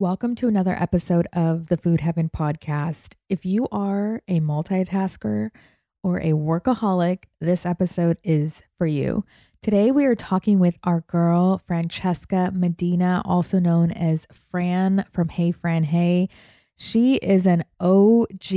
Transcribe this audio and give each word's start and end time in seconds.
Welcome 0.01 0.35
to 0.35 0.47
another 0.47 0.77
episode 0.79 1.27
of 1.33 1.67
the 1.67 1.75
Food 1.75 1.99
Heaven 1.99 2.29
podcast. 2.29 3.15
If 3.27 3.45
you 3.45 3.67
are 3.69 4.21
a 4.29 4.39
multitasker 4.39 5.49
or 6.01 6.19
a 6.19 6.31
workaholic, 6.31 7.25
this 7.41 7.65
episode 7.65 8.17
is 8.23 8.61
for 8.77 8.87
you. 8.87 9.25
Today, 9.61 9.91
we 9.91 10.05
are 10.05 10.15
talking 10.15 10.57
with 10.57 10.77
our 10.85 11.01
girl, 11.01 11.61
Francheska 11.69 12.53
Medina, 12.53 13.21
also 13.25 13.59
known 13.59 13.91
as 13.91 14.25
Fran 14.31 15.03
from 15.11 15.27
Hey 15.27 15.51
Fran 15.51 15.83
Hey. 15.83 16.29
She 16.77 17.15
is 17.15 17.45
an 17.45 17.65
OG 17.81 18.53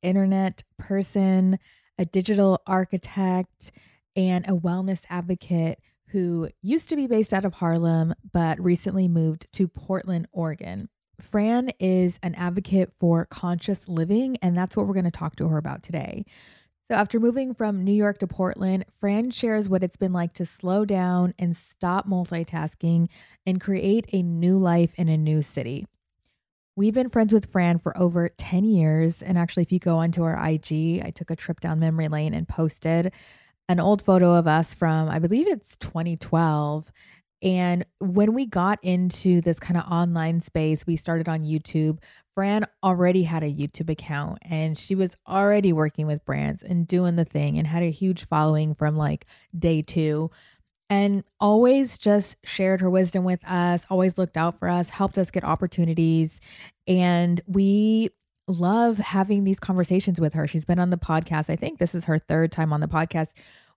internet 0.00 0.62
person, 0.78 1.58
a 1.98 2.04
digital 2.04 2.62
architect, 2.68 3.72
and 4.14 4.44
a 4.44 4.52
wellness 4.52 5.00
advocate 5.10 5.80
who 6.14 6.48
used 6.62 6.88
to 6.88 6.94
be 6.94 7.08
based 7.08 7.32
out 7.32 7.44
of 7.44 7.54
Harlem, 7.54 8.14
but 8.32 8.62
recently 8.62 9.08
moved 9.08 9.48
to 9.52 9.66
Portland, 9.66 10.28
Oregon. 10.30 10.88
Fran 11.20 11.72
is 11.80 12.20
an 12.22 12.36
advocate 12.36 12.92
for 13.00 13.24
conscious 13.24 13.88
living, 13.88 14.36
and 14.40 14.56
that's 14.56 14.76
what 14.76 14.86
we're 14.86 14.94
going 14.94 15.04
to 15.06 15.10
talk 15.10 15.34
to 15.34 15.48
her 15.48 15.58
about 15.58 15.82
today. 15.82 16.24
So, 16.88 16.96
after 16.96 17.18
moving 17.18 17.52
from 17.52 17.82
New 17.82 17.92
York 17.92 18.18
to 18.18 18.28
Portland, 18.28 18.84
Fran 19.00 19.32
shares 19.32 19.68
what 19.68 19.82
it's 19.82 19.96
been 19.96 20.12
like 20.12 20.34
to 20.34 20.46
slow 20.46 20.84
down 20.84 21.34
and 21.36 21.56
stop 21.56 22.06
multitasking 22.06 23.08
and 23.44 23.60
create 23.60 24.06
a 24.12 24.22
new 24.22 24.56
life 24.56 24.92
in 24.96 25.08
a 25.08 25.16
new 25.16 25.42
city. 25.42 25.84
We've 26.76 26.94
been 26.94 27.10
friends 27.10 27.32
with 27.32 27.50
Fran 27.50 27.80
for 27.80 27.96
over 27.98 28.28
10 28.28 28.64
years. 28.64 29.20
And 29.20 29.36
actually, 29.36 29.64
if 29.64 29.72
you 29.72 29.80
go 29.80 29.98
onto 29.98 30.22
our 30.22 30.34
IG, 30.34 31.02
I 31.04 31.10
took 31.12 31.30
a 31.30 31.36
trip 31.36 31.58
down 31.58 31.80
memory 31.80 32.06
lane 32.06 32.34
and 32.34 32.46
posted 32.46 33.12
an 33.68 33.80
old 33.80 34.02
photo 34.02 34.34
of 34.34 34.46
us 34.46 34.74
from, 34.74 35.08
I 35.08 35.18
believe 35.18 35.48
it's 35.48 35.76
2012. 35.76 36.92
And 37.42 37.84
when 38.00 38.32
we 38.32 38.46
got 38.46 38.78
into 38.82 39.40
this 39.40 39.60
kind 39.60 39.76
of 39.76 39.84
online 39.90 40.40
space, 40.40 40.86
we 40.86 40.96
started 40.96 41.28
on 41.28 41.44
YouTube. 41.44 41.98
Fran 42.34 42.66
already 42.82 43.24
had 43.24 43.42
a 43.42 43.52
YouTube 43.52 43.90
account 43.90 44.38
and 44.42 44.76
she 44.76 44.94
was 44.94 45.16
already 45.28 45.72
working 45.72 46.06
with 46.06 46.24
brands 46.24 46.62
and 46.62 46.88
doing 46.88 47.16
the 47.16 47.24
thing 47.24 47.58
and 47.58 47.66
had 47.66 47.82
a 47.82 47.90
huge 47.90 48.26
following 48.26 48.74
from 48.74 48.96
like 48.96 49.26
day 49.56 49.82
two 49.82 50.30
and 50.90 51.24
always 51.40 51.96
just 51.96 52.36
shared 52.44 52.80
her 52.80 52.90
wisdom 52.90 53.24
with 53.24 53.44
us, 53.46 53.86
always 53.88 54.18
looked 54.18 54.36
out 54.36 54.58
for 54.58 54.68
us, 54.68 54.90
helped 54.90 55.16
us 55.16 55.30
get 55.30 55.44
opportunities. 55.44 56.40
And 56.86 57.40
we 57.46 58.10
love 58.46 58.98
having 58.98 59.44
these 59.44 59.58
conversations 59.58 60.20
with 60.20 60.34
her. 60.34 60.46
She's 60.46 60.64
been 60.64 60.78
on 60.78 60.90
the 60.90 60.96
podcast. 60.96 61.50
I 61.50 61.56
think 61.56 61.78
this 61.78 61.94
is 61.94 62.04
her 62.04 62.18
third 62.18 62.52
time 62.52 62.72
on 62.72 62.80
the 62.80 62.88
podcast. 62.88 63.30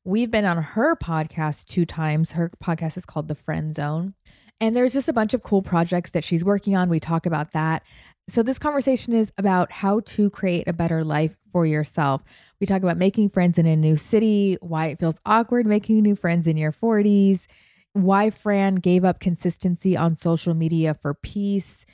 We've 0.04 0.32
been 0.32 0.46
on 0.46 0.62
her 0.62 0.96
podcast 0.96 1.66
two 1.66 1.86
times. 1.86 2.34
Her 2.34 2.52
podcast 2.64 2.98
is 2.98 3.06
called 3.06 3.28
The 3.28 3.36
Friend 3.36 3.74
Zone. 3.74 4.14
And 4.60 4.76
there's 4.76 4.94
just 4.94 5.10
a 5.10 5.14
bunch 5.14 5.34
of 5.34 5.44
cool 5.44 5.62
projects 5.62 6.12
that 6.12 6.24
she's 6.24 6.44
working 6.44 6.76
on. 6.76 6.90
We 6.90 7.00
talk 7.00 7.26
about 7.26 7.52
that. 7.52 7.84
So, 8.30 8.44
this 8.44 8.60
conversation 8.60 9.14
is 9.14 9.32
about 9.38 9.72
how 9.72 10.02
to 10.02 10.30
create 10.30 10.68
a 10.68 10.74
better 10.74 11.04
life 11.04 11.36
for 11.52 11.66
yourself. 11.66 12.24
We 12.60 12.68
talk 12.68 12.82
about 12.82 12.98
making 12.98 13.30
friends 13.30 13.58
in 13.58 13.66
a 13.66 13.76
new 13.76 13.96
city, 13.96 14.58
why 14.62 14.88
it 14.88 15.00
feels 15.00 15.20
awkward 15.26 15.66
making 15.66 16.02
new 16.02 16.16
friends 16.16 16.48
in 16.48 16.58
your 16.58 16.74
40s, 16.74 17.46
why 17.94 18.30
Fran 18.30 18.76
gave 18.76 19.06
up 19.06 19.20
consistency 19.20 19.96
on 19.96 20.16
social 20.18 20.54
media 20.54 20.94
for 20.94 21.14
peace, 21.14 21.86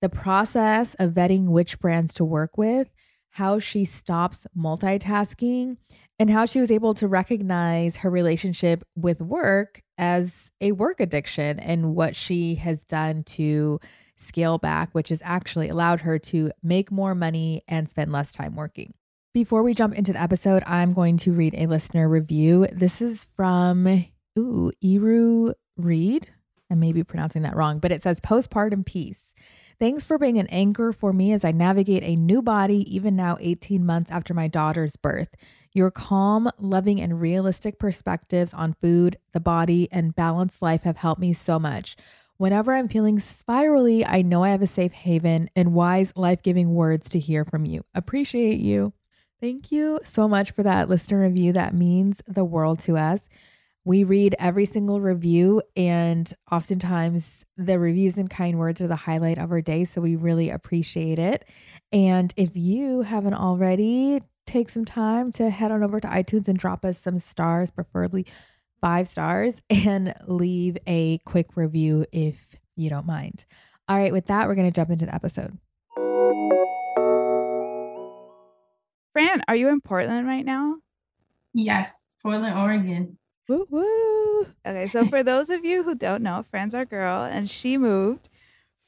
the 0.00 0.08
process 0.08 0.94
of 0.98 1.12
vetting 1.12 1.46
which 1.46 1.78
brands 1.78 2.14
to 2.14 2.24
work 2.24 2.56
with, 2.56 2.88
how 3.30 3.58
she 3.58 3.84
stops 3.84 4.46
multitasking, 4.56 5.76
and 6.18 6.30
how 6.30 6.46
she 6.46 6.60
was 6.60 6.70
able 6.70 6.94
to 6.94 7.06
recognize 7.06 7.96
her 7.96 8.10
relationship 8.10 8.84
with 8.94 9.20
work 9.20 9.82
as 9.98 10.50
a 10.60 10.72
work 10.72 11.00
addiction 11.00 11.58
and 11.60 11.94
what 11.94 12.16
she 12.16 12.54
has 12.56 12.84
done 12.84 13.22
to 13.24 13.78
scale 14.16 14.58
back, 14.58 14.90
which 14.92 15.10
has 15.10 15.20
actually 15.24 15.68
allowed 15.68 16.00
her 16.00 16.18
to 16.18 16.50
make 16.62 16.90
more 16.90 17.14
money 17.14 17.62
and 17.68 17.88
spend 17.88 18.10
less 18.12 18.32
time 18.32 18.56
working. 18.56 18.94
Before 19.34 19.62
we 19.62 19.74
jump 19.74 19.94
into 19.94 20.14
the 20.14 20.22
episode, 20.22 20.62
I'm 20.66 20.94
going 20.94 21.18
to 21.18 21.32
read 21.32 21.54
a 21.54 21.66
listener 21.66 22.08
review. 22.08 22.66
This 22.72 23.02
is 23.02 23.26
from 23.36 24.06
ooh, 24.38 24.72
Eru 24.82 25.52
Reed. 25.76 26.30
I 26.70 26.74
may 26.74 26.92
be 26.92 27.04
pronouncing 27.04 27.42
that 27.42 27.54
wrong, 27.54 27.78
but 27.78 27.92
it 27.92 28.02
says 28.02 28.20
postpartum 28.20 28.86
peace. 28.86 29.34
Thanks 29.78 30.06
for 30.06 30.16
being 30.16 30.38
an 30.38 30.46
anchor 30.46 30.90
for 30.90 31.12
me 31.12 31.32
as 31.32 31.44
I 31.44 31.52
navigate 31.52 32.02
a 32.02 32.16
new 32.16 32.40
body, 32.40 32.84
even 32.94 33.14
now 33.14 33.36
18 33.40 33.84
months 33.84 34.10
after 34.10 34.32
my 34.32 34.48
daughter's 34.48 34.96
birth. 34.96 35.28
Your 35.74 35.90
calm, 35.90 36.50
loving, 36.58 36.98
and 36.98 37.20
realistic 37.20 37.78
perspectives 37.78 38.54
on 38.54 38.76
food, 38.80 39.18
the 39.32 39.40
body, 39.40 39.86
and 39.92 40.16
balanced 40.16 40.62
life 40.62 40.84
have 40.84 40.96
helped 40.96 41.20
me 41.20 41.34
so 41.34 41.58
much. 41.58 41.94
Whenever 42.38 42.74
I'm 42.74 42.88
feeling 42.88 43.18
spirally, 43.18 44.02
I 44.02 44.22
know 44.22 44.42
I 44.44 44.50
have 44.50 44.62
a 44.62 44.66
safe 44.66 44.92
haven 44.92 45.50
and 45.54 45.74
wise, 45.74 46.10
life 46.16 46.42
giving 46.42 46.74
words 46.74 47.10
to 47.10 47.18
hear 47.18 47.44
from 47.44 47.66
you. 47.66 47.84
Appreciate 47.94 48.60
you. 48.60 48.94
Thank 49.42 49.70
you 49.70 50.00
so 50.02 50.26
much 50.26 50.52
for 50.52 50.62
that 50.62 50.88
listener 50.88 51.20
review. 51.20 51.52
That 51.52 51.74
means 51.74 52.22
the 52.26 52.44
world 52.44 52.78
to 52.80 52.96
us. 52.96 53.28
We 53.86 54.02
read 54.02 54.34
every 54.40 54.64
single 54.64 55.00
review, 55.00 55.62
and 55.76 56.30
oftentimes 56.50 57.44
the 57.56 57.78
reviews 57.78 58.18
and 58.18 58.28
kind 58.28 58.58
words 58.58 58.80
are 58.80 58.88
the 58.88 58.96
highlight 58.96 59.38
of 59.38 59.52
our 59.52 59.60
day. 59.60 59.84
So 59.84 60.00
we 60.00 60.16
really 60.16 60.50
appreciate 60.50 61.20
it. 61.20 61.44
And 61.92 62.34
if 62.36 62.56
you 62.56 63.02
haven't 63.02 63.34
already, 63.34 64.22
take 64.44 64.70
some 64.70 64.84
time 64.84 65.30
to 65.32 65.50
head 65.50 65.70
on 65.70 65.84
over 65.84 66.00
to 66.00 66.08
iTunes 66.08 66.48
and 66.48 66.58
drop 66.58 66.84
us 66.84 66.98
some 66.98 67.20
stars, 67.20 67.70
preferably 67.70 68.26
five 68.80 69.06
stars, 69.06 69.62
and 69.70 70.12
leave 70.26 70.76
a 70.88 71.18
quick 71.18 71.56
review 71.56 72.06
if 72.10 72.56
you 72.74 72.90
don't 72.90 73.06
mind. 73.06 73.46
All 73.88 73.96
right, 73.96 74.12
with 74.12 74.26
that, 74.26 74.48
we're 74.48 74.56
going 74.56 74.66
to 74.68 74.74
jump 74.74 74.90
into 74.90 75.06
the 75.06 75.14
episode. 75.14 75.56
Fran, 79.12 79.42
are 79.46 79.54
you 79.54 79.68
in 79.68 79.80
Portland 79.80 80.26
right 80.26 80.44
now? 80.44 80.74
Yes, 81.54 82.06
Portland, 82.20 82.58
Oregon. 82.58 83.16
Woo 83.48 83.66
woo. 83.70 84.46
Okay, 84.66 84.88
so 84.88 85.06
for 85.06 85.22
those 85.22 85.50
of 85.50 85.64
you 85.64 85.82
who 85.84 85.94
don't 85.94 86.22
know, 86.22 86.44
Fran's 86.50 86.74
our 86.74 86.84
girl, 86.84 87.22
and 87.22 87.48
she 87.48 87.76
moved 87.78 88.28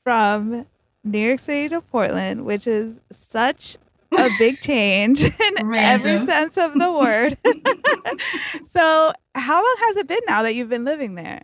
from 0.03 0.67
New 1.05 1.19
York 1.19 1.39
City 1.41 1.69
to 1.69 1.81
Portland, 1.81 2.45
which 2.45 2.67
is 2.67 3.01
such 3.13 3.77
a 4.17 4.29
big 4.39 4.61
change 4.63 5.23
in 5.23 5.55
every 5.77 6.25
sense 6.27 6.57
of 6.57 6.75
the 6.75 6.93
word. 6.93 7.37
so, 8.73 9.13
how 9.35 9.57
long 9.57 9.77
has 9.87 9.97
it 9.97 10.07
been 10.09 10.21
now 10.27 10.43
that 10.43 10.55
you've 10.55 10.69
been 10.69 10.85
living 10.85 11.15
there? 11.15 11.43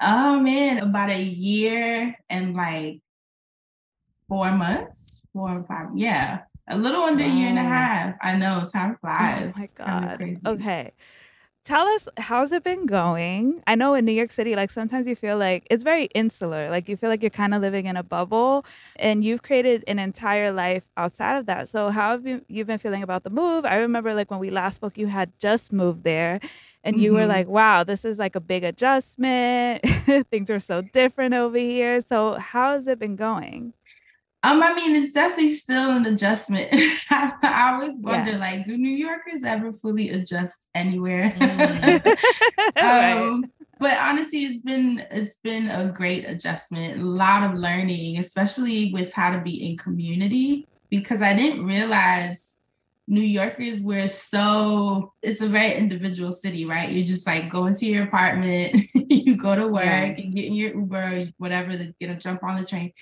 Oh 0.00 0.40
man, 0.40 0.78
about 0.78 1.10
a 1.10 1.22
year 1.22 2.16
and 2.28 2.54
like 2.54 3.00
four 4.28 4.50
months, 4.52 5.20
four 5.32 5.58
or 5.58 5.64
five. 5.64 5.88
Yeah, 5.96 6.40
a 6.68 6.76
little 6.76 7.02
under 7.02 7.24
a 7.24 7.28
year 7.28 7.48
and 7.48 7.58
a 7.58 7.62
half. 7.62 8.14
I 8.22 8.36
know 8.36 8.66
time 8.72 8.96
flies. 9.00 9.52
Oh 9.54 9.60
my 9.60 9.68
god. 9.76 10.40
Okay. 10.46 10.92
Tell 11.64 11.86
us 11.86 12.08
how's 12.16 12.50
it 12.52 12.64
been 12.64 12.86
going? 12.86 13.62
I 13.66 13.74
know 13.74 13.92
in 13.94 14.06
New 14.06 14.12
York 14.12 14.30
City 14.30 14.56
like 14.56 14.70
sometimes 14.70 15.06
you 15.06 15.14
feel 15.14 15.36
like 15.36 15.66
it's 15.70 15.84
very 15.84 16.06
insular. 16.14 16.70
Like 16.70 16.88
you 16.88 16.96
feel 16.96 17.10
like 17.10 17.20
you're 17.22 17.28
kind 17.30 17.52
of 17.52 17.60
living 17.60 17.84
in 17.84 17.96
a 17.96 18.02
bubble 18.02 18.64
and 18.96 19.22
you've 19.22 19.42
created 19.42 19.84
an 19.86 19.98
entire 19.98 20.50
life 20.50 20.84
outside 20.96 21.36
of 21.36 21.46
that. 21.46 21.68
So 21.68 21.90
how 21.90 22.12
have 22.12 22.26
you 22.26 22.42
you 22.48 22.64
been 22.64 22.78
feeling 22.78 23.02
about 23.02 23.22
the 23.22 23.28
move? 23.30 23.66
I 23.66 23.76
remember 23.76 24.14
like 24.14 24.30
when 24.30 24.40
we 24.40 24.48
last 24.50 24.76
spoke 24.76 24.96
you 24.96 25.08
had 25.08 25.30
just 25.38 25.70
moved 25.70 26.04
there 26.04 26.40
and 26.84 26.98
you 26.98 27.12
were 27.12 27.26
Mhm. 27.26 27.28
like, 27.28 27.48
"Wow, 27.48 27.84
this 27.84 28.02
is 28.04 28.18
like 28.18 28.34
a 28.34 28.40
big 28.40 28.64
adjustment. 28.64 29.82
Things 30.30 30.48
are 30.50 30.60
so 30.60 30.80
different 30.80 31.34
over 31.34 31.58
here." 31.58 32.00
So 32.00 32.34
how 32.38 32.72
has 32.74 32.88
it 32.88 32.98
been 32.98 33.16
going? 33.16 33.74
Um, 34.44 34.62
I 34.62 34.72
mean, 34.74 34.94
it's 34.94 35.12
definitely 35.12 35.50
still 35.52 35.90
an 35.96 36.06
adjustment. 36.06 36.68
I 37.10 37.72
always 37.74 37.98
wonder, 37.98 38.32
Yeah. 38.32 38.38
like, 38.38 38.64
do 38.64 38.76
New 38.76 38.90
Yorkers 38.94 39.42
ever 39.42 39.72
fully 39.72 40.10
adjust 40.10 40.68
anywhere? 40.74 41.34
Mm. 42.76 42.76
um, 43.20 43.44
but 43.80 43.96
honestly, 43.98 44.40
it's 44.44 44.60
been 44.60 45.04
it's 45.10 45.34
been 45.42 45.68
a 45.68 45.90
great 45.92 46.24
adjustment. 46.28 47.00
A 47.00 47.04
lot 47.04 47.42
of 47.48 47.58
learning, 47.58 48.18
especially 48.18 48.92
with 48.92 49.12
how 49.12 49.30
to 49.30 49.40
be 49.40 49.68
in 49.70 49.76
community, 49.76 50.66
because 50.90 51.22
I 51.22 51.32
didn't 51.34 51.64
realize 51.64 52.58
New 53.08 53.20
Yorkers 53.22 53.80
were 53.80 54.06
so. 54.08 55.12
It's 55.22 55.40
a 55.40 55.48
very 55.48 55.74
individual 55.74 56.32
city, 56.32 56.64
right? 56.64 56.90
You 56.90 57.04
just 57.04 57.26
like 57.26 57.50
go 57.50 57.66
into 57.66 57.86
your 57.86 58.04
apartment, 58.04 58.80
you 58.94 59.36
go 59.36 59.54
to 59.56 59.66
work, 59.68 59.84
Yeah. 59.84 60.04
and 60.04 60.34
get 60.34 60.44
in 60.44 60.54
your 60.54 60.74
Uber, 60.74 61.28
whatever, 61.38 61.76
to 61.76 61.94
get 62.00 62.10
a 62.10 62.14
jump 62.16 62.42
on 62.44 62.56
the 62.60 62.66
train. 62.66 62.92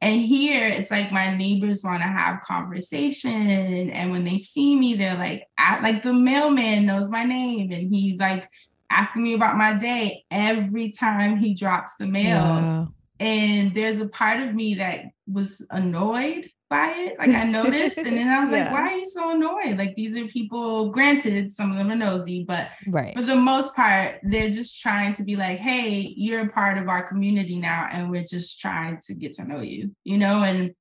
And 0.00 0.20
here 0.20 0.66
it's 0.66 0.90
like 0.90 1.10
my 1.10 1.34
neighbors 1.34 1.82
want 1.82 2.02
to 2.02 2.08
have 2.08 2.40
conversation. 2.42 3.48
And 3.90 4.10
when 4.12 4.24
they 4.24 4.38
see 4.38 4.76
me, 4.76 4.94
they're 4.94 5.16
like, 5.16 5.48
at, 5.58 5.82
like 5.82 6.02
the 6.02 6.12
mailman 6.12 6.86
knows 6.86 7.08
my 7.08 7.24
name 7.24 7.72
and 7.72 7.92
he's 7.92 8.20
like 8.20 8.48
asking 8.90 9.24
me 9.24 9.34
about 9.34 9.56
my 9.56 9.74
day 9.74 10.24
every 10.30 10.90
time 10.90 11.36
he 11.36 11.52
drops 11.52 11.96
the 11.96 12.06
mail. 12.06 12.36
Wow. 12.36 12.88
And 13.20 13.74
there's 13.74 13.98
a 13.98 14.08
part 14.08 14.40
of 14.40 14.54
me 14.54 14.74
that 14.74 15.06
was 15.26 15.66
annoyed 15.70 16.48
by 16.68 16.88
it. 16.96 17.18
Like 17.18 17.30
I 17.30 17.44
noticed, 17.44 17.98
and 17.98 18.06
then 18.18 18.28
I 18.28 18.40
was 18.40 18.50
like, 18.50 18.70
why 18.70 18.92
are 18.92 18.96
you 18.96 19.06
so 19.06 19.30
annoyed? 19.30 19.78
Like 19.78 19.94
these 19.96 20.16
are 20.16 20.26
people, 20.26 20.90
granted, 20.90 21.52
some 21.52 21.70
of 21.72 21.78
them 21.78 21.90
are 21.90 21.96
nosy, 21.96 22.44
but 22.46 22.68
Right. 22.86 23.14
for 23.14 23.22
the 23.22 23.36
most 23.36 23.74
part, 23.74 24.18
they're 24.22 24.50
just 24.50 24.80
trying 24.80 25.12
to 25.14 25.24
be 25.24 25.36
like, 25.36 25.58
hey, 25.58 26.12
you're 26.16 26.46
a 26.46 26.48
part 26.48 26.78
of 26.78 26.88
our 26.88 27.06
community 27.06 27.56
now, 27.58 27.88
and 27.90 28.10
we're 28.10 28.24
just 28.24 28.60
trying 28.60 28.98
to 29.06 29.14
get 29.14 29.34
to 29.34 29.44
know 29.44 29.60
you, 29.60 29.94
you 30.04 30.18
know? 30.18 30.42
And 30.42 30.72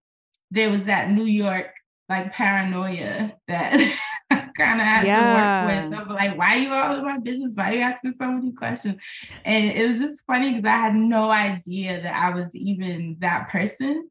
there 0.51 0.69
was 0.69 0.85
that 0.85 1.11
New 1.11 1.25
York 1.25 1.71
like 2.09 2.31
paranoia 2.31 3.33
that 3.49 3.71
kind 4.31 4.79
of 4.79 4.87
had 4.87 5.05
Yeah. 5.05 5.19
to 5.27 5.33
work 5.33 5.91
with 5.91 6.01
of 6.01 6.07
like, 6.09 6.37
why 6.37 6.55
are 6.55 6.59
you 6.59 6.73
all 6.73 6.95
in 6.97 7.03
my 7.03 7.19
business? 7.19 7.55
Why 7.57 7.71
are 7.71 7.75
you 7.75 7.81
asking 7.81 8.13
so 8.13 8.31
many 8.31 8.53
questions? 8.53 9.01
And 9.43 9.71
it 9.71 9.85
was 9.87 9.99
just 9.99 10.21
funny 10.25 10.53
because 10.53 10.69
I 10.69 10.77
had 10.77 10.95
no 10.95 11.29
idea 11.29 12.01
that 12.01 12.15
I 12.15 12.33
was 12.33 12.55
even 12.55 13.17
that 13.19 13.49
person. 13.49 14.09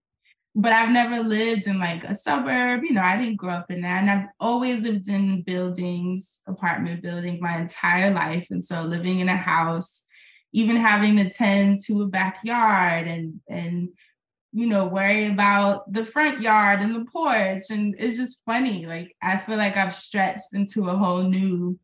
But 0.59 0.73
I've 0.73 0.91
never 0.91 1.23
lived 1.23 1.67
in 1.67 1.79
like 1.79 2.03
a 2.05 2.15
suburb, 2.15 2.83
you 2.83 2.95
know, 2.95 3.03
I 3.03 3.19
didn't 3.19 3.37
grow 3.37 3.53
up 3.53 3.71
in 3.71 3.83
that. 3.83 4.01
And 4.01 4.11
I've 4.11 4.29
always 4.41 4.83
lived 4.83 5.07
in 5.07 5.43
buildings, 5.43 6.41
apartment 6.47 7.03
buildings 7.03 7.43
my 7.43 7.59
entire 7.59 8.11
life. 8.11 8.47
And 8.51 8.65
so 8.65 8.81
living 8.81 9.21
in 9.21 9.29
a 9.29 9.37
house, 9.37 10.07
even 10.53 10.77
having 10.77 11.17
to 11.17 11.29
tend 11.29 11.81
to 11.85 12.03
a 12.03 12.07
backyard 12.07 13.07
and 13.07 13.41
and 13.49 13.91
you 14.53 14.67
know, 14.67 14.87
worry 14.87 15.27
about 15.27 15.93
the 15.93 16.03
front 16.03 16.41
yard 16.41 16.81
and 16.81 16.95
the 16.95 17.05
porch. 17.05 17.65
And 17.69 17.95
it's 17.99 18.17
just 18.17 18.41
funny. 18.47 18.87
Like 18.87 19.15
I 19.21 19.37
feel 19.37 19.59
like 19.59 19.77
I've 19.77 19.95
stretched 19.95 20.55
into 20.55 20.89
a 20.89 20.97
whole 20.97 21.25
new 21.25 21.79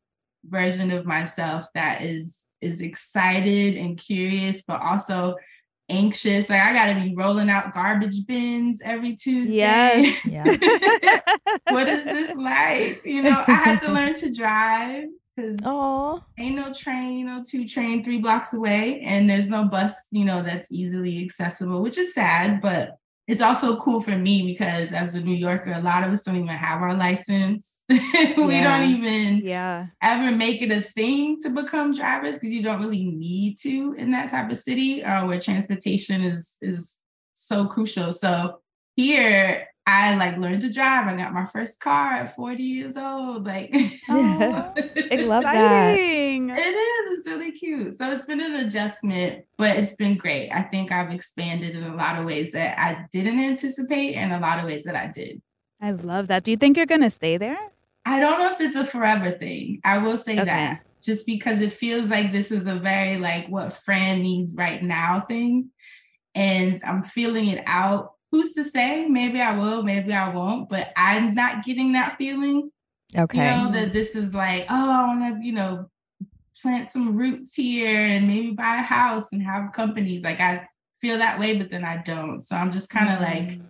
version 0.48 0.90
of 0.90 1.04
myself 1.04 1.66
that 1.74 2.00
is 2.00 2.46
is 2.62 2.80
excited 2.80 3.76
and 3.76 3.98
curious, 3.98 4.62
but 4.62 4.80
also 4.80 5.36
anxious. 5.92 6.48
Like 6.48 6.60
I 6.60 6.72
gotta 6.72 7.00
be 7.00 7.14
rolling 7.14 7.50
out 7.50 7.72
garbage 7.74 8.26
bins 8.26 8.80
every 8.84 9.14
Tuesday. 9.14 9.54
Yes. 9.54 10.26
Yeah. 10.26 11.20
what 11.70 11.88
is 11.88 12.04
this 12.04 12.36
like? 12.36 13.02
You 13.04 13.22
know, 13.22 13.44
I 13.46 13.52
had 13.52 13.80
to 13.80 13.92
learn 13.92 14.14
to 14.14 14.32
drive 14.32 15.04
because 15.36 15.58
Oh. 15.64 16.22
ain't 16.38 16.56
no 16.56 16.72
train, 16.72 17.26
no 17.26 17.42
two 17.46 17.66
train 17.66 18.02
three 18.04 18.18
blocks 18.18 18.52
away, 18.52 19.00
and 19.00 19.28
there's 19.28 19.48
no 19.50 19.64
bus, 19.64 19.94
you 20.10 20.24
know, 20.24 20.42
that's 20.42 20.70
easily 20.70 21.22
accessible, 21.24 21.82
which 21.82 21.98
is 21.98 22.14
sad, 22.14 22.60
but 22.60 22.98
it's 23.28 23.40
also 23.40 23.76
cool 23.76 24.00
for 24.00 24.16
me 24.19 24.44
because 24.44 24.92
as 24.92 25.14
a 25.14 25.20
New 25.20 25.34
Yorker, 25.34 25.72
a 25.72 25.80
lot 25.80 26.02
of 26.02 26.12
us 26.12 26.24
don't 26.24 26.36
even 26.36 26.48
have 26.48 26.82
our 26.82 26.94
license. 26.94 27.82
we 27.88 27.96
Yeah. 27.98 28.78
don't 28.78 28.90
even 28.90 29.38
yeah. 29.44 29.86
ever 30.02 30.34
make 30.36 30.60
it 30.60 30.72
a 30.72 30.82
thing 30.82 31.38
to 31.42 31.50
become 31.50 31.92
drivers 31.94 32.34
because 32.34 32.50
you 32.50 32.62
don't 32.62 32.80
really 32.80 33.04
need 33.04 33.58
to 33.62 33.94
in 33.96 34.10
that 34.10 34.30
type 34.30 34.50
of 34.50 34.56
city 34.56 35.04
uh, 35.04 35.26
where 35.26 35.40
transportation 35.40 36.22
is 36.24 36.58
is 36.62 36.98
so 37.32 37.66
crucial. 37.66 38.12
So 38.12 38.60
here 38.96 39.69
I 39.87 40.14
like 40.14 40.37
learned 40.38 40.61
to 40.62 40.73
drive. 40.73 41.08
I 41.08 41.17
got 41.17 41.32
my 41.32 41.46
first 41.46 41.81
car 41.81 42.12
at 42.14 42.37
40 42.37 42.62
years 42.62 42.96
old. 42.96 43.44
Like 43.46 43.70
Oh, 44.08 44.73
I 45.11 45.17
love 45.26 45.43
that. 45.44 45.99
It 45.99 46.56
is. 46.58 47.19
It's 47.19 47.29
really 47.29 47.50
cute. 47.52 47.94
So 47.94 48.08
it's 48.11 48.25
been 48.25 48.40
an 48.40 48.56
adjustment, 48.56 49.44
but 49.58 49.76
it's 49.76 49.94
been 49.94 50.17
great. 50.17 50.50
I 50.50 50.62
think 50.62 50.93
I've 50.93 51.11
expanded 51.12 51.75
in 51.75 51.82
a 51.84 51.94
lot 51.96 52.19
of 52.19 52.25
ways 52.26 52.52
that 52.52 52.79
I 52.79 53.06
didn't 53.12 53.40
anticipate 53.40 54.14
and 54.14 54.32
a 54.32 54.38
lot 54.38 54.58
of 54.58 54.67
ways 54.67 54.84
that 54.84 54.94
I 54.96 55.08
did. 55.08 55.43
I 55.81 55.90
love 55.93 56.29
that. 56.29 56.44
Do 56.44 56.50
you 56.52 56.56
think 56.56 56.76
you're 56.76 56.87
gonna 56.87 57.11
stay 57.11 57.37
there? 57.37 57.58
I 58.05 58.20
don't 58.20 58.38
know 58.40 58.50
if 58.50 58.61
it's 58.61 58.76
a 58.76 58.84
forever 58.84 59.31
thing. 59.31 59.81
I 59.84 59.99
will 59.99 60.17
say 60.17 60.34
Okay. 60.34 60.44
that 60.44 60.82
just 61.02 61.26
because 61.26 61.61
it 61.61 61.73
feels 61.73 62.08
like 62.11 62.32
this 62.32 62.52
is 62.52 62.67
a 62.69 62.75
very 62.76 63.17
like 63.17 63.49
what 63.49 63.73
Fran 63.73 64.23
needs 64.23 64.55
right 64.55 64.81
now 64.82 65.19
thing. 65.20 65.70
And 66.34 66.81
I'm 66.87 67.02
feeling 67.02 67.49
it 67.49 67.62
out. 67.67 68.12
Who's 68.32 68.55
to 68.55 68.64
say? 68.64 69.06
Maybe 69.06 69.40
I 69.40 69.56
will, 69.56 69.82
maybe 69.82 70.12
I 70.12 70.31
won't, 70.31 70.69
but 70.69 70.93
I'm 70.96 71.34
not 71.34 71.64
getting 71.64 71.93
that 71.93 72.17
feeling. 72.17 72.73
Okay. 73.17 73.38
You 73.38 73.64
know, 73.64 73.73
that 73.73 73.93
this 73.93 74.17
is 74.17 74.34
like, 74.34 74.67
oh, 74.70 74.90
I 74.90 75.06
want 75.06 75.37
to, 75.38 75.46
you 75.46 75.52
know, 75.52 75.88
plant 76.61 76.90
some 76.90 77.17
roots 77.17 77.55
here 77.55 78.06
and 78.06 78.26
maybe 78.26 78.50
buy 78.50 78.76
a 78.76 78.82
house 78.82 79.32
and 79.32 79.43
have 79.43 79.73
companies. 79.73 80.25
Like 80.25 80.40
I 80.40 80.67
feel 81.00 81.19
that 81.19 81.38
way, 81.38 81.56
but 81.56 81.69
then 81.69 81.84
I 81.84 81.99
don't. 81.99 82.40
So 82.40 82.56
I'm 82.56 82.73
just 82.73 82.90
kind 82.90 83.08
of 83.08 83.19
mm-hmm. 83.19 83.49
like 83.49 83.61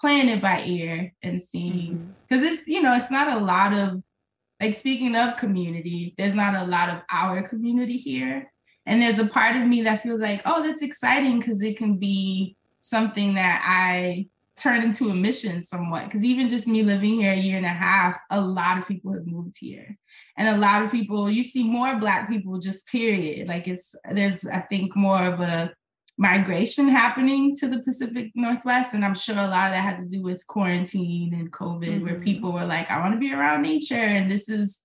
playing 0.00 0.28
it 0.28 0.40
by 0.40 0.62
ear 0.64 1.12
and 1.22 1.42
seeing 1.42 1.94
mm-hmm. 1.94 2.10
because 2.26 2.42
it's 2.42 2.66
you 2.66 2.80
know 2.80 2.94
it's 2.94 3.10
not 3.10 3.30
a 3.30 3.44
lot 3.44 3.74
of 3.74 4.02
like 4.60 4.74
speaking 4.74 5.14
of 5.14 5.36
community 5.36 6.14
there's 6.16 6.34
not 6.34 6.54
a 6.54 6.64
lot 6.64 6.88
of 6.88 7.02
our 7.10 7.42
community 7.42 7.98
here 7.98 8.50
and 8.86 9.00
there's 9.00 9.18
a 9.18 9.26
part 9.26 9.56
of 9.56 9.66
me 9.66 9.82
that 9.82 10.02
feels 10.02 10.20
like 10.20 10.40
oh 10.46 10.62
that's 10.62 10.80
exciting 10.80 11.38
because 11.38 11.62
it 11.62 11.76
can 11.76 11.98
be 11.98 12.56
something 12.80 13.34
that 13.34 13.62
i 13.66 14.26
turn 14.56 14.82
into 14.82 15.08
a 15.08 15.14
mission 15.14 15.62
somewhat 15.62 16.04
because 16.04 16.24
even 16.24 16.48
just 16.48 16.66
me 16.66 16.82
living 16.82 17.14
here 17.14 17.32
a 17.32 17.36
year 17.36 17.56
and 17.56 17.64
a 17.64 17.68
half 17.68 18.18
a 18.30 18.40
lot 18.40 18.76
of 18.78 18.86
people 18.86 19.12
have 19.12 19.26
moved 19.26 19.56
here 19.58 19.96
and 20.36 20.48
a 20.48 20.58
lot 20.58 20.82
of 20.82 20.90
people 20.90 21.30
you 21.30 21.42
see 21.42 21.64
more 21.64 21.96
black 21.96 22.28
people 22.28 22.58
just 22.58 22.86
period 22.86 23.48
like 23.48 23.66
it's 23.66 23.94
there's 24.12 24.46
i 24.46 24.60
think 24.60 24.94
more 24.94 25.22
of 25.24 25.40
a 25.40 25.72
migration 26.18 26.86
happening 26.86 27.56
to 27.56 27.66
the 27.66 27.78
Pacific 27.78 28.30
Northwest. 28.34 28.92
And 28.92 29.06
I'm 29.06 29.14
sure 29.14 29.36
a 29.36 29.46
lot 29.46 29.68
of 29.68 29.72
that 29.72 29.80
had 29.80 29.96
to 29.96 30.04
do 30.04 30.20
with 30.20 30.46
quarantine 30.46 31.32
and 31.32 31.50
COVID, 31.50 32.02
where 32.02 32.16
Mhm. 32.16 32.24
people 32.24 32.52
were 32.52 32.66
like, 32.66 32.90
I 32.90 33.00
want 33.00 33.14
to 33.14 33.18
be 33.18 33.32
around 33.32 33.62
nature 33.62 33.94
and 33.94 34.30
this 34.30 34.50
is 34.50 34.84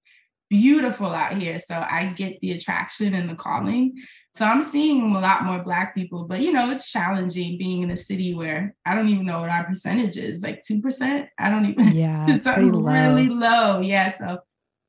beautiful 0.49 1.07
out 1.07 1.37
here. 1.37 1.59
So 1.59 1.75
I 1.75 2.05
get 2.05 2.39
the 2.39 2.51
attraction 2.53 3.13
and 3.13 3.29
the 3.29 3.35
calling. 3.35 3.97
So 4.35 4.43
I'm 4.43 4.61
seeing 4.61 5.15
a 5.15 5.19
lot 5.21 5.45
more 5.45 5.63
Black 5.63 5.95
people, 5.95 6.25
but 6.25 6.41
you 6.41 6.51
know, 6.51 6.69
it's 6.69 6.91
challenging 6.91 7.57
being 7.57 7.83
in 7.83 7.91
a 7.91 7.95
city 7.95 8.35
where 8.35 8.75
I 8.85 8.93
don't 8.93 9.07
even 9.07 9.25
know 9.25 9.39
what 9.39 9.49
our 9.49 9.63
percentage 9.63 10.17
is 10.17 10.43
like 10.43 10.61
2%. 10.69 11.27
I 11.39 11.49
don't 11.49 11.65
even, 11.65 11.91
Yeah. 11.95 12.25
it's 12.27 12.43
pretty 12.45 12.69
low. 12.69 12.91
really 12.91 13.29
low. 13.29 13.79
Yeah. 13.79 14.11
So 14.11 14.39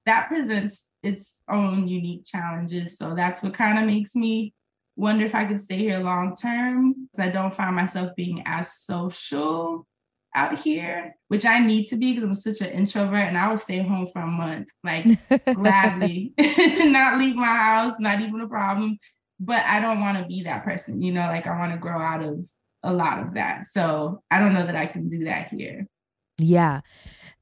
that 0.04 0.26
presents 0.26 0.90
its 1.04 1.42
own 1.48 1.86
unique 1.86 2.24
challenges. 2.24 2.98
So 2.98 3.14
that's 3.14 3.40
what 3.40 3.54
kind 3.54 3.78
of 3.78 3.84
makes 3.84 4.16
me 4.16 4.52
wonder 4.96 5.24
if 5.24 5.34
I 5.34 5.44
could 5.44 5.60
stay 5.60 5.76
here 5.78 6.00
long 6.00 6.34
term. 6.34 7.06
Because 7.12 7.28
I 7.28 7.30
don't 7.30 7.54
find 7.54 7.76
myself 7.76 8.16
being 8.16 8.42
as 8.46 8.72
social 8.72 9.86
out 10.34 10.58
here, 10.58 11.14
which 11.28 11.46
I 11.46 11.60
need 11.60 11.84
to 11.86 11.96
be 11.96 12.14
because 12.14 12.26
I'm 12.26 12.34
such 12.34 12.60
an 12.60 12.72
introvert 12.72 13.28
and 13.28 13.38
I 13.38 13.48
would 13.48 13.60
stay 13.60 13.78
home 13.78 14.06
for 14.06 14.22
a 14.22 14.26
month, 14.26 14.68
like 14.84 15.06
gladly, 15.54 16.34
not 16.38 17.18
leave 17.18 17.36
my 17.36 17.46
house, 17.46 17.94
not 18.00 18.20
even 18.20 18.40
a 18.40 18.48
problem. 18.48 18.98
But 19.38 19.64
I 19.66 19.80
don't 19.80 20.00
want 20.00 20.18
to 20.18 20.24
be 20.26 20.42
that 20.44 20.64
person, 20.64 21.02
you 21.02 21.12
know, 21.12 21.26
like 21.26 21.46
I 21.46 21.58
want 21.58 21.72
to 21.72 21.78
grow 21.78 21.98
out 22.00 22.22
of 22.22 22.46
a 22.82 22.92
lot 22.92 23.18
of 23.20 23.34
that. 23.34 23.66
So 23.66 24.22
I 24.30 24.38
don't 24.38 24.54
know 24.54 24.64
that 24.66 24.76
I 24.76 24.86
can 24.86 25.08
do 25.08 25.24
that 25.24 25.48
here. 25.48 25.86
Yeah. 26.38 26.80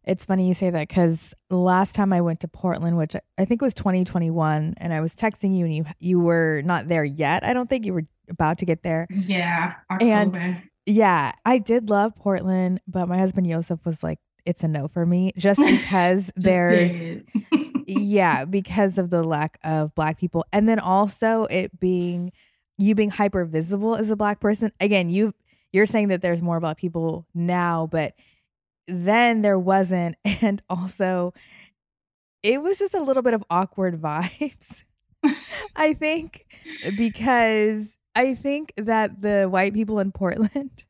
It's 0.05 0.25
funny 0.25 0.47
you 0.49 0.55
say 0.55 0.71
that 0.71 0.89
because 0.89 1.33
last 1.51 1.95
time 1.95 2.13
I 2.13 2.21
went 2.21 2.41
to 2.41 2.49
Portland, 2.49 2.97
which 2.99 3.17
I 3.39 3.45
think 3.45 3.63
was 3.63 3.73
2021, 3.75 4.75
and 4.77 4.93
I 4.93 5.01
was 5.01 5.15
texting 5.15 5.57
you 5.57 5.65
and 5.65 5.75
you 5.75 5.85
you 5.99 6.21
were 6.21 6.61
not 6.65 6.89
there 6.89 7.05
yet. 7.05 7.43
I 7.45 7.55
don't 7.55 7.71
think 7.71 7.87
you 7.87 7.95
were 7.95 8.05
about 8.29 8.59
to 8.59 8.67
get 8.67 8.83
there. 8.83 9.07
Yeah, 9.11 9.75
And- 10.01 10.37
October. 10.37 10.63
Yeah, 10.87 11.33
I 11.47 11.57
did 11.59 11.89
love 11.89 12.15
Portland, 12.15 12.81
but 12.87 13.09
my 13.09 13.17
husband 13.17 13.47
Yosef 13.47 13.81
was 13.87 14.03
like, 14.03 14.19
it's 14.45 14.63
a 14.63 14.69
no 14.69 14.87
for 14.89 15.07
me 15.07 15.33
just 15.39 15.59
because 15.67 16.25
Just 16.27 16.33
there's. 16.37 17.23
yeah, 17.89 18.45
because 18.45 18.99
of 18.99 19.11
the 19.11 19.23
lack 19.23 19.59
of 19.65 19.95
black 19.95 20.19
people. 20.19 20.45
And 20.53 20.69
then 20.69 20.79
also 20.79 21.45
it 21.45 21.79
being 21.79 22.33
you 22.79 22.95
being 22.95 23.11
hyper 23.11 23.45
visible 23.45 23.95
as 23.95 24.11
a 24.11 24.17
black 24.17 24.41
person. 24.41 24.73
Again, 24.81 25.11
you 25.11 25.35
you're 25.73 25.87
saying 25.87 26.09
that 26.09 26.23
there's 26.23 26.43
more 26.43 26.61
black 26.61 26.77
people 26.77 27.27
now, 27.35 27.89
but 27.91 28.15
then 28.87 29.43
there 29.43 29.59
wasn't. 29.59 30.17
And 30.25 30.63
also 30.69 31.33
it 32.43 32.61
was 32.63 32.79
just 32.79 32.95
a 32.95 33.03
little 33.03 33.23
bit 33.23 33.35
of 33.35 33.45
awkward 33.51 34.01
vibes. 34.01 34.85
I 35.75 35.95
think 35.95 36.47
because 36.99 37.97
I 38.15 38.35
think 38.35 38.73
that 38.77 39.23
the 39.23 39.49
white 39.51 39.73
people 39.75 39.99
in 39.99 40.13
Portland 40.13 40.85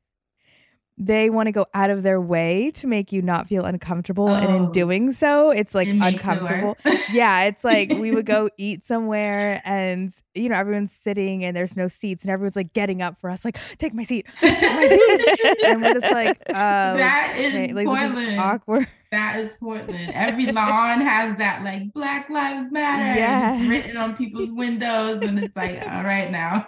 they 0.97 1.29
want 1.29 1.49
to 1.49 1.53
go 1.53 1.67
out 1.75 1.91
of 1.91 2.05
their 2.05 2.21
way 2.21 2.71
to 2.71 2.87
make 2.87 3.11
you 3.11 3.21
not 3.21 3.49
feel 3.49 3.65
uncomfortable. 3.65 4.29
Oh, 4.29 4.35
and 4.35 4.55
in 4.55 4.63
oh. 4.67 4.73
doing 4.73 5.13
so, 5.13 5.51
it's 5.51 5.75
like 5.75 5.89
it 5.89 5.99
uncomfortable. 6.01 6.77
It 6.85 7.01
yeah. 7.13 7.45
It's 7.45 7.65
like 7.65 7.91
we 7.91 8.13
would 8.13 8.27
go 8.27 8.49
eat 8.59 8.85
somewhere 8.85 9.61
and, 9.65 10.13
you 10.35 10.49
know, 10.49 10.57
everyone's 10.57 10.93
sitting 10.93 11.45
and 11.45 11.57
there's 11.57 11.77
no 11.77 11.89
seats 11.89 12.23
and 12.23 12.31
everyone's 12.31 12.55
like 12.55 12.73
getting 12.75 13.03
up 13.03 13.21
for 13.21 13.29
us, 13.29 13.45
like, 13.45 13.59
take 13.79 13.93
my 13.93 14.05
seat, 14.05 14.27
take 14.41 14.61
my 14.61 14.87
seat. 14.87 15.59
and 15.67 15.83
we're 15.83 15.95
just 15.95 16.13
like, 16.13 16.39
um, 16.51 16.97
that 16.97 17.35
is 17.39 17.55
okay, 17.55 17.73
like, 17.73 17.87
Portland. 17.87 18.29
Is 18.29 18.39
awkward. 18.39 18.87
That 19.11 19.39
is 19.39 19.55
Portland. 19.57 20.11
Every 20.13 20.47
lawn 20.53 21.01
has 21.01 21.37
that 21.39 21.63
like 21.63 21.93
Black 21.93 22.29
Lives 22.31 22.71
Matter. 22.71 23.19
Yes. 23.19 23.61
It's 23.61 23.69
written 23.69 23.97
on 23.97 24.17
people's 24.17 24.51
windows. 24.51 25.23
And 25.23 25.39
it's 25.39 25.57
like, 25.57 25.81
all 25.87 26.03
right 26.03 26.31
now. 26.31 26.67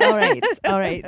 all 0.00 0.16
right. 0.16 0.42
All 0.64 0.80
right. 0.80 1.04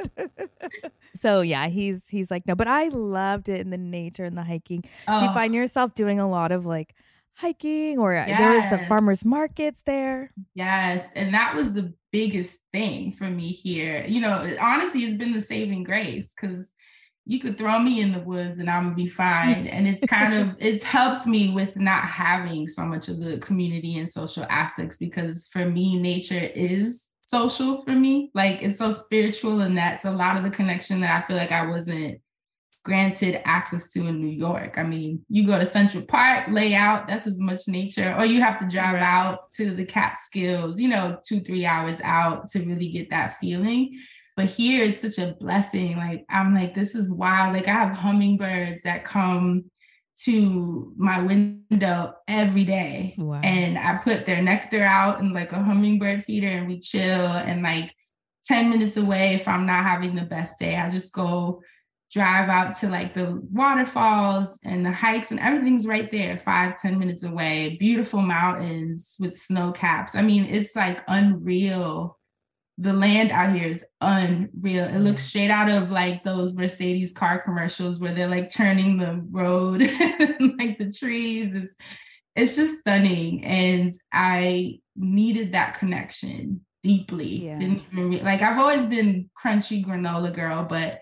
So 1.24 1.40
yeah, 1.40 1.68
he's 1.68 2.02
he's 2.10 2.30
like, 2.30 2.46
no, 2.46 2.54
but 2.54 2.68
I 2.68 2.88
loved 2.88 3.48
it 3.48 3.60
in 3.60 3.70
the 3.70 3.78
nature 3.78 4.24
and 4.24 4.36
the 4.36 4.42
hiking. 4.42 4.84
Oh. 5.08 5.20
Do 5.20 5.26
you 5.26 5.32
find 5.32 5.54
yourself 5.54 5.94
doing 5.94 6.20
a 6.20 6.28
lot 6.28 6.52
of 6.52 6.66
like 6.66 6.94
hiking 7.32 7.98
or 7.98 8.12
yes. 8.12 8.38
there 8.38 8.52
was 8.52 8.70
the 8.70 8.86
farmers 8.88 9.24
markets 9.24 9.80
there? 9.86 10.30
Yes. 10.54 11.14
And 11.14 11.32
that 11.32 11.54
was 11.54 11.72
the 11.72 11.94
biggest 12.12 12.58
thing 12.74 13.12
for 13.12 13.24
me 13.24 13.48
here. 13.48 14.04
You 14.06 14.20
know, 14.20 14.54
honestly, 14.60 15.00
it's 15.00 15.14
been 15.14 15.32
the 15.32 15.40
saving 15.40 15.84
grace 15.84 16.34
because 16.34 16.74
you 17.24 17.40
could 17.40 17.56
throw 17.56 17.78
me 17.78 18.02
in 18.02 18.12
the 18.12 18.20
woods 18.20 18.58
and 18.58 18.68
I'm 18.68 18.82
gonna 18.84 18.94
be 18.94 19.08
fine. 19.08 19.66
And 19.66 19.88
it's 19.88 20.04
kind 20.04 20.34
of 20.50 20.56
it's 20.58 20.84
helped 20.84 21.26
me 21.26 21.48
with 21.48 21.78
not 21.78 22.04
having 22.04 22.68
so 22.68 22.84
much 22.84 23.08
of 23.08 23.18
the 23.18 23.38
community 23.38 23.96
and 23.96 24.06
social 24.06 24.44
aspects 24.50 24.98
because 24.98 25.48
for 25.50 25.64
me, 25.64 25.98
nature 25.98 26.50
is 26.54 27.13
social 27.34 27.82
for 27.82 27.92
me. 27.92 28.30
Like 28.34 28.62
it's 28.62 28.78
so 28.78 28.90
spiritual, 28.90 29.60
and 29.60 29.76
that's 29.76 30.04
a 30.04 30.10
lot 30.10 30.36
of 30.36 30.44
the 30.44 30.50
connection 30.50 31.00
that 31.00 31.22
I 31.22 31.26
feel 31.26 31.36
like 31.36 31.52
I 31.52 31.66
wasn't 31.66 32.20
granted 32.84 33.40
access 33.48 33.90
to 33.92 34.06
in 34.06 34.20
New 34.20 34.36
York. 34.46 34.76
I 34.76 34.82
mean, 34.82 35.24
you 35.28 35.46
go 35.46 35.58
to 35.58 35.66
Central 35.66 36.04
Park, 36.04 36.44
lay 36.50 36.74
out, 36.74 37.08
that's 37.08 37.26
as 37.26 37.40
much 37.40 37.62
nature, 37.66 38.14
or 38.18 38.26
you 38.26 38.40
have 38.42 38.58
to 38.58 38.68
drive 38.68 39.00
out 39.00 39.50
to 39.52 39.74
the 39.74 39.86
Catskills, 39.86 40.78
you 40.78 40.88
know, 40.88 41.18
two, 41.26 41.40
three 41.40 41.64
hours 41.64 42.00
out 42.02 42.48
to 42.50 42.60
really 42.60 42.90
get 42.90 43.10
that 43.10 43.38
feeling. 43.38 43.98
But 44.36 44.46
here 44.46 44.84
it's 44.84 44.98
such 44.98 45.18
a 45.18 45.34
blessing. 45.40 45.96
Like, 45.96 46.24
I'm 46.28 46.54
like, 46.54 46.74
this 46.74 46.94
is 46.94 47.08
wild. 47.08 47.54
Like, 47.54 47.68
I 47.68 47.72
have 47.72 47.94
hummingbirds 47.94 48.82
that 48.82 49.04
come 49.04 49.64
to 50.16 50.92
my 50.96 51.20
window 51.20 52.14
every 52.28 52.64
day. 52.64 53.14
Wow. 53.18 53.40
And 53.42 53.78
I 53.78 53.96
put 53.96 54.26
their 54.26 54.42
nectar 54.42 54.82
out 54.82 55.20
in 55.20 55.32
like 55.32 55.52
a 55.52 55.62
hummingbird 55.62 56.24
feeder 56.24 56.48
and 56.48 56.68
we 56.68 56.80
chill. 56.80 57.26
And 57.26 57.62
like 57.62 57.94
10 58.44 58.70
minutes 58.70 58.96
away, 58.96 59.34
if 59.34 59.48
I'm 59.48 59.66
not 59.66 59.84
having 59.84 60.14
the 60.14 60.22
best 60.22 60.58
day, 60.58 60.76
I 60.76 60.90
just 60.90 61.12
go 61.12 61.62
drive 62.14 62.48
out 62.48 62.76
to 62.76 62.88
like 62.88 63.12
the 63.12 63.42
waterfalls 63.50 64.60
and 64.64 64.86
the 64.86 64.92
hikes 64.92 65.32
and 65.32 65.40
everything's 65.40 65.86
right 65.86 66.12
there, 66.12 66.38
five 66.38 66.78
ten 66.78 66.96
minutes 66.98 67.24
away. 67.24 67.76
Beautiful 67.80 68.22
mountains 68.22 69.16
with 69.18 69.34
snow 69.34 69.72
caps. 69.72 70.14
I 70.14 70.22
mean, 70.22 70.44
it's 70.44 70.76
like 70.76 71.02
unreal 71.08 72.18
the 72.78 72.92
land 72.92 73.30
out 73.30 73.54
here 73.54 73.68
is 73.68 73.84
unreal. 74.00 74.84
It 74.84 74.98
looks 74.98 75.24
straight 75.24 75.50
out 75.50 75.70
of 75.70 75.90
like 75.90 76.24
those 76.24 76.56
Mercedes 76.56 77.12
car 77.12 77.40
commercials 77.40 78.00
where 78.00 78.14
they're 78.14 78.28
like 78.28 78.50
turning 78.50 78.96
the 78.96 79.24
road 79.30 79.80
like 80.58 80.78
the 80.78 80.92
trees. 80.92 81.54
It's 81.54 81.74
it's 82.34 82.56
just 82.56 82.78
stunning. 82.78 83.44
And 83.44 83.92
I 84.12 84.80
needed 84.96 85.52
that 85.52 85.78
connection 85.78 86.64
deeply. 86.82 87.46
Yeah. 87.46 87.58
Didn't 87.58 87.82
even 87.92 88.10
re- 88.10 88.22
like 88.22 88.42
I've 88.42 88.58
always 88.58 88.86
been 88.86 89.30
crunchy 89.40 89.84
granola 89.84 90.34
girl, 90.34 90.64
but 90.64 91.00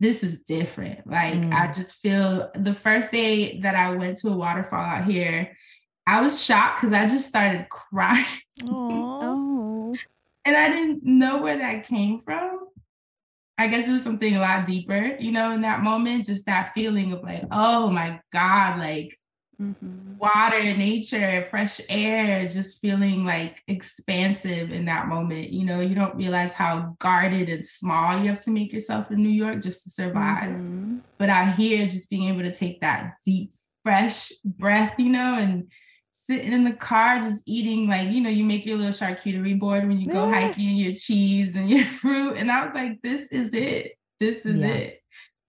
this 0.00 0.24
is 0.24 0.40
different. 0.40 1.06
Like 1.06 1.34
mm. 1.34 1.52
I 1.52 1.70
just 1.70 1.94
feel 1.94 2.50
the 2.56 2.74
first 2.74 3.12
day 3.12 3.60
that 3.60 3.76
I 3.76 3.94
went 3.94 4.16
to 4.18 4.28
a 4.30 4.36
waterfall 4.36 4.84
out 4.84 5.04
here, 5.04 5.56
I 6.08 6.20
was 6.20 6.42
shocked 6.42 6.80
because 6.80 6.92
I 6.92 7.06
just 7.06 7.28
started 7.28 7.68
crying. 7.70 8.24
And 10.44 10.56
I 10.56 10.68
didn't 10.68 11.04
know 11.04 11.40
where 11.40 11.58
that 11.58 11.86
came 11.86 12.18
from. 12.18 12.60
I 13.58 13.68
guess 13.68 13.86
it 13.86 13.92
was 13.92 14.02
something 14.02 14.34
a 14.34 14.40
lot 14.40 14.66
deeper, 14.66 15.16
you 15.20 15.30
know, 15.30 15.52
in 15.52 15.60
that 15.62 15.82
moment, 15.82 16.26
just 16.26 16.46
that 16.46 16.72
feeling 16.72 17.12
of 17.12 17.22
like, 17.22 17.44
oh 17.52 17.90
my 17.90 18.20
God, 18.32 18.78
like 18.78 19.16
mm-hmm. 19.60 20.16
water, 20.18 20.76
nature, 20.76 21.46
fresh 21.50 21.80
air, 21.88 22.48
just 22.48 22.80
feeling 22.80 23.24
like 23.24 23.62
expansive 23.68 24.72
in 24.72 24.86
that 24.86 25.06
moment. 25.06 25.50
You 25.50 25.66
know, 25.66 25.80
you 25.80 25.94
don't 25.94 26.16
realize 26.16 26.52
how 26.52 26.96
guarded 26.98 27.48
and 27.48 27.64
small 27.64 28.20
you 28.20 28.28
have 28.28 28.40
to 28.40 28.50
make 28.50 28.72
yourself 28.72 29.10
in 29.10 29.22
New 29.22 29.28
York 29.28 29.60
just 29.60 29.84
to 29.84 29.90
survive. 29.90 30.50
Mm-hmm. 30.50 30.98
But 31.18 31.28
out 31.28 31.54
here, 31.54 31.86
just 31.86 32.10
being 32.10 32.28
able 32.28 32.42
to 32.42 32.54
take 32.54 32.80
that 32.80 33.14
deep, 33.24 33.52
fresh 33.84 34.32
breath, 34.44 34.98
you 34.98 35.10
know, 35.10 35.34
and 35.34 35.70
sitting 36.12 36.52
in 36.52 36.62
the 36.62 36.72
car 36.72 37.18
just 37.20 37.42
eating 37.46 37.88
like 37.88 38.10
you 38.10 38.20
know 38.20 38.28
you 38.28 38.44
make 38.44 38.66
your 38.66 38.76
little 38.76 38.92
charcuterie 38.92 39.58
board 39.58 39.88
when 39.88 39.98
you 39.98 40.06
go 40.06 40.28
yeah. 40.28 40.40
hiking 40.40 40.76
your 40.76 40.94
cheese 40.94 41.56
and 41.56 41.70
your 41.70 41.84
fruit 42.00 42.36
and 42.36 42.52
i 42.52 42.64
was 42.64 42.74
like 42.74 43.00
this 43.02 43.28
is 43.28 43.52
it 43.54 43.92
this 44.20 44.44
is 44.44 44.60
yeah. 44.60 44.66
it 44.66 45.02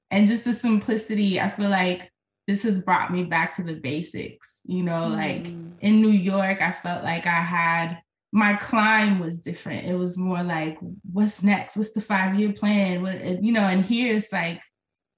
and 0.09 0.25
just 0.25 0.45
the 0.45 0.53
simplicity 0.53 1.39
i 1.39 1.49
feel 1.49 1.69
like 1.69 2.09
this 2.47 2.63
has 2.63 2.81
brought 2.81 3.11
me 3.11 3.23
back 3.23 3.51
to 3.51 3.61
the 3.61 3.73
basics 3.73 4.61
you 4.63 4.83
know 4.83 5.01
mm. 5.01 5.17
like 5.17 5.47
in 5.81 6.01
new 6.01 6.07
york 6.07 6.61
i 6.61 6.71
felt 6.71 7.03
like 7.03 7.27
i 7.27 7.41
had 7.41 7.97
my 8.31 8.53
climb 8.53 9.19
was 9.19 9.41
different 9.41 9.85
it 9.85 9.95
was 9.95 10.17
more 10.17 10.43
like 10.43 10.77
what's 11.11 11.43
next 11.43 11.75
what's 11.75 11.91
the 11.91 12.01
five 12.01 12.39
year 12.39 12.53
plan 12.53 13.01
what 13.01 13.43
you 13.43 13.51
know 13.51 13.67
and 13.67 13.83
here 13.83 14.15
it's 14.15 14.31
like 14.31 14.61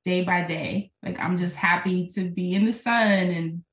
day 0.04 0.24
by 0.24 0.44
day 0.44 0.92
like 1.04 1.20
i'm 1.20 1.38
just 1.38 1.56
happy 1.56 2.08
to 2.08 2.32
be 2.32 2.56
in 2.56 2.66
the 2.66 2.74
sun 2.74 3.12
and 3.30 3.64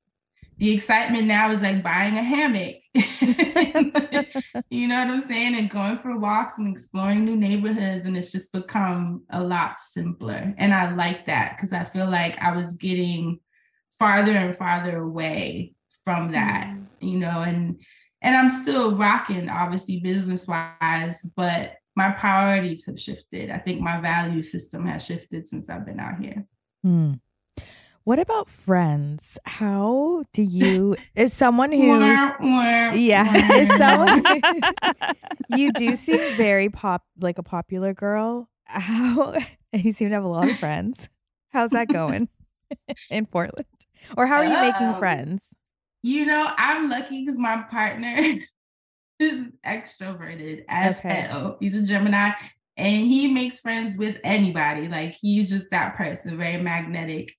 the 0.59 0.73
excitement 0.73 1.27
now 1.27 1.51
is 1.51 1.63
like 1.63 1.83
buying 1.83 2.17
a 2.17 2.23
hammock. 2.23 2.77
you 4.71 4.87
know 4.87 4.99
what 4.99 5.09
I'm 5.09 5.21
saying? 5.21 5.57
And 5.57 5.71
going 5.71 5.99
for 5.99 6.19
walks 6.19 6.59
and 6.59 6.69
exploring 6.69 7.25
new 7.25 7.37
neighborhoods. 7.37 8.05
And 8.05 8.17
it's 8.17 8.31
just 8.31 8.53
become 8.53 9.25
a 9.31 9.43
lot 9.43 9.77
simpler. 9.77 10.55
And 10.59 10.73
I 10.73 10.95
like 10.95 11.27
that 11.27 11.57
because 11.57 11.73
I 11.73 11.85
feel 11.85 12.09
like 12.09 12.41
I 12.41 12.55
was 12.55 12.75
getting 12.75 13.41
farther 13.99 14.33
and 14.33 14.57
farther 14.57 14.99
away 14.99 15.75
from 16.05 16.33
that, 16.33 16.67
mm-hmm. 16.67 17.07
you 17.07 17.19
know, 17.19 17.43
and 17.43 17.81
and 18.23 18.37
I'm 18.37 18.51
still 18.51 18.97
rocking, 18.97 19.49
obviously, 19.49 19.99
business 19.99 20.47
wise, 20.47 21.23
but 21.35 21.73
my 21.97 22.11
priorities 22.11 22.87
have 22.87 22.99
shifted. 22.99 23.51
I 23.51 23.59
think 23.59 23.81
my 23.81 24.01
value 24.01 24.43
system 24.43 24.87
has 24.87 25.05
shifted 25.05 25.49
since 25.49 25.69
I've 25.69 25.85
been 25.85 25.99
out 25.99 26.21
here. 26.21 26.47
Mm. 26.87 27.21
What 28.05 28.19
about 28.19 28.51
friends? 28.51 29.39
How 29.45 30.25
do 30.33 30.43
you, 30.43 30.97
as 31.17 31.33
someone 31.33 31.71
who, 31.71 32.01
yeah, 32.97 33.77
someone, 33.77 34.25
you 35.51 35.73
do 35.73 35.95
seem 35.95 36.19
very 36.37 36.69
pop, 36.69 37.05
like 37.21 37.39
a 37.39 37.45
popular 37.45 37.95
girl. 37.95 38.49
How, 38.65 39.35
and 39.73 39.85
you 39.85 39.93
seem 39.93 40.09
to 40.09 40.15
have 40.15 40.25
a 40.25 40.29
lot 40.29 40.49
of 40.49 40.59
friends. 40.59 41.09
How's 41.51 41.71
that 41.71 41.89
going 41.89 42.29
in 43.11 43.27
Portland? 43.27 43.67
Or 44.17 44.27
how 44.27 44.39
are 44.39 44.45
you 44.45 44.61
making 44.61 44.89
um, 44.89 44.99
friends? 44.99 45.45
You 46.03 46.27
know, 46.27 46.51
I'm 46.57 46.91
lucky 46.91 47.21
because 47.21 47.39
my 47.39 47.63
partner 47.71 48.39
is 49.21 49.47
extroverted 49.65 50.65
as 50.69 50.99
okay. 50.99 51.21
hell. 51.21 51.57
He's 51.61 51.77
a 51.77 51.83
Gemini 51.83 52.33
and 52.77 53.07
he 53.07 53.29
makes 53.29 53.61
friends 53.61 53.97
with 53.97 54.17
anybody. 54.25 54.89
Like 54.89 55.15
he's 55.15 55.51
just 55.51 55.71
that 55.71 55.95
person, 55.95 56.37
very 56.37 56.61
magnetic. 56.61 57.33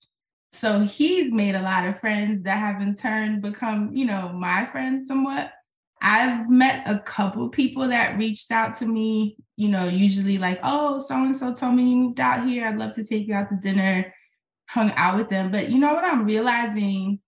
So 0.54 0.82
he's 0.82 1.32
made 1.32 1.56
a 1.56 1.62
lot 1.64 1.88
of 1.88 2.00
friends 2.00 2.44
that 2.44 2.60
have 2.60 2.80
in 2.80 2.94
turn 2.94 3.42
become, 3.42 3.90
you 3.92 4.06
know, 4.06 4.30
my 4.30 4.68
friends 4.68 5.08
somewhat. 5.08 5.52
I've 6.00 6.48
met 6.48 6.88
a 6.88 7.00
couple 7.00 7.50
people 7.50 7.88
that 7.88 8.20
reached 8.20 8.52
out 8.52 8.76
to 8.76 8.86
me, 8.86 9.36
you 9.56 9.70
know, 9.70 9.86
usually 9.86 10.38
like, 10.38 10.60
oh, 10.62 11.00
so 11.00 11.16
and 11.16 11.36
so 11.36 11.56
told 11.56 11.74
me 11.74 11.90
you 11.90 11.96
moved 11.96 12.20
out 12.20 12.46
here. 12.46 12.68
I'd 12.68 12.78
love 12.78 12.94
to 12.96 13.04
take 13.04 13.28
you 13.28 13.34
out 13.34 13.50
to 13.50 13.56
dinner, 13.56 14.14
hung 14.70 14.92
out 14.92 15.18
with 15.18 15.28
them. 15.28 15.50
But 15.50 15.70
you 15.70 15.80
know 15.80 15.96
what 15.96 16.06
I'm 16.06 16.24
realizing? 16.24 17.20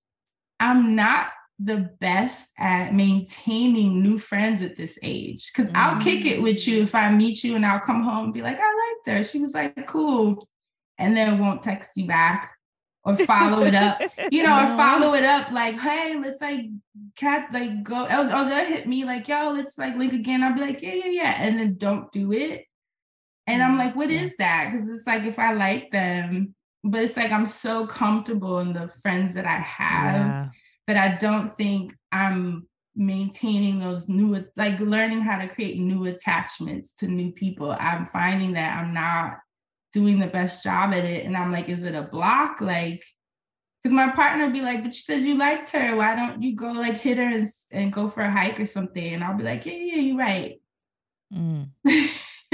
I'm 0.59 0.95
not 0.95 1.29
the 1.57 1.89
best 1.99 2.51
at 2.59 2.93
maintaining 2.93 4.03
new 4.03 4.19
friends 4.19 4.61
at 4.61 4.75
this 4.75 4.99
age. 5.01 5.51
because 5.51 5.69
mm-hmm. 5.69 5.77
I'll 5.77 5.99
kick 5.99 6.25
it 6.27 6.43
with 6.43 6.67
you 6.67 6.83
if 6.83 6.93
I 6.93 7.09
meet 7.09 7.43
you 7.43 7.55
and 7.55 7.65
I'll 7.65 7.79
come 7.79 8.03
home 8.03 8.25
and 8.25 8.33
be 8.33 8.43
like, 8.43 8.59
I 8.59 8.93
liked 8.93 9.17
her. 9.17 9.23
She 9.23 9.39
was 9.39 9.55
like, 9.55 9.87
cool. 9.87 10.47
And 10.99 11.17
then 11.17 11.39
won't 11.39 11.63
text 11.63 11.97
you 11.97 12.05
back 12.05 12.54
or 13.05 13.15
follow 13.17 13.63
it 13.63 13.75
up, 13.75 14.01
you 14.31 14.43
know, 14.43 14.63
or 14.63 14.75
follow 14.75 15.13
it 15.13 15.23
up 15.23 15.51
like, 15.51 15.79
hey, 15.79 16.17
let's 16.19 16.41
like 16.41 16.65
cat 17.15 17.47
like 17.53 17.83
go 17.83 18.05
or, 18.05 18.25
or 18.25 18.49
they'll 18.49 18.65
hit 18.65 18.87
me 18.87 19.05
like, 19.05 19.27
yo, 19.27 19.51
let's 19.51 19.77
like 19.77 19.95
link 19.95 20.13
again. 20.13 20.43
I'll 20.43 20.55
be 20.55 20.61
like, 20.61 20.81
yeah, 20.81 20.95
yeah, 20.95 21.09
yeah. 21.09 21.35
And 21.39 21.59
then 21.59 21.77
don't 21.77 22.11
do 22.11 22.33
it. 22.33 22.65
And 23.47 23.61
I'm 23.61 23.77
like, 23.77 23.95
what 23.95 24.09
mm-hmm. 24.09 24.25
is 24.25 24.35
that? 24.39 24.71
Because 24.71 24.89
it's 24.89 25.05
like 25.05 25.23
if 25.23 25.37
I 25.37 25.53
like 25.53 25.91
them, 25.91 26.55
but 26.83 27.03
it's 27.03 27.15
like 27.17 27.31
I'm 27.31 27.45
so 27.45 27.85
comfortable 27.85 28.59
in 28.59 28.73
the 28.73 28.87
friends 29.01 29.35
that 29.35 29.45
I 29.45 29.57
have 29.57 30.15
yeah. 30.15 30.49
that 30.87 30.97
I 30.97 31.15
don't 31.17 31.51
think 31.53 31.95
I'm 32.11 32.67
maintaining 32.95 33.79
those 33.79 34.07
new 34.07 34.43
like 34.55 34.79
learning 34.79 35.21
how 35.21 35.37
to 35.37 35.47
create 35.47 35.77
new 35.77 36.05
attachments 36.05 36.93
to 36.93 37.07
new 37.07 37.31
people. 37.31 37.75
I'm 37.79 38.05
finding 38.05 38.53
that 38.53 38.77
I'm 38.77 38.93
not 38.93 39.37
doing 39.95 40.19
the 40.19 40.27
best 40.27 40.61
job 40.61 40.93
at 40.93 41.05
it. 41.05 41.25
And 41.25 41.37
I'm 41.37 41.53
like, 41.53 41.69
is 41.69 41.83
it 41.85 41.95
a 41.95 42.01
block? 42.03 42.59
Like, 42.59 43.01
because 43.81 43.93
my 43.93 44.11
partner 44.11 44.43
would 44.43 44.53
be 44.53 44.61
like, 44.61 44.83
but 44.83 44.93
you 44.93 44.99
said 44.99 45.23
you 45.23 45.37
liked 45.37 45.69
her. 45.69 45.95
Why 45.95 46.15
don't 46.15 46.43
you 46.43 46.53
go 46.53 46.69
like 46.73 46.97
hit 46.97 47.17
her 47.17 47.23
and, 47.23 47.47
and 47.71 47.93
go 47.93 48.09
for 48.09 48.23
a 48.23 48.29
hike 48.29 48.59
or 48.59 48.65
something? 48.65 49.13
And 49.13 49.23
I'll 49.23 49.37
be 49.37 49.45
like, 49.45 49.65
yeah, 49.65 49.73
yeah, 49.73 50.01
you're 50.01 50.17
right. 50.17 50.61
Mm. 51.33 51.69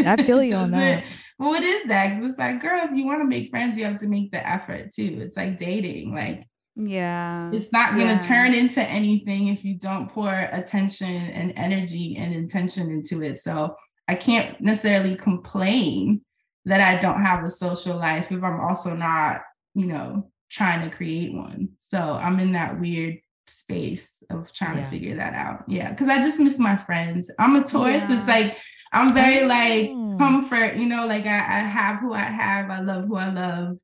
I 0.05 0.23
feel 0.23 0.43
you 0.43 0.55
on 0.55 0.69
that. 0.71 1.05
Well, 1.39 1.49
what 1.49 1.63
is 1.63 1.87
that? 1.87 2.09
Because 2.15 2.31
it's 2.33 2.39
like, 2.39 2.61
girl, 2.61 2.81
if 2.83 2.95
you 2.95 3.05
want 3.05 3.21
to 3.21 3.25
make 3.25 3.49
friends, 3.49 3.75
you 3.75 3.85
have 3.85 3.97
to 3.97 4.07
make 4.07 4.31
the 4.31 4.47
effort 4.47 4.91
too. 4.91 5.19
It's 5.21 5.35
like 5.37 5.57
dating. 5.57 6.13
Like, 6.13 6.43
yeah. 6.75 7.49
It's 7.51 7.71
not 7.71 7.95
going 7.95 8.07
to 8.07 8.13
Yeah. 8.23 8.27
turn 8.27 8.53
into 8.53 8.81
anything 8.83 9.47
if 9.47 9.65
you 9.65 9.75
don't 9.79 10.11
pour 10.11 10.31
attention 10.31 11.07
and 11.07 11.53
energy 11.55 12.17
and 12.17 12.33
intention 12.33 12.91
into 12.91 13.23
it. 13.23 13.39
So 13.39 13.75
I 14.07 14.15
can't 14.15 14.59
necessarily 14.61 15.15
complain 15.15 16.21
that 16.65 16.81
I 16.81 16.99
don't 17.01 17.23
have 17.23 17.43
a 17.43 17.49
social 17.49 17.97
life 17.97 18.31
if 18.31 18.43
I'm 18.43 18.59
also 18.59 18.95
not, 18.95 19.41
you 19.73 19.85
know, 19.87 20.31
trying 20.49 20.87
to 20.89 20.95
create 20.95 21.33
one. 21.33 21.69
So 21.77 21.99
I'm 21.99 22.39
in 22.39 22.51
that 22.53 22.79
weird 22.79 23.19
space 23.47 24.23
of 24.29 24.51
trying 24.53 24.77
Yeah. 24.77 24.83
to 24.85 24.89
figure 24.89 25.15
that 25.17 25.33
out. 25.33 25.63
Yeah. 25.67 25.93
Cause 25.95 26.07
I 26.07 26.19
just 26.21 26.39
miss 26.39 26.59
my 26.59 26.77
friends. 26.77 27.31
I'm 27.39 27.55
a 27.55 27.63
Taurus. 27.63 28.07
so 28.07 28.13
It's 28.13 28.27
like, 28.27 28.57
I'm 28.93 29.09
very 29.13 29.45
like 29.45 29.89
comfort, 30.17 30.75
you 30.75 30.85
know, 30.85 31.07
like 31.07 31.25
I, 31.25 31.37
I 31.37 31.59
have 31.59 31.99
who 31.99 32.13
I 32.13 32.19
have. 32.23 32.69
I 32.69 32.81
love 32.81 33.05
who 33.05 33.15
I 33.15 33.31
love. 33.31 33.77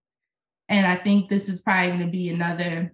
And 0.70 0.86
I 0.86 0.98
think 0.98 1.30
this 1.30 1.48
is 1.48 1.62
probably 1.62 1.88
going 1.88 2.00
to 2.02 2.08
be 2.08 2.30
another 2.30 2.94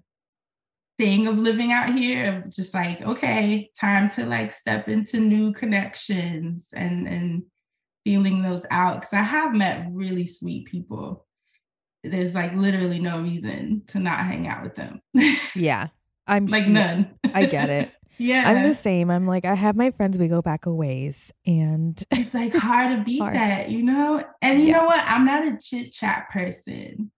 thing 1.00 1.26
of 1.26 1.40
living 1.40 1.72
out 1.72 1.90
here 1.90 2.44
of 2.46 2.52
just 2.54 2.74
like, 2.76 3.02
okay, 3.02 3.72
time 3.80 4.08
to 4.10 4.26
like 4.28 4.52
step 4.52 4.88
into 4.88 5.20
new 5.20 5.52
connections 5.52 6.70
and 6.76 7.08
and 7.08 7.44
feeling 8.04 8.42
those 8.42 8.66
out. 8.72 9.02
Cause 9.02 9.14
I 9.14 9.22
have 9.22 9.54
met 9.54 9.88
really 9.92 10.26
sweet 10.26 10.66
people. 10.68 11.26
There's 12.04 12.36
like 12.36 12.54
literally 12.54 13.00
no 13.00 13.22
reason 13.22 13.84
to 13.88 14.00
not 14.00 14.26
hang 14.26 14.48
out 14.48 14.64
with 14.64 14.76
them. 14.76 15.00
Yeah. 15.56 15.88
I'm 16.28 16.48
like 16.48 16.66
sh- 16.66 16.70
none. 16.70 17.12
I 17.34 17.46
get 17.46 17.70
it. 17.70 17.92
yeah. 18.18 18.44
I'm 18.50 18.64
the 18.68 18.74
same. 18.76 19.12
I'm 19.12 19.28
like, 19.28 19.46
I 19.46 19.54
have 19.56 19.76
my 19.76 19.92
friends, 19.92 20.18
we 20.18 20.28
go 20.28 20.42
back 20.42 20.66
a 20.66 20.74
ways. 20.74 21.32
And 21.46 22.02
it's 22.12 22.34
like 22.34 22.54
hard 22.56 22.98
to 22.98 23.04
beat 23.04 23.20
Hard. 23.20 23.36
that, 23.36 23.70
you 23.70 23.84
know? 23.84 24.24
And 24.42 24.62
you 24.62 24.68
Yeah. 24.70 24.80
know 24.80 24.86
what? 24.86 25.04
I'm 25.08 25.26
not 25.26 25.46
a 25.48 25.58
chit 25.62 25.94
chat 25.94 26.30
person. 26.32 27.12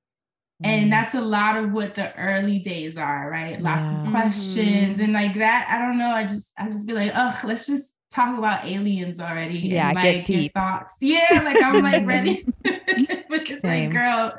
Mm. 0.64 0.68
And 0.68 0.92
that's 0.92 1.14
a 1.16 1.22
lot 1.22 1.58
of 1.58 1.72
what 1.72 1.96
the 1.96 2.14
early 2.18 2.60
days 2.60 2.98
are, 2.98 3.30
right? 3.30 3.62
Lots 3.62 3.90
Yeah. 3.90 4.04
of 4.04 4.10
questions 4.12 4.98
Mhm. 4.98 5.04
and 5.06 5.14
like 5.14 5.34
that. 5.36 5.68
I 5.70 5.78
don't 5.86 5.98
know. 5.98 6.10
I 6.12 6.26
just 6.26 6.52
I 6.58 6.66
just 6.66 6.88
be 6.88 6.94
like, 6.94 7.12
ugh, 7.16 7.44
let's 7.46 7.66
just 7.68 7.95
talk 8.12 8.38
about 8.38 8.66
aliens 8.66 9.20
already. 9.20 9.60
Yeah, 9.60 9.90
and, 9.90 9.98
get 9.98 10.04
like, 10.04 10.30
your 10.30 10.40
deep. 10.40 10.54
thoughts. 10.54 10.98
Yeah, 11.02 11.42
like 11.44 11.62
I'm 11.62 11.84
like 11.84 12.06
ready. 12.08 12.46
but 12.64 12.82
it's 12.88 13.62
Same. 13.62 13.92
like, 13.92 13.92
girl, 13.92 14.34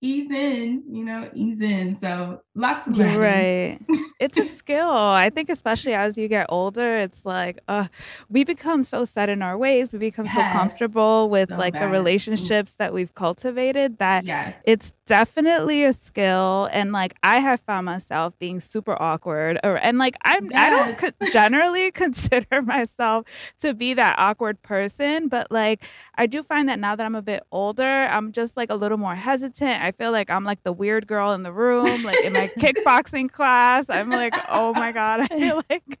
ease 0.00 0.30
in, 0.30 0.82
you 0.90 1.04
know, 1.04 1.30
ease 1.34 1.60
in. 1.60 1.94
So 1.94 2.40
lots 2.54 2.86
of 2.86 2.96
learning. 2.96 3.18
right. 3.18 3.80
It's 4.24 4.38
a 4.38 4.44
skill. 4.44 4.90
I 4.90 5.28
think 5.30 5.50
especially 5.50 5.94
as 5.94 6.16
you 6.16 6.28
get 6.28 6.46
older, 6.48 6.98
it's 6.98 7.24
like 7.26 7.58
uh 7.68 7.86
we 8.28 8.44
become 8.44 8.82
so 8.82 9.04
set 9.04 9.28
in 9.28 9.42
our 9.42 9.56
ways. 9.58 9.92
We 9.92 9.98
become 9.98 10.28
so 10.28 10.40
comfortable 10.58 11.28
with 11.28 11.48
So 11.50 11.56
like 11.56 11.74
the 11.74 11.80
bad. 11.80 11.86
Oof. 11.86 11.92
relationships 11.92 12.74
that 12.74 12.92
we've 12.94 13.14
cultivated 13.14 13.98
that 13.98 14.24
Yes. 14.24 14.62
it's 14.66 14.92
definitely 15.06 15.84
a 15.84 15.92
skill 15.92 16.68
and 16.72 16.92
like 16.92 17.14
I 17.22 17.38
have 17.40 17.60
found 17.60 17.84
myself 17.86 18.38
being 18.38 18.60
super 18.60 19.00
awkward 19.00 19.58
or 19.64 19.76
and 19.76 19.98
like 19.98 20.14
I'm 20.24 20.50
I 20.54 20.70
don't 20.70 20.96
co- 20.98 21.28
generally 21.30 21.90
consider 22.04 22.62
myself 22.62 23.26
to 23.60 23.74
be 23.74 23.94
that 23.94 24.14
awkward 24.18 24.62
person 24.62 25.28
but 25.28 25.50
like 25.50 25.82
I 26.14 26.26
do 26.26 26.42
find 26.42 26.68
that 26.68 26.78
now 26.78 26.94
that 26.96 27.04
I'm 27.04 27.14
a 27.14 27.22
bit 27.22 27.42
older 27.50 27.82
I'm 28.14 28.32
just 28.32 28.56
like 28.56 28.70
a 28.70 28.74
little 28.76 28.98
more 28.98 29.14
hesitant 29.14 29.82
I 29.82 29.90
feel 29.92 30.12
like 30.12 30.30
I'm 30.30 30.44
like 30.44 30.62
the 30.62 30.72
weird 30.72 31.06
girl 31.06 31.32
in 31.32 31.42
the 31.42 31.52
room 31.52 32.02
like 32.04 32.20
in 32.24 32.32
my 32.32 32.48
kickboxing 32.58 33.30
class 33.30 33.86
I'm 33.88 34.11
like 34.12 34.34
oh 34.48 34.72
my 34.74 34.92
god 34.92 35.20
I 35.22 35.26
feel 35.28 35.62
like 35.70 35.98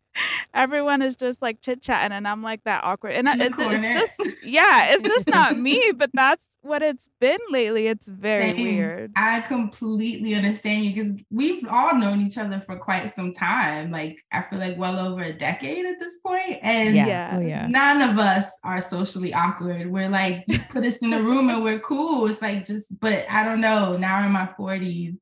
everyone 0.54 1.02
is 1.02 1.16
just 1.16 1.40
like 1.42 1.60
chit 1.60 1.82
chatting 1.82 2.12
and 2.16 2.26
I'm 2.28 2.42
like 2.42 2.64
that 2.64 2.84
awkward 2.84 3.12
and 3.12 3.28
I, 3.28 3.34
it- 3.34 3.52
it's 3.56 3.94
just 4.16 4.30
yeah 4.44 4.92
it's 4.94 5.02
just 5.06 5.26
not 5.28 5.58
me 5.58 5.92
but 5.96 6.10
that's 6.12 6.44
what 6.64 6.80
it's 6.80 7.08
been 7.20 7.38
lately 7.50 7.88
it's 7.88 8.06
very 8.06 8.52
Same. 8.52 8.62
weird 8.62 9.12
I 9.16 9.40
completely 9.40 10.36
understand 10.36 10.84
you 10.84 10.92
because 10.94 11.12
we've 11.30 11.66
all 11.68 11.96
known 11.98 12.20
each 12.24 12.38
other 12.38 12.60
for 12.60 12.76
quite 12.76 13.06
some 13.12 13.32
time. 13.32 13.90
Like 13.90 14.22
I 14.30 14.42
feel 14.42 14.60
like 14.60 14.78
well 14.78 14.96
over 14.96 15.22
a 15.24 15.32
decade 15.32 15.84
at 15.86 15.98
this 15.98 16.18
point, 16.20 16.58
and 16.62 16.94
yeah. 16.94 17.06
Yeah. 17.06 17.34
Oh, 17.36 17.40
yeah. 17.40 17.66
none 17.68 18.00
of 18.08 18.16
us 18.18 18.60
are 18.62 18.80
socially 18.80 19.34
awkward. 19.34 19.90
We're 19.90 20.08
like 20.08 20.44
you 20.46 20.60
put 20.70 20.84
us 20.84 21.02
in 21.02 21.12
a 21.12 21.20
room 21.20 21.48
and 21.50 21.64
we're 21.64 21.80
cool. 21.80 22.26
It's 22.28 22.40
like 22.42 22.64
just, 22.64 22.98
but 23.00 23.28
I 23.28 23.42
don't 23.44 23.60
know. 23.60 23.96
Now 23.96 24.24
in 24.24 24.30
my 24.30 24.48
forties, 24.56 25.14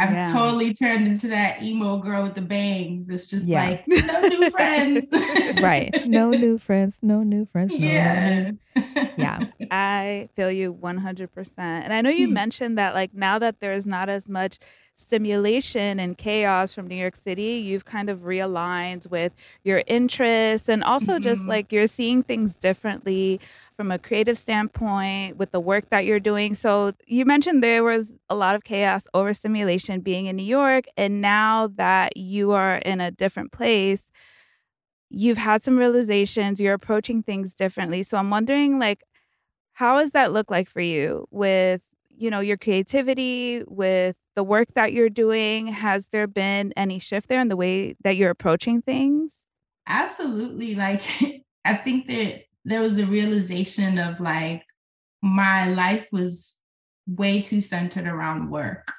I've 0.00 0.12
Yeah. 0.12 0.32
totally 0.32 0.72
turned 0.74 1.06
into 1.06 1.28
that 1.28 1.62
emo 1.62 1.98
girl 1.98 2.22
with 2.24 2.34
the 2.34 2.42
bangs. 2.42 3.08
It's 3.10 3.28
just 3.28 3.46
Yeah. 3.46 3.66
like 3.68 3.88
no 3.88 4.20
new 4.28 4.50
friends. 4.50 5.08
Right. 5.60 5.90
No 6.06 6.30
new 6.30 6.56
friends. 6.58 6.98
No 7.02 7.22
new 7.22 7.46
friends. 7.52 7.72
No, 7.72 7.78
yeah. 7.86 8.50
new- 8.50 8.58
Yeah. 9.16 9.38
I 9.70 10.28
feel 10.36 10.50
you 10.50 10.72
100%. 10.72 11.84
And 11.84 11.92
I 11.92 12.00
know 12.00 12.10
you 12.10 12.28
Hmm. 12.28 12.32
mentioned 12.34 12.78
that, 12.78 12.94
like, 12.94 13.12
now 13.12 13.38
that 13.38 13.60
there's 13.60 13.86
not 13.86 14.08
as 14.08 14.28
much 14.28 14.58
stimulation 15.10 15.98
and 15.98 16.16
chaos 16.16 16.72
from 16.72 16.86
New 16.86 16.94
York 16.94 17.16
City, 17.16 17.54
you've 17.64 17.84
kind 17.84 18.08
of 18.08 18.20
realigned 18.20 19.10
with 19.10 19.32
your 19.64 19.82
interests 19.86 20.68
and 20.68 20.84
also 20.84 21.18
just 21.18 21.42
Mhm. 21.42 21.48
like 21.48 21.72
you're 21.72 21.86
seeing 21.86 22.22
things 22.22 22.54
differently 22.56 23.40
from 23.80 23.90
a 23.90 23.98
creative 23.98 24.36
standpoint 24.36 25.38
with 25.38 25.52
the 25.52 25.58
work 25.58 25.88
that 25.88 26.04
you're 26.04 26.20
doing. 26.20 26.54
So 26.54 26.92
you 27.06 27.24
mentioned 27.24 27.62
there 27.62 27.82
was 27.82 28.08
a 28.28 28.34
lot 28.34 28.54
of 28.54 28.62
chaos, 28.62 29.06
overstimulation 29.14 30.00
being 30.00 30.26
in 30.26 30.36
New 30.36 30.42
York. 30.42 30.84
And 30.98 31.22
now 31.22 31.68
that 31.76 32.14
you 32.14 32.50
are 32.50 32.76
in 32.76 33.00
a 33.00 33.10
different 33.10 33.52
place, 33.52 34.10
you've 35.08 35.38
had 35.38 35.62
some 35.62 35.78
realizations, 35.78 36.60
you're 36.60 36.74
approaching 36.74 37.22
things 37.22 37.54
differently. 37.54 38.02
So 38.02 38.18
I'm 38.18 38.28
wondering, 38.28 38.78
like, 38.78 39.02
how 39.72 39.98
does 39.98 40.10
that 40.10 40.30
look 40.30 40.50
like 40.50 40.68
for 40.68 40.82
you 40.82 41.26
with, 41.30 41.80
you 42.10 42.28
know, 42.28 42.40
your 42.40 42.58
creativity, 42.58 43.62
with 43.66 44.14
the 44.36 44.44
work 44.44 44.74
that 44.74 44.92
you're 44.92 45.08
doing? 45.08 45.68
Has 45.68 46.08
there 46.08 46.26
been 46.26 46.74
any 46.76 46.98
shift 46.98 47.30
there 47.30 47.40
in 47.40 47.48
the 47.48 47.56
way 47.56 47.96
that 48.04 48.14
you're 48.14 48.28
approaching 48.28 48.82
things? 48.82 49.32
Absolutely. 49.86 50.74
Like, 50.74 51.00
I 51.64 51.76
think 51.76 52.08
that 52.08 52.42
there 52.64 52.80
was 52.80 52.98
a 52.98 53.06
realization 53.06 53.98
of 53.98 54.20
like 54.20 54.64
my 55.22 55.68
life 55.70 56.06
was 56.12 56.58
way 57.06 57.40
too 57.40 57.60
centered 57.60 58.06
around 58.06 58.50
work. 58.50 58.90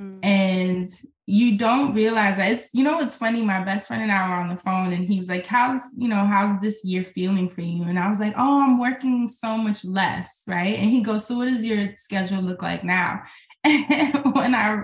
Mm. 0.00 0.24
And 0.24 0.88
you 1.26 1.56
don't 1.56 1.94
realize 1.94 2.36
that 2.36 2.52
it's, 2.52 2.74
you 2.74 2.84
know, 2.84 2.98
it's 3.00 3.14
funny. 3.14 3.40
My 3.40 3.64
best 3.64 3.88
friend 3.88 4.02
and 4.02 4.12
I 4.12 4.28
were 4.28 4.34
on 4.34 4.48
the 4.48 4.60
phone 4.60 4.92
and 4.92 5.06
he 5.06 5.18
was 5.18 5.28
like, 5.28 5.46
How's, 5.46 5.80
you 5.96 6.08
know, 6.08 6.24
how's 6.26 6.60
this 6.60 6.84
year 6.84 7.04
feeling 7.04 7.48
for 7.48 7.62
you? 7.62 7.84
And 7.84 7.98
I 7.98 8.08
was 8.08 8.20
like, 8.20 8.34
Oh, 8.36 8.62
I'm 8.62 8.78
working 8.78 9.26
so 9.26 9.56
much 9.56 9.84
less. 9.84 10.44
Right. 10.46 10.78
And 10.78 10.90
he 10.90 11.00
goes, 11.00 11.26
So 11.26 11.36
what 11.36 11.48
does 11.48 11.64
your 11.64 11.94
schedule 11.94 12.42
look 12.42 12.62
like 12.62 12.84
now? 12.84 13.22
And 13.64 14.34
when 14.34 14.54
I 14.54 14.82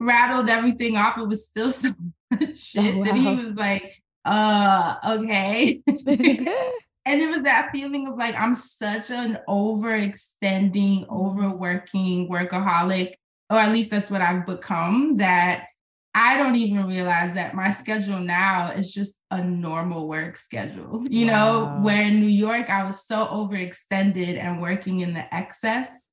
rattled 0.00 0.48
everything 0.48 0.96
off, 0.96 1.18
it 1.18 1.28
was 1.28 1.44
still 1.44 1.70
so 1.70 1.90
much 2.30 2.56
shit 2.56 2.94
Oh, 2.96 3.04
that 3.04 3.14
he 3.14 3.34
was 3.34 3.54
like, 3.54 4.02
uh, 4.24 4.94
okay. 5.06 5.82
and 7.04 7.20
it 7.20 7.28
was 7.28 7.42
that 7.42 7.70
feeling 7.72 8.08
of 8.08 8.16
like 8.16 8.34
I'm 8.34 8.54
such 8.54 9.10
an 9.10 9.38
overextending, 9.48 11.08
overworking 11.08 12.28
workaholic, 12.28 13.14
or 13.50 13.58
at 13.58 13.72
least 13.72 13.90
that's 13.90 14.10
what 14.10 14.22
I've 14.22 14.46
become, 14.46 15.16
that 15.16 15.66
I 16.14 16.36
don't 16.36 16.56
even 16.56 16.86
realize 16.86 17.34
that 17.34 17.54
my 17.54 17.70
schedule 17.70 18.20
now 18.20 18.70
is 18.70 18.92
just 18.92 19.16
a 19.30 19.42
normal 19.42 20.06
work 20.06 20.36
schedule. 20.36 21.04
You 21.08 21.26
know, 21.26 21.78
where 21.82 22.02
in 22.02 22.20
New 22.20 22.26
York, 22.26 22.68
I 22.68 22.84
was 22.84 23.06
so 23.06 23.26
overextended 23.26 24.38
and 24.38 24.60
working 24.60 25.00
in 25.00 25.14
the 25.14 25.34
excess 25.34 26.10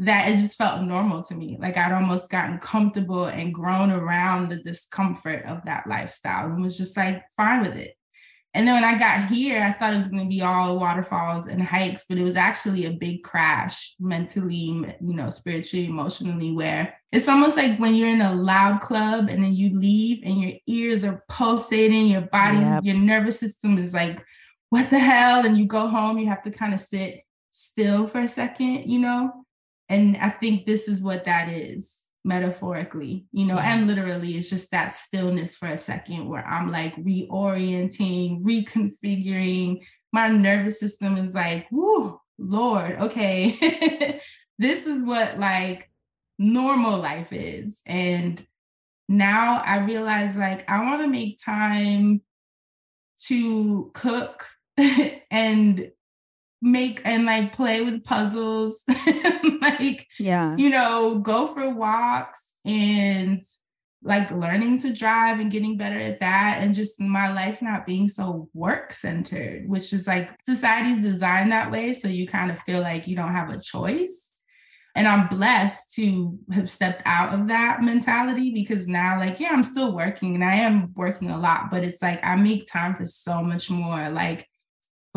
that 0.00 0.28
it 0.28 0.36
just 0.36 0.56
felt 0.56 0.82
normal 0.82 1.22
to 1.24 1.34
me. 1.34 1.56
Like 1.58 1.76
I'd 1.76 1.92
almost 1.92 2.30
gotten 2.30 2.58
comfortable 2.58 3.26
and 3.26 3.52
grown 3.52 3.90
around 3.90 4.48
the 4.50 4.56
discomfort 4.56 5.44
of 5.46 5.64
that 5.64 5.88
lifestyle 5.88 6.46
and 6.46 6.62
was 6.62 6.78
just 6.78 6.96
like 6.96 7.24
fine 7.36 7.62
with 7.62 7.74
it. 7.74 7.97
And 8.58 8.66
then 8.66 8.74
when 8.74 8.82
I 8.82 8.98
got 8.98 9.28
here, 9.28 9.62
I 9.62 9.70
thought 9.72 9.92
it 9.92 9.98
was 9.98 10.08
going 10.08 10.24
to 10.24 10.28
be 10.28 10.42
all 10.42 10.80
waterfalls 10.80 11.46
and 11.46 11.62
hikes, 11.62 12.06
but 12.08 12.18
it 12.18 12.24
was 12.24 12.34
actually 12.34 12.86
a 12.86 12.90
big 12.90 13.22
crash 13.22 13.94
mentally, 14.00 14.56
you 15.00 15.14
know, 15.14 15.30
spiritually, 15.30 15.86
emotionally, 15.86 16.50
where 16.50 16.92
it's 17.12 17.28
almost 17.28 17.56
like 17.56 17.78
when 17.78 17.94
you're 17.94 18.08
in 18.08 18.20
a 18.20 18.34
loud 18.34 18.80
club 18.80 19.28
and 19.28 19.44
then 19.44 19.52
you 19.52 19.78
leave 19.78 20.24
and 20.24 20.42
your 20.42 20.54
ears 20.66 21.04
are 21.04 21.22
pulsating, 21.28 22.08
your 22.08 22.22
body's, 22.22 22.62
Yep. 22.62 22.82
your 22.82 22.96
nervous 22.96 23.38
system 23.38 23.78
is 23.78 23.94
like, 23.94 24.24
what 24.70 24.90
the 24.90 24.98
hell? 24.98 25.46
And 25.46 25.56
you 25.56 25.64
go 25.64 25.86
home, 25.86 26.18
you 26.18 26.26
have 26.26 26.42
to 26.42 26.50
kind 26.50 26.74
of 26.74 26.80
sit 26.80 27.20
still 27.50 28.08
for 28.08 28.22
a 28.22 28.26
second, 28.28 28.90
you 28.90 28.98
know? 28.98 29.30
And 29.88 30.16
I 30.16 30.30
think 30.30 30.66
this 30.66 30.88
is 30.88 31.00
what 31.00 31.22
that 31.26 31.48
is 31.48 32.07
metaphorically, 32.28 33.26
you 33.32 33.46
know, 33.46 33.56
Yeah. 33.56 33.74
and 33.74 33.88
literally 33.88 34.36
it's 34.36 34.50
just 34.50 34.70
that 34.70 34.92
stillness 34.92 35.56
for 35.56 35.66
a 35.68 35.78
second 35.78 36.28
where 36.28 36.46
I'm 36.46 36.70
like 36.70 36.94
reorienting, 36.96 38.42
reconfiguring. 38.42 39.82
My 40.12 40.28
nervous 40.28 40.78
system 40.78 41.16
is 41.16 41.34
like, 41.34 41.66
whoo, 41.72 42.20
Lord, 42.38 42.96
okay. 43.00 44.20
this 44.58 44.86
is 44.86 45.04
what 45.04 45.38
like 45.38 45.90
normal 46.38 46.98
life 46.98 47.32
is. 47.32 47.82
And 47.86 48.44
now 49.08 49.62
I 49.64 49.78
realize 49.78 50.36
like 50.36 50.68
I 50.70 50.84
want 50.84 51.02
to 51.02 51.08
make 51.08 51.42
time 51.42 52.20
to 53.26 53.90
cook 53.94 54.46
and 55.30 55.90
make 56.60 57.00
and 57.04 57.24
like 57.24 57.52
play 57.52 57.82
with 57.82 58.04
puzzles 58.04 58.84
like 59.60 60.06
yeah. 60.18 60.56
you 60.56 60.70
know 60.70 61.18
go 61.20 61.46
for 61.46 61.70
walks 61.70 62.56
and 62.64 63.42
like 64.02 64.30
learning 64.30 64.78
to 64.78 64.92
drive 64.92 65.40
and 65.40 65.50
getting 65.50 65.76
better 65.76 65.98
at 65.98 66.20
that 66.20 66.58
and 66.60 66.74
just 66.74 67.00
my 67.00 67.32
life 67.32 67.60
not 67.60 67.86
being 67.86 68.08
so 68.08 68.48
work 68.54 68.92
centered 68.92 69.68
which 69.68 69.92
is 69.92 70.06
like 70.06 70.30
society's 70.44 71.02
designed 71.02 71.50
that 71.50 71.70
way 71.70 71.92
so 71.92 72.08
you 72.08 72.26
kind 72.26 72.50
of 72.50 72.58
feel 72.60 72.80
like 72.80 73.06
you 73.06 73.16
don't 73.16 73.34
have 73.34 73.50
a 73.50 73.60
choice. 73.60 74.32
And 74.94 75.06
i'm 75.06 75.28
blessed 75.28 75.92
to 75.94 76.36
have 76.50 76.68
stepped 76.68 77.02
out 77.04 77.32
of 77.32 77.46
that 77.48 77.82
mentality 77.82 78.52
because 78.52 78.88
now 78.88 79.20
like 79.20 79.38
yeah 79.38 79.50
i'm 79.52 79.62
still 79.62 79.94
working 79.94 80.34
and 80.34 80.42
i 80.42 80.56
am 80.56 80.92
working 80.96 81.30
a 81.30 81.38
lot 81.38 81.70
but 81.70 81.84
it's 81.84 82.02
like 82.02 82.18
i 82.24 82.34
make 82.34 82.66
time 82.66 82.96
for 82.96 83.06
so 83.06 83.40
much 83.42 83.70
more 83.70 84.08
like 84.10 84.48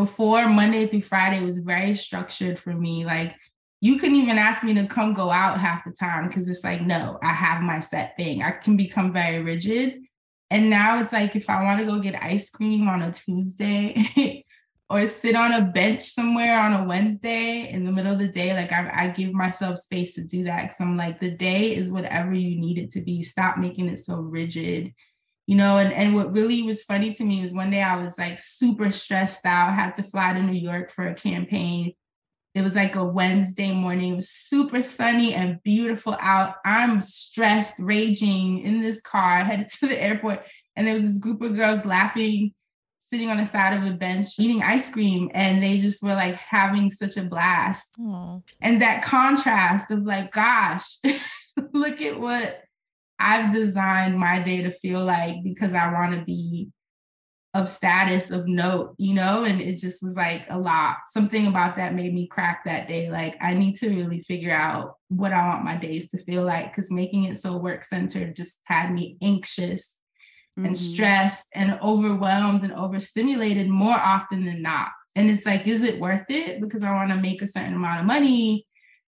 before 0.02 0.50
Monday 0.50 0.88
through 0.88 1.04
Friday 1.04 1.46
was 1.46 1.60
very 1.60 1.94
structured 1.94 2.58
for 2.58 2.74
me. 2.74 3.06
Like 3.06 3.36
you 3.82 4.00
couldn't 4.00 4.16
even 4.16 4.40
ask 4.40 4.64
me 4.64 4.74
to 4.74 4.88
come 4.88 5.14
go 5.14 5.30
out 5.30 5.60
half 5.60 5.86
the 5.86 5.92
time 5.92 6.28
because 6.28 6.50
it's 6.50 6.64
like, 6.64 6.82
no, 6.82 7.20
I 7.22 7.32
have 7.32 7.62
my 7.62 7.80
set 7.80 8.18
thing. 8.18 8.42
I 8.42 8.50
can 8.50 8.76
become 8.76 9.14
very 9.14 9.44
rigid. 9.44 10.02
And 10.50 10.72
now 10.72 11.00
it's 11.00 11.14
like 11.14 11.36
if 11.36 11.52
I 11.52 11.62
want 11.64 11.82
to 11.82 11.86
go 11.86 12.00
get 12.00 12.20
ice 12.20 12.50
cream 12.50 12.88
on 12.88 13.04
a 13.04 13.12
Tuesday 13.12 14.44
or 14.90 15.06
sit 15.06 15.36
on 15.36 15.54
a 15.54 15.66
bench 15.66 16.02
somewhere 16.02 16.60
on 16.60 16.74
a 16.74 16.84
Wednesday 16.84 17.70
in 17.70 17.86
the 17.86 17.92
middle 17.92 18.14
of 18.14 18.18
the 18.18 18.28
day, 18.28 18.56
like 18.56 18.72
I, 18.72 19.04
I 19.04 19.08
give 19.10 19.34
myself 19.34 19.78
space 19.78 20.16
to 20.16 20.24
do 20.24 20.46
that 20.46 20.64
because 20.64 20.82
I'm 20.82 20.98
like, 20.98 21.20
the 21.20 21.30
day 21.30 21.76
is 21.76 21.92
whatever 21.92 22.34
you 22.34 22.60
need 22.60 22.80
it 22.80 22.90
to 22.92 23.02
be. 23.02 23.22
Stop 23.22 23.60
making 23.60 23.88
it 23.88 24.00
so 24.00 24.16
rigid 24.16 24.96
you 25.52 25.58
know 25.58 25.80
and, 25.80 25.92
and 25.92 26.16
what 26.16 26.32
really 26.32 26.64
was 26.64 26.82
funny 26.82 27.14
to 27.14 27.26
me 27.26 27.42
was 27.42 27.52
one 27.52 27.70
day 27.70 27.82
i 27.82 28.02
was 28.02 28.18
like 28.18 28.40
super 28.40 28.90
stressed 28.90 29.46
out 29.46 29.74
had 29.74 29.94
to 29.94 30.02
fly 30.02 30.32
to 30.32 30.42
new 30.42 30.54
york 30.54 30.90
for 30.90 31.08
a 31.08 31.14
campaign. 31.14 31.94
It 32.56 32.62
was 32.62 32.78
like 32.78 32.96
a 32.96 33.04
wednesday 33.04 33.74
morning 33.74 34.14
it 34.14 34.16
was 34.16 34.30
super 34.30 34.82
sunny 34.82 35.34
and 35.34 35.62
beautiful 35.64 36.16
out. 36.22 36.56
I'm 36.64 37.02
stressed 37.02 37.80
raging 37.80 38.60
in 38.60 38.82
this 38.82 39.02
car 39.02 39.44
headed 39.50 39.68
to 39.68 39.88
the 39.88 40.02
airport 40.02 40.40
and 40.78 40.88
there 40.88 40.94
was 40.94 41.04
this 41.04 41.18
group 41.18 41.42
of 41.42 41.56
girls 41.56 41.86
laughing 41.86 42.54
sitting 43.00 43.30
on 43.30 43.36
the 43.36 43.46
side 43.46 43.74
of 43.78 43.86
a 43.86 43.92
bench 43.92 44.28
eating 44.40 44.64
ice 44.64 44.90
cream 44.90 45.30
and 45.34 45.62
they 45.62 45.80
just 45.80 46.02
were 46.02 46.16
like 46.16 46.36
having 46.36 46.90
such 46.90 47.18
a 47.18 47.24
blast. 47.24 47.94
Aww. 48.00 48.42
and 48.62 48.82
that 48.82 49.04
contrast 49.04 49.92
of 49.92 50.04
like 50.04 50.32
gosh 50.32 50.98
look 51.74 52.02
at 52.02 52.18
what 52.18 52.64
I've 53.22 53.52
designed 53.52 54.18
my 54.18 54.40
day 54.40 54.62
to 54.64 54.72
feel 54.72 55.04
like 55.04 55.36
because 55.44 55.74
I 55.74 55.92
want 55.92 56.18
to 56.18 56.26
be 56.26 56.72
of 57.54 57.68
status 57.68 58.32
of 58.32 58.48
note, 58.48 58.96
you 58.98 59.14
know, 59.14 59.44
and 59.44 59.60
it 59.60 59.78
just 59.78 60.02
was 60.02 60.16
like 60.16 60.46
a 60.50 60.58
lot. 60.58 60.98
Something 61.08 61.48
about 61.48 61.76
that 61.76 61.94
made 61.94 62.14
me 62.14 62.28
crack 62.28 62.64
that 62.64 62.88
day. 62.88 63.12
Like 63.12 63.36
I 63.42 63.54
need 63.54 63.76
to 63.76 63.90
really 63.90 64.22
figure 64.22 64.56
out 64.56 64.96
what 65.10 65.34
I 65.34 65.48
want 65.50 65.66
my 65.66 65.76
days 65.76 66.08
to 66.10 66.24
feel 66.24 66.44
like 66.44 66.72
because 66.72 66.90
making 66.90 67.26
it 67.26 67.38
so 67.38 67.58
work 67.58 67.84
centered 67.84 68.38
just 68.38 68.56
had 68.64 68.94
me 68.94 69.18
anxious 69.22 70.00
mm-hmm. 70.58 70.68
and 70.68 70.78
stressed 70.78 71.50
and 71.54 71.78
overwhelmed 71.82 72.64
and 72.64 72.74
overstimulated 72.74 73.68
more 73.68 74.00
often 74.00 74.46
than 74.46 74.62
not. 74.62 74.90
And 75.16 75.30
it's 75.30 75.46
like, 75.46 75.68
is 75.68 75.84
it 75.84 76.00
worth 76.00 76.26
it? 76.30 76.62
Because 76.62 76.84
I 76.84 76.94
want 76.94 77.10
to 77.10 77.18
make 77.18 77.42
a 77.42 77.48
certain 77.48 77.74
amount 77.74 78.00
of 78.00 78.06
money 78.06 78.66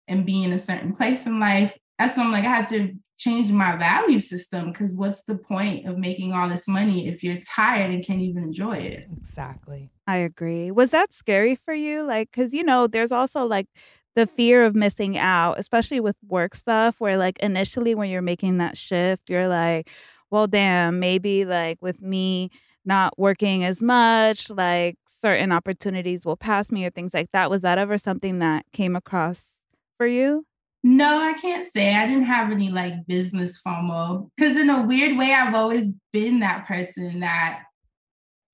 and 0.07 0.27
be 0.27 0.43
in 0.43 0.53
a 0.53 0.59
certain 0.59 0.95
place 0.95 1.25
in 1.25 1.39
life. 1.39 1.75
That's 1.99 2.17
when 2.17 2.27
I'm 2.27 2.31
like, 2.31 2.45
I 2.45 2.49
had 2.49 2.67
to 2.67 2.93
change 3.17 3.51
my 3.51 3.75
value 3.75 4.19
system 4.19 4.71
because 4.71 4.93
what's 4.93 5.23
the 5.23 5.35
point 5.35 5.87
of 5.87 5.97
making 5.97 6.33
all 6.33 6.47
this 6.47 6.67
money 6.67 7.07
if 7.07 7.23
you're 7.23 7.39
tired 7.41 7.91
and 7.91 8.05
can't 8.05 8.21
even 8.21 8.43
enjoy 8.43 8.77
it? 8.77 9.07
Exactly. 9.17 9.91
I 10.05 10.17
agree. 10.17 10.71
Was 10.71 10.91
that 10.91 11.13
scary 11.13 11.55
for 11.55 11.73
you? 11.73 12.03
Like 12.03 12.31
because 12.31 12.53
you 12.53 12.63
know 12.63 12.87
there's 12.87 13.11
also 13.11 13.45
like 13.45 13.67
the 14.15 14.27
fear 14.27 14.65
of 14.65 14.73
missing 14.73 15.15
out 15.17 15.59
especially 15.59 15.99
with 15.99 16.15
work 16.27 16.55
stuff 16.55 16.99
where 16.99 17.17
like 17.17 17.37
initially 17.39 17.93
when 17.93 18.09
you're 18.09 18.19
making 18.23 18.57
that 18.57 18.75
shift 18.75 19.29
you're 19.29 19.47
like 19.47 19.91
well 20.31 20.47
damn 20.47 20.99
maybe 20.99 21.45
like 21.45 21.77
with 21.83 22.01
me 22.01 22.49
not 22.83 23.19
working 23.19 23.63
as 23.63 23.79
much 23.79 24.49
like 24.49 24.97
certain 25.07 25.51
opportunities 25.51 26.25
will 26.25 26.37
pass 26.37 26.71
me 26.71 26.85
or 26.85 26.89
things 26.89 27.13
like 27.13 27.31
that. 27.33 27.49
Was 27.49 27.61
that 27.61 27.77
ever 27.77 27.97
something 27.97 28.39
that 28.39 28.65
came 28.71 28.95
across 28.95 29.57
for 29.97 30.07
you 30.07 30.45
no, 30.83 31.19
I 31.19 31.33
can't 31.33 31.65
say 31.65 31.95
I 31.95 32.05
didn't 32.05 32.25
have 32.25 32.51
any 32.51 32.69
like 32.69 33.05
business 33.07 33.59
FOMO 33.65 34.29
because 34.35 34.57
in 34.57 34.69
a 34.69 34.85
weird 34.85 35.17
way, 35.17 35.33
I've 35.33 35.55
always 35.55 35.89
been 36.13 36.39
that 36.41 36.67
person 36.67 37.21
that 37.21 37.63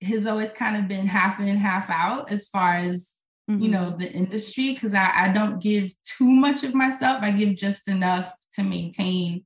has 0.01 0.25
always 0.25 0.51
kind 0.51 0.77
of 0.77 0.87
been 0.87 1.07
half 1.07 1.39
in, 1.39 1.57
half 1.57 1.89
out 1.89 2.31
as 2.31 2.47
far 2.47 2.75
as 2.75 3.13
mm-hmm. 3.49 3.61
you 3.61 3.69
know 3.69 3.95
the 3.97 4.11
industry 4.11 4.73
because 4.73 4.93
I, 4.93 5.11
I 5.25 5.33
don't 5.33 5.61
give 5.61 5.93
too 6.03 6.29
much 6.29 6.63
of 6.63 6.73
myself. 6.73 7.19
I 7.21 7.31
give 7.31 7.55
just 7.55 7.87
enough 7.87 8.33
to 8.53 8.63
maintain. 8.63 9.43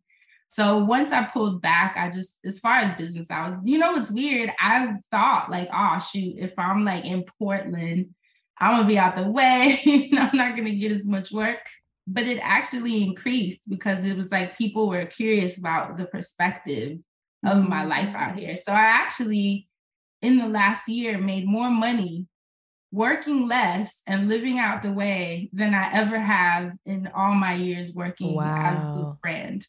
So 0.49 0.77
once 0.77 1.11
I 1.11 1.25
pulled 1.25 1.61
back, 1.61 1.95
I 1.97 2.09
just 2.09 2.39
as 2.45 2.59
far 2.59 2.73
as 2.75 2.97
business, 2.97 3.29
I 3.29 3.49
was, 3.49 3.57
you 3.63 3.79
know, 3.79 3.95
it's 3.95 4.11
weird. 4.11 4.51
I 4.59 4.93
thought 5.11 5.51
like, 5.51 5.67
oh 5.73 5.99
shoot, 5.99 6.35
if 6.37 6.57
I'm 6.57 6.85
like 6.85 7.05
in 7.05 7.25
Portland, 7.37 8.13
I'm 8.59 8.75
gonna 8.75 8.87
be 8.87 8.97
out 8.97 9.15
the 9.15 9.29
way. 9.29 10.09
I'm 10.17 10.37
not 10.37 10.55
gonna 10.55 10.71
get 10.71 10.91
as 10.91 11.05
much 11.05 11.31
work 11.31 11.59
but 12.07 12.25
it 12.25 12.39
actually 12.41 13.03
increased 13.03 13.69
because 13.69 14.05
it 14.05 14.15
was 14.15 14.31
like 14.31 14.57
people 14.57 14.87
were 14.87 15.05
curious 15.05 15.57
about 15.57 15.97
the 15.97 16.05
perspective 16.05 16.99
of 17.45 17.57
mm-hmm. 17.57 17.69
my 17.69 17.83
life 17.83 18.15
out 18.15 18.37
here. 18.37 18.55
So 18.55 18.71
I 18.71 18.85
actually, 18.85 19.67
in 20.21 20.37
the 20.37 20.47
last 20.47 20.87
year, 20.87 21.17
made 21.17 21.45
more 21.45 21.69
money 21.69 22.27
working 22.91 23.47
less 23.47 24.01
and 24.07 24.29
living 24.29 24.57
out 24.57 24.81
the 24.81 24.91
way 24.91 25.49
than 25.51 25.73
I 25.73 25.91
ever 25.93 26.17
have 26.17 26.71
in 26.85 27.11
all 27.13 27.35
my 27.35 27.53
years 27.53 27.93
working 27.93 28.33
wow. 28.33 28.71
as 28.71 28.97
this 28.97 29.13
brand. 29.21 29.67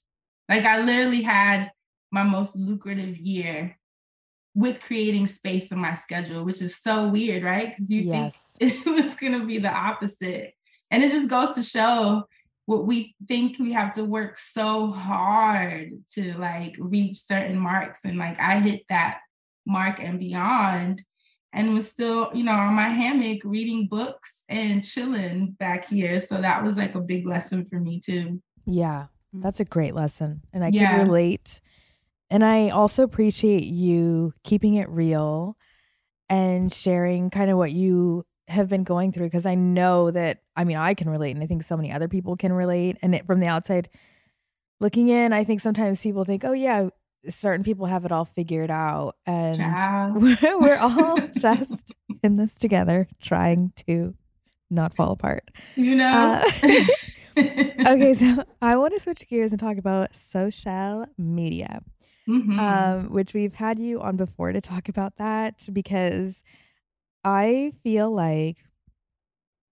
Like 0.49 0.65
I 0.65 0.81
literally 0.81 1.23
had 1.23 1.73
my 2.13 2.23
most 2.23 2.57
lucrative 2.57 3.17
year 3.19 3.77
with 4.55 4.81
creating 4.81 5.27
space 5.27 5.73
in 5.73 5.79
my 5.79 5.95
schedule, 5.95 6.45
which 6.45 6.63
is 6.63 6.77
so 6.77 7.09
weird, 7.09 7.43
right? 7.43 7.69
Because 7.69 7.91
you 7.91 8.03
yes. 8.03 8.53
think 8.59 8.87
it 8.87 8.91
was 8.91 9.17
going 9.17 9.39
to 9.39 9.45
be 9.45 9.59
the 9.59 9.73
opposite. 9.73 10.55
And 10.91 11.03
it 11.03 11.11
just 11.11 11.29
goes 11.29 11.55
to 11.55 11.63
show 11.63 12.25
what 12.67 12.87
we 12.87 13.15
think 13.27 13.59
we 13.59 13.73
have 13.73 13.93
to 13.95 14.05
work 14.05 14.37
so 14.37 14.91
hard 14.91 15.91
to 16.13 16.37
like 16.39 16.77
reach 16.79 17.17
certain 17.17 17.59
marks. 17.59 18.05
And 18.05 18.19
like 18.19 18.39
I 18.39 18.61
hit 18.61 18.83
that 18.89 19.21
mark 19.67 20.01
and 20.01 20.19
beyond 20.19 21.03
and 21.53 21.73
was 21.73 21.89
still, 21.89 22.31
you 22.35 22.45
know, 22.45 22.53
on 22.53 22.75
my 22.75 22.89
hammock 22.89 23.41
reading 23.45 23.87
books 23.87 24.45
and 24.49 24.85
chilling 24.85 25.57
back 25.59 25.87
here. 25.87 26.21
So 26.21 26.41
that 26.41 26.63
was 26.63 26.77
like 26.77 26.95
a 26.95 27.01
big 27.01 27.27
lesson 27.27 27.65
for 27.65 27.81
me 27.81 28.01
too. 28.01 28.43
Yeah, 28.67 29.07
mm-hmm. 29.35 29.41
that's 29.41 29.61
a 29.61 29.65
great 29.65 29.95
lesson. 29.95 30.43
And 30.53 30.63
I 30.63 30.69
yeah. 30.69 30.91
can 30.91 31.07
relate. 31.07 31.61
And 32.31 32.45
I 32.45 32.69
also 32.69 33.03
appreciate 33.03 33.65
you 33.65 34.35
keeping 34.45 34.75
it 34.75 34.91
real 34.91 35.57
and 36.29 36.73
sharing 36.73 37.31
kind 37.31 37.51
of 37.51 37.57
what 37.57 37.73
you 37.73 38.27
have 38.49 38.69
been 38.69 38.85
going 38.85 39.13
through 39.13 39.27
because 39.27 39.47
I 39.47 39.55
know 39.55 40.11
that 40.11 40.43
I 40.57 40.65
mean 40.65 40.77
I 40.77 40.95
can 40.95 41.09
relate 41.09 41.33
and 41.33 41.43
I 41.43 41.47
think 41.47 41.63
so 41.63 41.77
many 41.77 41.93
other 41.93 42.09
people 42.09 42.37
can 42.37 42.53
relate 42.53 42.97
and 43.03 43.15
it, 43.15 43.27
from 43.27 43.41
the 43.41 43.47
outside 43.47 43.89
looking 44.81 45.09
in 45.09 45.33
I 45.33 45.45
think 45.45 45.61
sometimes 45.61 46.01
people 46.01 46.25
think 46.25 46.45
oh 46.45 46.53
yeah 46.53 46.89
certain 47.29 47.65
people 47.65 47.87
have 47.87 48.05
it 48.05 48.13
all 48.13 48.25
figured 48.25 48.71
out 48.71 49.17
and 49.27 49.59
we're, 50.43 50.61
we're 50.61 50.79
all 50.79 51.19
just 51.39 51.93
in 52.23 52.37
this 52.37 52.55
together 52.55 53.09
trying 53.21 53.73
to 53.87 54.15
not 54.71 54.95
fall 54.95 55.13
apart. 55.13 55.51
You 55.77 55.97
know? 55.97 56.43
Uh, 56.43 56.85
okay 57.39 58.15
so 58.15 58.45
I 58.61 58.77
want 58.77 58.95
to 58.95 59.01
switch 59.01 59.29
gears 59.29 59.53
and 59.53 59.61
talk 59.61 59.79
about 59.79 60.17
social 60.17 61.07
media 61.17 61.83
mm-hmm. 62.29 62.59
um, 62.59 63.11
which 63.11 63.35
we've 63.35 63.55
had 63.55 63.79
you 63.79 64.01
on 64.01 64.17
before 64.17 64.53
to 64.53 64.61
talk 64.61 64.89
about 64.89 65.17
that 65.17 65.67
because 65.73 66.43
I 67.29 67.73
feel 67.83 68.11
like 68.11 68.57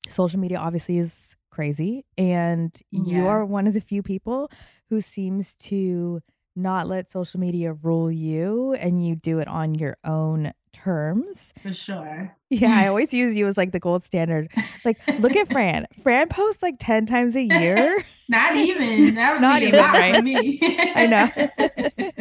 social 0.08 0.40
media 0.40 0.58
obviously 0.58 0.98
is 1.00 1.36
crazy, 1.52 2.06
and 2.18 2.74
you 2.92 3.28
are 3.28 3.44
one 3.46 3.68
of 3.68 3.74
the 3.74 3.82
few 3.82 4.02
people 4.02 4.50
who 4.90 5.02
seems 5.02 5.56
to 5.58 6.22
not 6.56 6.88
let 6.88 7.12
social 7.12 7.42
media 7.42 7.74
rule 7.74 8.10
you 8.10 8.74
and 8.76 9.06
you 9.06 9.18
do 9.18 9.40
it 9.40 9.50
on 9.50 9.76
your 9.76 9.98
own 10.06 10.54
terms. 10.72 11.54
For 11.62 11.74
sure. 11.74 12.38
Yeah, 12.50 12.74
I 12.78 12.88
always 12.88 13.14
use 13.14 13.36
you 13.36 13.48
as 13.48 13.58
like 13.58 13.74
the 13.74 13.80
gold 13.82 14.04
standard. 14.04 14.50
Like, 14.86 14.98
look 15.20 15.36
at 15.36 15.52
Fran. 15.52 15.88
Fran 16.04 16.30
posts 16.30 16.64
like 16.64 16.76
10 16.80 17.06
times 17.06 17.36
a 17.36 17.42
year. 17.42 18.02
Not 18.30 18.56
even. 18.56 19.16
That 19.16 19.34
would 19.34 19.42
Not 19.42 19.60
be 19.60 19.68
even, 19.68 19.80
right? 19.82 20.24
me. 20.24 20.60
I 20.96 21.06
know. 21.06 22.16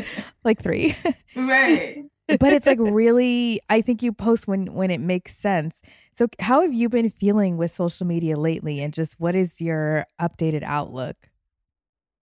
like 0.44 0.60
three. 0.60 0.96
Right 1.36 2.04
but 2.38 2.52
it's 2.52 2.66
like 2.66 2.78
really 2.80 3.60
I 3.68 3.80
think 3.80 4.02
you 4.02 4.12
post 4.12 4.46
when 4.46 4.72
when 4.74 4.90
it 4.90 5.00
makes 5.00 5.36
sense. 5.36 5.80
So, 6.14 6.28
how 6.38 6.60
have 6.60 6.74
you 6.74 6.88
been 6.88 7.10
feeling 7.10 7.56
with 7.56 7.70
social 7.72 8.06
media 8.06 8.36
lately? 8.36 8.80
And 8.80 8.92
just 8.92 9.18
what 9.18 9.34
is 9.34 9.60
your 9.60 10.06
updated 10.20 10.62
outlook? 10.62 11.16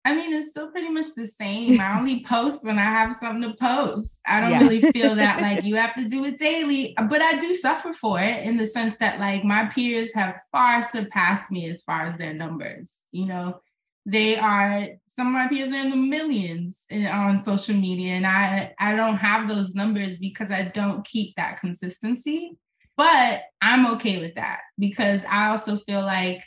I 0.03 0.15
mean, 0.15 0.33
it's 0.33 0.49
still 0.49 0.71
pretty 0.71 0.89
much 0.89 1.13
the 1.15 1.27
same. 1.27 1.79
I 1.79 1.97
only 1.97 2.23
post 2.25 2.65
when 2.65 2.79
I 2.79 2.83
have 2.83 3.13
something 3.13 3.51
to 3.51 3.55
post. 3.55 4.19
I 4.25 4.39
don't 4.41 4.51
yeah. 4.51 4.59
really 4.59 4.81
feel 4.81 5.15
that 5.15 5.41
like 5.41 5.63
you 5.63 5.75
have 5.75 5.93
to 5.95 6.07
do 6.07 6.25
it 6.25 6.37
daily, 6.37 6.97
uh, 6.97 7.03
but 7.03 7.21
I 7.21 7.37
do 7.37 7.53
suffer 7.53 7.93
for 7.93 8.19
it 8.19 8.43
in 8.43 8.57
the 8.57 8.65
sense 8.65 8.97
that 8.97 9.19
like 9.19 9.43
my 9.43 9.65
peers 9.65 10.11
have 10.13 10.39
far 10.51 10.83
surpassed 10.83 11.51
me 11.51 11.69
as 11.69 11.83
far 11.83 12.05
as 12.05 12.17
their 12.17 12.33
numbers. 12.33 13.03
You 13.11 13.27
know, 13.27 13.61
they 14.05 14.37
are 14.37 14.87
some 15.07 15.27
of 15.27 15.33
my 15.33 15.47
peers 15.47 15.71
are 15.71 15.75
in 15.75 15.91
the 15.91 15.95
millions 15.95 16.85
in, 16.89 17.05
on 17.05 17.41
social 17.41 17.75
media, 17.75 18.13
and 18.13 18.25
I 18.25 18.73
I 18.79 18.95
don't 18.95 19.17
have 19.17 19.47
those 19.47 19.75
numbers 19.75 20.17
because 20.17 20.51
I 20.51 20.63
don't 20.63 21.05
keep 21.05 21.35
that 21.35 21.59
consistency. 21.59 22.57
But 22.97 23.43
I'm 23.61 23.87
okay 23.93 24.19
with 24.19 24.35
that 24.35 24.61
because 24.77 25.25
I 25.25 25.49
also 25.49 25.77
feel 25.77 26.01
like 26.01 26.43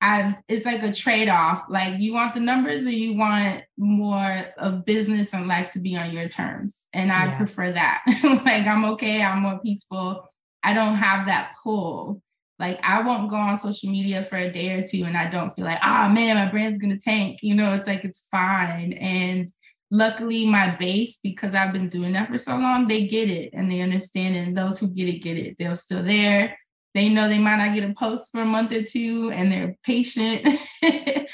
I've 0.00 0.34
it's 0.48 0.66
like 0.66 0.82
a 0.82 0.92
trade-off. 0.92 1.64
Like 1.68 1.98
you 1.98 2.12
want 2.12 2.34
the 2.34 2.40
numbers 2.40 2.86
or 2.86 2.90
you 2.90 3.14
want 3.14 3.64
more 3.78 4.44
of 4.58 4.84
business 4.84 5.32
and 5.32 5.48
life 5.48 5.70
to 5.70 5.78
be 5.78 5.96
on 5.96 6.12
your 6.12 6.28
terms. 6.28 6.86
And 6.92 7.10
I 7.10 7.26
yeah. 7.26 7.36
prefer 7.36 7.72
that. 7.72 8.04
like 8.44 8.66
I'm 8.66 8.84
okay, 8.92 9.22
I'm 9.22 9.40
more 9.40 9.58
peaceful. 9.60 10.28
I 10.62 10.74
don't 10.74 10.96
have 10.96 11.26
that 11.26 11.54
pull. 11.62 12.22
Like 12.58 12.80
I 12.82 13.02
won't 13.02 13.30
go 13.30 13.36
on 13.36 13.56
social 13.56 13.90
media 13.90 14.24
for 14.24 14.36
a 14.36 14.50
day 14.50 14.72
or 14.72 14.82
two 14.82 15.04
and 15.04 15.16
I 15.16 15.30
don't 15.30 15.50
feel 15.50 15.64
like, 15.64 15.80
oh 15.84 16.08
man, 16.08 16.36
my 16.36 16.50
brand's 16.50 16.80
gonna 16.80 16.98
tank. 16.98 17.40
You 17.42 17.54
know, 17.54 17.74
it's 17.74 17.86
like 17.86 18.04
it's 18.04 18.26
fine. 18.30 18.94
And 18.94 19.50
luckily 19.90 20.46
my 20.46 20.74
base, 20.76 21.18
because 21.22 21.54
I've 21.54 21.72
been 21.72 21.88
doing 21.88 22.12
that 22.14 22.30
for 22.30 22.38
so 22.38 22.56
long, 22.56 22.88
they 22.88 23.06
get 23.06 23.28
it 23.28 23.50
and 23.52 23.70
they 23.70 23.80
understand. 23.80 24.36
And 24.36 24.56
those 24.56 24.78
who 24.78 24.88
get 24.88 25.08
it, 25.08 25.22
get 25.22 25.36
it. 25.36 25.56
They're 25.58 25.74
still 25.74 26.02
there 26.02 26.56
they 26.96 27.10
know 27.10 27.28
they 27.28 27.38
might 27.38 27.56
not 27.56 27.74
get 27.74 27.88
a 27.88 27.92
post 27.92 28.32
for 28.32 28.40
a 28.40 28.46
month 28.46 28.72
or 28.72 28.82
two 28.82 29.30
and 29.32 29.52
they're 29.52 29.76
patient. 29.84 30.58
and 30.82 31.26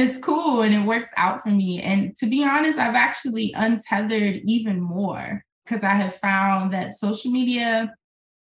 it's 0.00 0.18
cool 0.18 0.62
and 0.62 0.72
it 0.72 0.86
works 0.86 1.12
out 1.16 1.42
for 1.42 1.48
me. 1.48 1.82
And 1.82 2.14
to 2.18 2.26
be 2.26 2.44
honest, 2.44 2.78
I've 2.78 2.94
actually 2.94 3.52
untethered 3.56 4.36
even 4.44 4.80
more 4.80 5.44
because 5.64 5.82
I 5.82 5.94
have 5.94 6.14
found 6.14 6.72
that 6.72 6.92
social 6.92 7.32
media, 7.32 7.92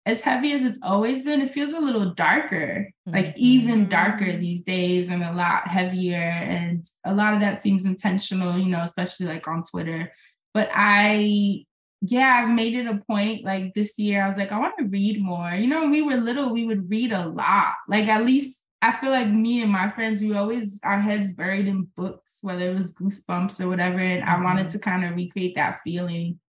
as 0.07 0.23
heavy 0.23 0.53
as 0.53 0.65
it's 0.65 0.79
always 0.83 1.23
been, 1.23 1.41
it 1.41 1.51
feels 1.51 1.73
a 1.73 1.81
little 1.81 2.15
darker, 2.15 2.91
mm-hmm. 3.07 3.17
like 3.17 3.35
even 3.37 3.89
darker 3.89 4.25
mm-hmm. 4.25 4.41
these 4.41 4.63
days 4.63 5.11
and 5.11 5.23
a 5.23 5.33
lot 5.33 5.69
heavier. 5.69 6.17
And 6.17 6.85
a 7.05 7.15
lot 7.15 7.35
of 7.35 7.41
that 7.41 7.59
seems 7.59 7.85
intentional, 7.85 8.59
you 8.59 8.69
know, 8.69 8.83
especially 8.83 9.27
like 9.27 9.47
on 9.47 9.63
Twitter. 9.63 10.13
But 10.55 10.71
I 10.73 11.65
yeah, 12.03 12.43
I've 12.43 12.55
made 12.55 12.75
it 12.75 12.87
a 12.87 13.03
point 13.07 13.45
like 13.45 13.75
this 13.75 13.99
year. 13.99 14.23
I 14.23 14.27
was 14.27 14.39
like, 14.39 14.53
I 14.53 14.59
want 14.59 14.75
to 14.79 14.87
read 14.87 15.23
more. 15.23 15.51
You 15.51 15.67
know, 15.67 15.81
when 15.81 15.91
we 15.91 16.01
were 16.01 16.17
little, 16.17 16.51
we 16.51 16.65
would 16.65 16.89
read 16.89 17.13
a 17.13 17.29
lot. 17.29 17.75
Like 17.89 18.07
at 18.07 18.25
least 18.25 18.65
I 18.81 18.93
feel 18.93 19.11
like 19.11 19.29
me 19.29 19.61
and 19.63 19.71
my 19.71 19.91
friends, 19.91 20.21
we 20.21 20.33
always 20.33 20.81
our 20.83 20.99
heads 20.99 21.31
buried 21.31 21.69
in 21.69 21.89
books, 21.97 22.39
whether 22.41 22.71
it 22.71 22.75
was 22.75 22.95
goosebumps 22.95 23.61
or 23.61 23.69
whatever. 23.69 23.99
And 23.99 24.25
I 24.25 24.43
wanted 24.43 24.67
mm-hmm. 24.67 24.73
to 24.73 24.79
kind 24.79 25.05
of 25.05 25.15
recreate 25.15 25.57
that 25.57 25.81
feeling. 25.85 26.41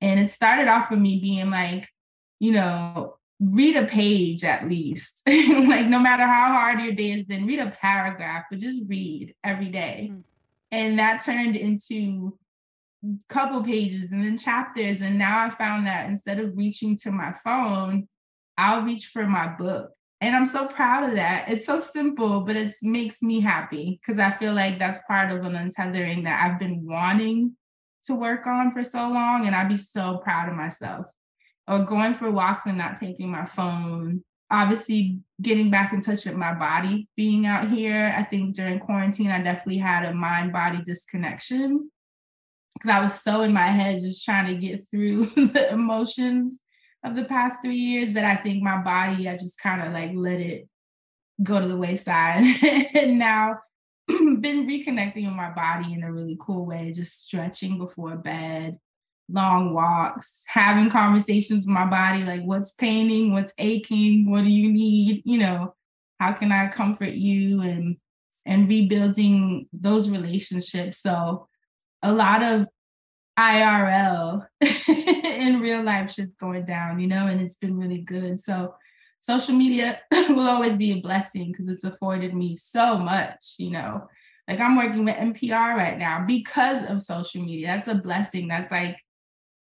And 0.00 0.18
it 0.18 0.30
started 0.30 0.68
off 0.68 0.90
with 0.90 1.00
me 1.00 1.20
being 1.20 1.50
like, 1.50 1.86
you 2.38 2.52
know, 2.52 3.16
read 3.40 3.76
a 3.76 3.86
page 3.86 4.44
at 4.44 4.68
least. 4.68 5.22
like 5.26 5.86
no 5.86 5.98
matter 5.98 6.26
how 6.26 6.52
hard 6.52 6.80
your 6.80 6.92
day 6.92 7.10
has 7.10 7.24
been, 7.24 7.46
read 7.46 7.60
a 7.60 7.70
paragraph, 7.70 8.44
but 8.50 8.58
just 8.58 8.88
read 8.88 9.34
every 9.44 9.68
day. 9.68 10.08
Mm-hmm. 10.10 10.20
And 10.70 10.98
that 10.98 11.24
turned 11.24 11.56
into 11.56 12.38
couple 13.28 13.62
pages 13.62 14.12
and 14.12 14.24
then 14.24 14.36
chapters. 14.36 15.02
And 15.02 15.18
now 15.18 15.44
I 15.44 15.50
found 15.50 15.86
that 15.86 16.08
instead 16.08 16.40
of 16.40 16.56
reaching 16.56 16.96
to 16.98 17.10
my 17.10 17.32
phone, 17.32 18.08
I'll 18.56 18.82
reach 18.82 19.06
for 19.06 19.24
my 19.26 19.48
book. 19.48 19.90
And 20.20 20.34
I'm 20.34 20.46
so 20.46 20.66
proud 20.66 21.08
of 21.08 21.14
that. 21.14 21.48
It's 21.48 21.64
so 21.64 21.78
simple, 21.78 22.40
but 22.40 22.56
it 22.56 22.72
makes 22.82 23.22
me 23.22 23.40
happy 23.40 24.00
because 24.00 24.18
I 24.18 24.32
feel 24.32 24.52
like 24.52 24.78
that's 24.78 24.98
part 25.06 25.30
of 25.30 25.44
an 25.44 25.52
untethering 25.52 26.24
that 26.24 26.44
I've 26.44 26.58
been 26.58 26.84
wanting 26.84 27.56
to 28.04 28.14
work 28.16 28.46
on 28.46 28.72
for 28.72 28.82
so 28.82 29.08
long. 29.08 29.46
And 29.46 29.54
I'd 29.54 29.68
be 29.68 29.76
so 29.76 30.18
proud 30.18 30.48
of 30.48 30.56
myself. 30.56 31.06
Or 31.68 31.84
going 31.84 32.14
for 32.14 32.30
walks 32.30 32.66
and 32.66 32.78
not 32.78 32.96
taking 32.96 33.30
my 33.30 33.44
phone. 33.44 34.24
Obviously, 34.50 35.20
getting 35.42 35.70
back 35.70 35.92
in 35.92 36.00
touch 36.00 36.24
with 36.24 36.34
my 36.34 36.54
body 36.54 37.08
being 37.16 37.46
out 37.46 37.68
here. 37.68 38.12
I 38.16 38.22
think 38.22 38.54
during 38.54 38.80
quarantine, 38.80 39.30
I 39.30 39.42
definitely 39.42 39.78
had 39.78 40.06
a 40.06 40.14
mind 40.14 40.52
body 40.52 40.80
disconnection 40.82 41.90
because 42.78 42.90
I 42.90 43.00
was 43.00 43.20
so 43.20 43.42
in 43.42 43.52
my 43.52 43.66
head 43.66 44.00
just 44.00 44.24
trying 44.24 44.46
to 44.46 44.60
get 44.60 44.88
through 44.88 45.26
the 45.36 45.72
emotions 45.72 46.60
of 47.04 47.14
the 47.14 47.24
past 47.24 47.60
three 47.62 47.76
years 47.76 48.12
that 48.14 48.24
I 48.24 48.36
think 48.36 48.62
my 48.62 48.78
body, 48.78 49.28
I 49.28 49.36
just 49.36 49.58
kind 49.58 49.82
of 49.82 49.92
like 49.92 50.12
let 50.14 50.40
it 50.40 50.68
go 51.42 51.60
to 51.60 51.68
the 51.68 51.76
wayside. 51.76 52.44
and 52.94 53.18
now 53.18 53.56
been 54.08 54.66
reconnecting 54.66 55.26
with 55.26 55.34
my 55.34 55.50
body 55.50 55.92
in 55.92 56.02
a 56.02 56.12
really 56.12 56.36
cool 56.40 56.66
way, 56.66 56.92
just 56.92 57.26
stretching 57.26 57.78
before 57.78 58.16
bed, 58.16 58.78
long 59.30 59.74
walks, 59.74 60.44
having 60.48 60.90
conversations 60.90 61.66
with 61.66 61.74
my 61.74 61.86
body, 61.86 62.24
like 62.24 62.42
what's 62.42 62.72
paining, 62.72 63.32
what's 63.32 63.52
aching, 63.58 64.30
what 64.30 64.42
do 64.42 64.50
you 64.50 64.72
need, 64.72 65.22
you 65.24 65.38
know, 65.38 65.74
how 66.18 66.32
can 66.32 66.50
I 66.50 66.68
comfort 66.68 67.12
you 67.12 67.62
and 67.62 67.96
and 68.46 68.68
rebuilding 68.68 69.68
those 69.74 70.08
relationships. 70.08 71.02
So 71.02 71.48
a 72.02 72.12
lot 72.12 72.42
of 72.42 72.66
IRL 73.38 74.46
in 74.88 75.60
real 75.60 75.82
life 75.82 76.10
shit's 76.10 76.34
going 76.36 76.64
down, 76.64 76.98
you 76.98 77.06
know, 77.06 77.26
and 77.26 77.40
it's 77.40 77.56
been 77.56 77.76
really 77.76 78.00
good. 78.00 78.40
So 78.40 78.74
social 79.20 79.54
media 79.54 80.00
will 80.12 80.48
always 80.48 80.76
be 80.76 80.92
a 80.92 81.00
blessing 81.00 81.52
because 81.52 81.68
it's 81.68 81.84
afforded 81.84 82.34
me 82.34 82.54
so 82.54 82.98
much, 82.98 83.56
you 83.58 83.70
know. 83.70 84.08
Like 84.48 84.60
I'm 84.60 84.76
working 84.76 85.04
with 85.04 85.16
NPR 85.16 85.76
right 85.76 85.98
now 85.98 86.24
because 86.26 86.82
of 86.84 87.02
social 87.02 87.42
media. 87.42 87.66
That's 87.66 87.88
a 87.88 87.94
blessing. 87.94 88.48
That's 88.48 88.70
like 88.70 88.96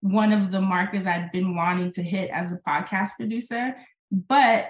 one 0.05 0.33
of 0.33 0.51
the 0.51 0.61
markers 0.61 1.07
I've 1.07 1.33
been 1.33 1.57
wanting 1.57 1.91
to 1.93 2.03
hit 2.03 2.29
as 2.29 2.53
a 2.53 2.59
podcast 2.69 3.13
producer. 3.17 3.75
But 4.13 4.67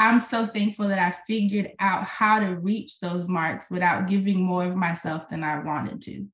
I'm 0.00 0.18
so 0.18 0.44
thankful 0.44 0.88
that 0.88 0.98
I 0.98 1.14
figured 1.28 1.70
out 1.78 2.02
how 2.02 2.40
to 2.40 2.56
reach 2.56 2.98
those 2.98 3.28
marks 3.28 3.70
without 3.70 4.08
giving 4.08 4.42
more 4.42 4.64
of 4.64 4.74
myself 4.74 5.28
than 5.28 5.44
I 5.44 5.60
wanted 5.60 6.02
to. 6.02 6.26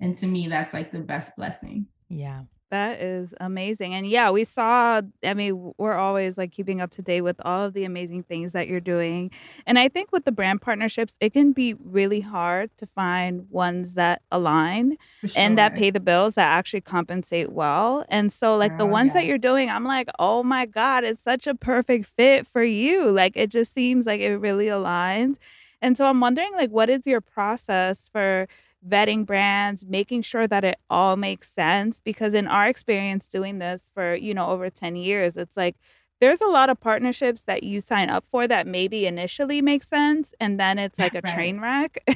And 0.00 0.16
to 0.16 0.26
me, 0.26 0.48
that's 0.48 0.74
like 0.74 0.90
the 0.90 0.98
best 0.98 1.36
blessing. 1.36 1.86
Yeah. 2.08 2.42
That 2.70 3.00
is 3.00 3.32
amazing. 3.40 3.94
And 3.94 4.08
yeah, 4.08 4.30
we 4.30 4.42
saw, 4.42 5.00
I 5.22 5.34
mean, 5.34 5.72
we're 5.78 5.94
always 5.94 6.36
like 6.36 6.50
keeping 6.50 6.80
up 6.80 6.90
to 6.92 7.02
date 7.02 7.20
with 7.20 7.40
all 7.44 7.64
of 7.64 7.74
the 7.74 7.84
amazing 7.84 8.24
things 8.24 8.52
that 8.52 8.66
you're 8.66 8.80
doing. 8.80 9.30
And 9.66 9.78
I 9.78 9.88
think 9.88 10.10
with 10.10 10.24
the 10.24 10.32
brand 10.32 10.62
partnerships, 10.62 11.14
it 11.20 11.32
can 11.32 11.52
be 11.52 11.74
really 11.74 12.20
hard 12.20 12.76
to 12.78 12.86
find 12.86 13.48
ones 13.50 13.94
that 13.94 14.22
align 14.32 14.96
sure. 15.24 15.30
and 15.36 15.56
that 15.58 15.74
pay 15.74 15.90
the 15.90 16.00
bills 16.00 16.34
that 16.34 16.48
actually 16.48 16.80
compensate 16.80 17.52
well. 17.52 18.04
And 18.08 18.32
so, 18.32 18.56
like 18.56 18.72
oh, 18.72 18.78
the 18.78 18.86
ones 18.86 19.10
yes. 19.10 19.14
that 19.14 19.26
you're 19.26 19.38
doing, 19.38 19.70
I'm 19.70 19.84
like, 19.84 20.08
oh 20.18 20.42
my 20.42 20.66
God, 20.66 21.04
it's 21.04 21.22
such 21.22 21.46
a 21.46 21.54
perfect 21.54 22.06
fit 22.06 22.48
for 22.48 22.64
you. 22.64 23.12
Like 23.12 23.36
it 23.36 23.50
just 23.50 23.72
seems 23.72 24.06
like 24.06 24.20
it 24.20 24.36
really 24.38 24.66
aligns. 24.66 25.36
And 25.82 25.96
so 25.96 26.06
I'm 26.06 26.20
wondering, 26.20 26.52
like, 26.54 26.70
what 26.70 26.90
is 26.90 27.06
your 27.06 27.20
process 27.20 28.08
for 28.08 28.48
vetting 28.88 29.26
brands, 29.26 29.84
making 29.84 30.22
sure 30.22 30.46
that 30.46 30.64
it 30.64 30.78
all 30.88 31.16
makes 31.16 31.50
sense. 31.50 32.00
Because 32.00 32.34
in 32.34 32.46
our 32.46 32.68
experience 32.68 33.26
doing 33.26 33.58
this 33.58 33.90
for, 33.92 34.14
you 34.14 34.34
know, 34.34 34.48
over 34.48 34.70
10 34.70 34.96
years, 34.96 35.36
it's 35.36 35.56
like 35.56 35.76
there's 36.20 36.40
a 36.40 36.46
lot 36.46 36.70
of 36.70 36.80
partnerships 36.80 37.42
that 37.42 37.62
you 37.62 37.80
sign 37.80 38.08
up 38.08 38.24
for 38.26 38.48
that 38.48 38.66
maybe 38.66 39.06
initially 39.06 39.60
make 39.60 39.82
sense 39.82 40.32
and 40.40 40.58
then 40.58 40.78
it's 40.78 40.98
like 40.98 41.14
a 41.14 41.20
right. 41.24 41.34
train 41.34 41.60
wreck. 41.60 41.98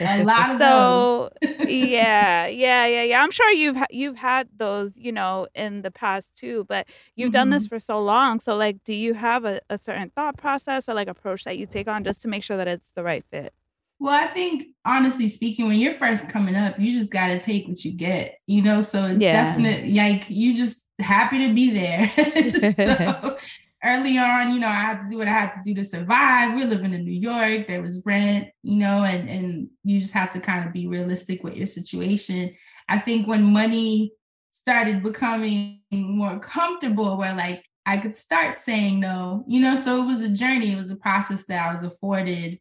a 0.00 0.24
lot 0.24 0.50
of 0.50 0.58
so, 0.60 1.30
yeah, 1.68 2.46
yeah, 2.46 2.86
yeah, 2.86 3.02
yeah. 3.02 3.22
I'm 3.22 3.30
sure 3.30 3.50
you've 3.52 3.76
you've 3.90 4.16
had 4.16 4.48
those, 4.56 4.98
you 4.98 5.12
know, 5.12 5.46
in 5.54 5.82
the 5.82 5.90
past 5.90 6.34
too, 6.34 6.64
but 6.68 6.88
you've 7.14 7.28
mm-hmm. 7.28 7.32
done 7.32 7.50
this 7.50 7.64
mm-hmm. 7.64 7.76
for 7.76 7.78
so 7.78 8.02
long. 8.02 8.40
So 8.40 8.56
like 8.56 8.82
do 8.84 8.94
you 8.94 9.14
have 9.14 9.44
a, 9.44 9.60
a 9.70 9.78
certain 9.78 10.10
thought 10.10 10.36
process 10.36 10.88
or 10.88 10.94
like 10.94 11.08
approach 11.08 11.44
that 11.44 11.58
you 11.58 11.66
take 11.66 11.86
on 11.86 12.02
just 12.02 12.20
to 12.22 12.28
make 12.28 12.42
sure 12.42 12.56
that 12.56 12.68
it's 12.68 12.90
the 12.92 13.04
right 13.04 13.24
fit? 13.30 13.54
Well, 14.00 14.14
I 14.14 14.26
think 14.28 14.68
honestly 14.86 15.28
speaking, 15.28 15.68
when 15.68 15.78
you're 15.78 15.92
first 15.92 16.30
coming 16.30 16.54
up, 16.54 16.80
you 16.80 16.90
just 16.90 17.12
got 17.12 17.28
to 17.28 17.38
take 17.38 17.68
what 17.68 17.84
you 17.84 17.92
get, 17.92 18.38
you 18.46 18.62
know? 18.62 18.80
So 18.80 19.04
it's 19.04 19.20
yeah. 19.20 19.44
definitely 19.44 19.92
like 19.92 20.30
you 20.30 20.56
just 20.56 20.88
happy 20.98 21.46
to 21.46 21.52
be 21.52 21.70
there. 21.70 22.72
so 22.74 23.36
early 23.84 24.16
on, 24.16 24.54
you 24.54 24.58
know, 24.58 24.68
I 24.68 24.72
had 24.72 25.00
to 25.00 25.10
do 25.10 25.18
what 25.18 25.28
I 25.28 25.32
had 25.32 25.52
to 25.52 25.60
do 25.62 25.74
to 25.74 25.84
survive. 25.84 26.54
We're 26.54 26.66
living 26.66 26.94
in 26.94 27.04
New 27.04 27.12
York, 27.12 27.66
there 27.66 27.82
was 27.82 28.02
rent, 28.06 28.48
you 28.62 28.76
know, 28.76 29.04
and, 29.04 29.28
and 29.28 29.68
you 29.84 30.00
just 30.00 30.14
have 30.14 30.30
to 30.30 30.40
kind 30.40 30.66
of 30.66 30.72
be 30.72 30.86
realistic 30.86 31.44
with 31.44 31.56
your 31.56 31.66
situation. 31.66 32.54
I 32.88 32.98
think 32.98 33.28
when 33.28 33.44
money 33.44 34.12
started 34.50 35.02
becoming 35.02 35.82
more 35.90 36.38
comfortable, 36.38 37.18
where 37.18 37.34
like 37.34 37.66
I 37.84 37.98
could 37.98 38.14
start 38.14 38.56
saying 38.56 38.98
no, 38.98 39.44
you 39.46 39.60
know, 39.60 39.76
so 39.76 40.02
it 40.02 40.06
was 40.06 40.22
a 40.22 40.28
journey, 40.30 40.72
it 40.72 40.78
was 40.78 40.90
a 40.90 40.96
process 40.96 41.44
that 41.46 41.68
I 41.68 41.70
was 41.70 41.82
afforded 41.82 42.58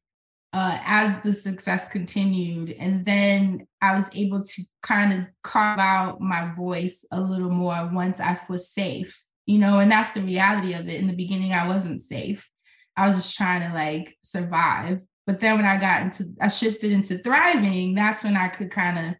uh, 0.53 0.79
as 0.83 1.21
the 1.23 1.33
success 1.33 1.87
continued. 1.87 2.71
And 2.79 3.05
then 3.05 3.67
I 3.81 3.95
was 3.95 4.09
able 4.15 4.43
to 4.43 4.63
kind 4.81 5.13
of 5.13 5.27
carve 5.43 5.79
out 5.79 6.21
my 6.21 6.51
voice 6.53 7.05
a 7.11 7.21
little 7.21 7.49
more 7.51 7.89
once 7.93 8.19
I 8.19 8.39
was 8.49 8.69
safe, 8.69 9.21
you 9.45 9.59
know, 9.59 9.79
and 9.79 9.91
that's 9.91 10.11
the 10.11 10.21
reality 10.21 10.73
of 10.73 10.87
it. 10.87 10.99
In 10.99 11.07
the 11.07 11.13
beginning, 11.15 11.53
I 11.53 11.67
wasn't 11.67 12.01
safe. 12.01 12.49
I 12.97 13.07
was 13.07 13.15
just 13.15 13.35
trying 13.35 13.67
to 13.67 13.73
like 13.75 14.17
survive. 14.23 15.01
But 15.27 15.39
then 15.39 15.57
when 15.57 15.65
I 15.65 15.77
got 15.77 16.01
into, 16.01 16.33
I 16.41 16.47
shifted 16.47 16.91
into 16.91 17.19
thriving, 17.19 17.93
that's 17.93 18.23
when 18.23 18.35
I 18.35 18.47
could 18.47 18.71
kind 18.71 18.97
of, 18.97 19.15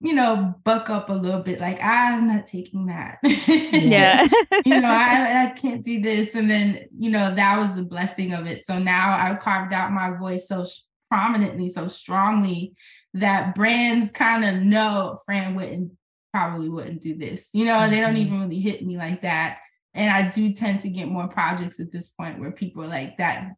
you 0.00 0.14
know, 0.14 0.54
buck 0.64 0.90
up 0.90 1.10
a 1.10 1.12
little 1.12 1.42
bit. 1.42 1.60
Like, 1.60 1.82
I'm 1.82 2.28
not 2.28 2.46
taking 2.46 2.86
that. 2.86 3.18
yeah. 3.22 4.26
you 4.64 4.80
know, 4.80 4.88
I, 4.90 5.46
I 5.46 5.58
can't 5.58 5.82
do 5.82 6.00
this. 6.00 6.34
And 6.34 6.48
then, 6.48 6.86
you 6.96 7.10
know, 7.10 7.34
that 7.34 7.58
was 7.58 7.74
the 7.74 7.82
blessing 7.82 8.32
of 8.32 8.46
it. 8.46 8.64
So 8.64 8.78
now 8.78 9.16
I've 9.16 9.40
carved 9.40 9.72
out 9.72 9.92
my 9.92 10.10
voice 10.16 10.46
so 10.46 10.64
prominently, 11.10 11.68
so 11.68 11.88
strongly 11.88 12.74
that 13.14 13.54
brands 13.54 14.10
kind 14.10 14.44
of 14.44 14.62
know 14.62 15.18
Fran 15.24 15.54
wouldn't 15.54 15.92
probably 16.32 16.68
wouldn't 16.68 17.00
do 17.00 17.16
this. 17.16 17.50
You 17.52 17.64
know, 17.64 17.74
mm-hmm. 17.74 17.90
they 17.90 18.00
don't 18.00 18.10
mm-hmm. 18.10 18.18
even 18.18 18.40
really 18.42 18.60
hit 18.60 18.84
me 18.84 18.96
like 18.96 19.22
that. 19.22 19.58
And 19.94 20.10
I 20.10 20.28
do 20.30 20.52
tend 20.52 20.80
to 20.80 20.90
get 20.90 21.08
more 21.08 21.26
projects 21.26 21.80
at 21.80 21.90
this 21.90 22.10
point 22.10 22.38
where 22.38 22.52
people 22.52 22.84
are 22.84 22.88
like 22.88 23.16
that 23.18 23.52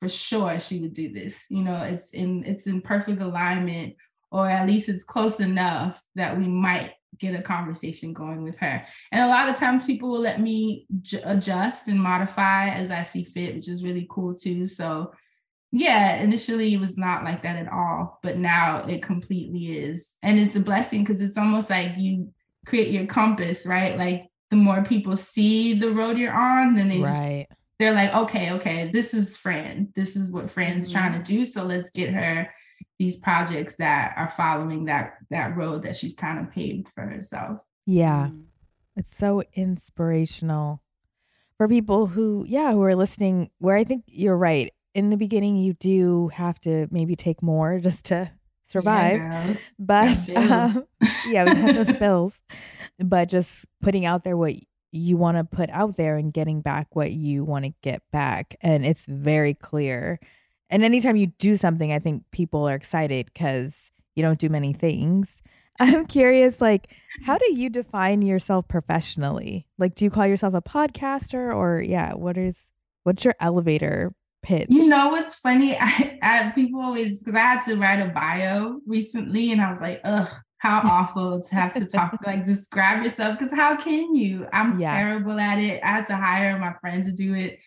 for 0.00 0.08
sure 0.08 0.58
she 0.58 0.80
would 0.80 0.92
do 0.92 1.12
this. 1.12 1.46
You 1.48 1.62
know, 1.62 1.82
it's 1.82 2.12
in 2.12 2.44
it's 2.44 2.66
in 2.66 2.82
perfect 2.82 3.20
alignment, 3.20 3.94
or 4.30 4.48
at 4.48 4.66
least 4.66 4.88
it's 4.88 5.04
close 5.04 5.40
enough 5.40 6.02
that 6.14 6.36
we 6.36 6.46
might 6.48 6.92
get 7.18 7.38
a 7.38 7.42
conversation 7.42 8.12
going 8.12 8.42
with 8.42 8.58
her. 8.58 8.84
And 9.12 9.22
a 9.22 9.28
lot 9.28 9.48
of 9.48 9.56
times 9.56 9.86
people 9.86 10.10
will 10.10 10.20
let 10.20 10.40
me 10.40 10.86
j- 11.02 11.22
adjust 11.24 11.88
and 11.88 11.98
modify 11.98 12.68
as 12.68 12.90
I 12.90 13.02
see 13.02 13.24
fit, 13.24 13.54
which 13.54 13.68
is 13.68 13.84
really 13.84 14.06
cool 14.10 14.34
too. 14.34 14.66
So 14.66 15.12
yeah, 15.72 16.16
initially 16.16 16.72
it 16.74 16.80
was 16.80 16.96
not 16.96 17.24
like 17.24 17.42
that 17.42 17.56
at 17.56 17.72
all, 17.72 18.18
but 18.22 18.36
now 18.36 18.84
it 18.86 19.02
completely 19.02 19.78
is. 19.78 20.18
And 20.22 20.38
it's 20.38 20.56
a 20.56 20.60
blessing 20.60 21.04
because 21.04 21.22
it's 21.22 21.38
almost 21.38 21.70
like 21.70 21.96
you 21.96 22.32
create 22.66 22.90
your 22.92 23.06
compass, 23.06 23.66
right? 23.66 23.96
Like 23.96 24.26
the 24.50 24.56
more 24.56 24.82
people 24.82 25.16
see 25.16 25.74
the 25.74 25.90
road 25.90 26.18
you're 26.18 26.32
on, 26.32 26.74
then 26.74 26.88
they 26.88 27.00
right. 27.00 27.46
just 27.48 27.60
they're 27.78 27.94
like, 27.94 28.14
okay, 28.14 28.52
okay, 28.52 28.90
this 28.92 29.12
is 29.12 29.36
Fran. 29.36 29.88
This 29.94 30.16
is 30.16 30.30
what 30.30 30.50
Fran's 30.50 30.88
mm-hmm. 30.88 30.98
trying 30.98 31.12
to 31.12 31.22
do. 31.22 31.44
So 31.44 31.62
let's 31.62 31.90
get 31.90 32.10
her 32.10 32.48
these 32.98 33.16
projects 33.16 33.76
that 33.76 34.14
are 34.16 34.30
following 34.30 34.86
that 34.86 35.18
that 35.30 35.56
road 35.56 35.82
that 35.82 35.96
she's 35.96 36.14
kind 36.14 36.38
of 36.38 36.50
paved 36.50 36.88
for 36.88 37.02
herself. 37.02 37.60
Yeah. 37.86 38.28
Mm-hmm. 38.28 38.40
It's 38.96 39.14
so 39.14 39.42
inspirational 39.52 40.80
for 41.58 41.68
people 41.68 42.06
who, 42.06 42.44
yeah, 42.48 42.72
who 42.72 42.82
are 42.82 42.94
listening, 42.94 43.50
where 43.58 43.76
I 43.76 43.84
think 43.84 44.04
you're 44.06 44.36
right. 44.36 44.72
In 44.94 45.10
the 45.10 45.16
beginning, 45.16 45.56
you 45.56 45.74
do 45.74 46.28
have 46.28 46.58
to 46.60 46.88
maybe 46.90 47.14
take 47.14 47.42
more 47.42 47.78
just 47.82 48.06
to 48.06 48.30
survive. 48.64 49.18
Yeah, 49.18 49.54
but 49.78 50.30
um, 50.36 50.84
yeah, 51.26 51.44
we 51.44 51.60
have 51.60 51.74
those 51.74 51.96
bills. 51.96 52.40
But 52.98 53.28
just 53.28 53.66
putting 53.82 54.06
out 54.06 54.24
there 54.24 54.36
what 54.36 54.54
you 54.92 55.16
want 55.16 55.36
to 55.36 55.44
put 55.44 55.68
out 55.70 55.96
there 55.96 56.16
and 56.16 56.32
getting 56.32 56.62
back 56.62 56.96
what 56.96 57.12
you 57.12 57.44
want 57.44 57.66
to 57.66 57.72
get 57.82 58.02
back. 58.12 58.56
And 58.60 58.86
it's 58.86 59.06
very 59.06 59.52
clear. 59.52 60.18
And 60.70 60.82
anytime 60.82 61.16
you 61.16 61.28
do 61.38 61.56
something, 61.56 61.92
I 61.92 61.98
think 61.98 62.24
people 62.32 62.68
are 62.68 62.74
excited 62.74 63.26
because 63.26 63.90
you 64.14 64.22
don't 64.22 64.38
do 64.38 64.48
many 64.48 64.72
things. 64.72 65.40
I'm 65.78 66.06
curious, 66.06 66.60
like, 66.60 66.88
how 67.24 67.36
do 67.36 67.54
you 67.54 67.68
define 67.68 68.22
yourself 68.22 68.66
professionally? 68.66 69.66
Like, 69.78 69.94
do 69.94 70.04
you 70.04 70.10
call 70.10 70.26
yourself 70.26 70.54
a 70.54 70.62
podcaster 70.62 71.54
or, 71.54 71.82
yeah, 71.82 72.14
what 72.14 72.38
is, 72.38 72.70
what's 73.04 73.24
your 73.24 73.34
elevator 73.40 74.14
pitch? 74.42 74.68
You 74.70 74.86
know 74.86 75.08
what's 75.08 75.34
funny? 75.34 75.76
I, 75.80 76.18
I 76.22 76.52
people 76.54 76.80
always, 76.80 77.22
because 77.22 77.34
I 77.34 77.40
had 77.40 77.62
to 77.62 77.76
write 77.76 78.00
a 78.00 78.08
bio 78.08 78.80
recently 78.86 79.52
and 79.52 79.60
I 79.60 79.68
was 79.68 79.80
like, 79.80 80.00
ugh, 80.04 80.30
how 80.58 80.80
awful 80.84 81.42
to 81.42 81.54
have 81.54 81.74
to 81.74 81.84
talk 81.84 82.18
like 82.26 82.44
describe 82.44 83.02
yourself 83.02 83.38
because 83.38 83.52
how 83.52 83.76
can 83.76 84.14
you 84.14 84.46
i'm 84.52 84.76
yeah. 84.78 84.96
terrible 84.96 85.38
at 85.38 85.58
it 85.58 85.80
i 85.84 85.88
had 85.88 86.06
to 86.06 86.16
hire 86.16 86.58
my 86.58 86.72
friend 86.80 87.04
to 87.04 87.12
do 87.12 87.34
it 87.34 87.58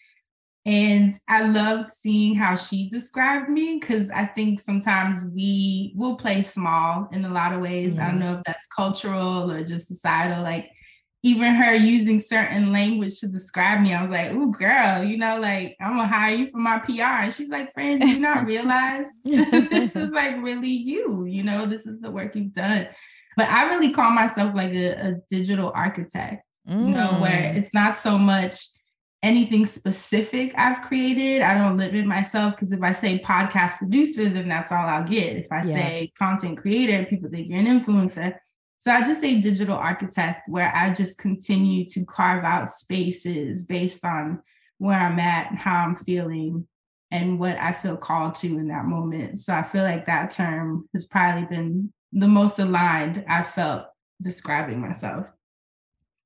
and 0.65 1.13
i 1.27 1.41
loved 1.41 1.89
seeing 1.89 2.35
how 2.35 2.55
she 2.55 2.89
described 2.89 3.49
me 3.49 3.79
because 3.79 4.11
i 4.11 4.25
think 4.25 4.59
sometimes 4.59 5.25
we 5.33 5.93
will 5.95 6.15
play 6.15 6.41
small 6.41 7.07
in 7.11 7.23
a 7.25 7.29
lot 7.29 7.53
of 7.53 7.61
ways 7.61 7.95
mm-hmm. 7.95 8.03
i 8.03 8.07
don't 8.07 8.19
know 8.19 8.33
if 8.33 8.43
that's 8.45 8.67
cultural 8.67 9.49
or 9.51 9.63
just 9.63 9.87
societal 9.87 10.43
like 10.43 10.69
even 11.23 11.53
her 11.53 11.73
using 11.73 12.17
certain 12.17 12.71
language 12.71 13.19
to 13.19 13.27
describe 13.27 13.81
me, 13.81 13.93
I 13.93 14.01
was 14.01 14.11
like, 14.11 14.31
"Ooh, 14.31 14.51
girl, 14.51 15.03
you 15.03 15.17
know, 15.17 15.39
like 15.39 15.75
I'm 15.81 15.97
gonna 15.97 16.07
hire 16.07 16.35
you 16.35 16.49
for 16.49 16.59
my 16.59 16.79
PR." 16.79 17.23
And 17.23 17.33
she's 17.33 17.49
like, 17.49 17.73
"Fran, 17.73 17.99
do 17.99 18.07
you 18.07 18.19
not 18.19 18.45
realize 18.45 19.07
this 19.25 19.95
is 19.95 20.09
like 20.09 20.41
really 20.41 20.69
you? 20.69 21.25
You 21.25 21.43
know, 21.43 21.65
this 21.65 21.85
is 21.87 21.99
the 21.99 22.09
work 22.09 22.35
you've 22.35 22.53
done." 22.53 22.87
But 23.35 23.49
I 23.49 23.69
really 23.69 23.91
call 23.91 24.11
myself 24.11 24.55
like 24.55 24.73
a, 24.73 24.91
a 24.91 25.13
digital 25.29 25.71
architect. 25.75 26.45
Mm. 26.67 26.87
You 26.87 26.95
know, 26.95 27.17
where 27.19 27.51
mm. 27.51 27.55
it's 27.55 27.73
not 27.73 27.95
so 27.95 28.17
much 28.17 28.65
anything 29.21 29.65
specific 29.65 30.53
I've 30.57 30.81
created. 30.81 31.41
I 31.41 31.57
don't 31.57 31.77
limit 31.77 32.05
myself 32.05 32.55
because 32.55 32.71
if 32.71 32.81
I 32.81 32.91
say 32.93 33.19
podcast 33.19 33.77
producer, 33.77 34.29
then 34.29 34.47
that's 34.47 34.71
all 34.71 34.87
I'll 34.87 35.03
get. 35.03 35.35
If 35.35 35.51
I 35.51 35.57
yeah. 35.57 35.73
say 35.73 36.13
content 36.17 36.57
creator, 36.57 37.05
people 37.05 37.29
think 37.29 37.49
you're 37.49 37.59
an 37.59 37.65
influencer. 37.65 38.35
So 38.77 38.91
I 38.91 39.03
just 39.03 39.19
say 39.19 39.41
digital 39.41 39.75
architect, 39.75 40.47
where 40.47 40.73
I 40.73 40.93
just 40.93 41.17
continue 41.17 41.85
to 41.87 42.05
carve 42.05 42.45
out 42.45 42.69
spaces 42.69 43.65
based 43.65 44.05
on 44.05 44.41
where 44.77 44.97
I'm 44.97 45.19
at, 45.19 45.53
how 45.55 45.75
I'm 45.75 45.95
feeling, 45.95 46.65
and 47.11 47.39
what 47.39 47.57
I 47.57 47.73
feel 47.73 47.97
called 47.97 48.35
to 48.35 48.47
in 48.47 48.69
that 48.69 48.85
moment. 48.85 49.39
So 49.39 49.53
I 49.53 49.63
feel 49.63 49.83
like 49.83 50.05
that 50.05 50.31
term 50.31 50.87
has 50.93 51.03
probably 51.05 51.45
been 51.45 51.91
the 52.13 52.27
most 52.27 52.57
aligned 52.59 53.25
I 53.27 53.43
felt 53.43 53.87
describing 54.21 54.79
myself. 54.79 55.25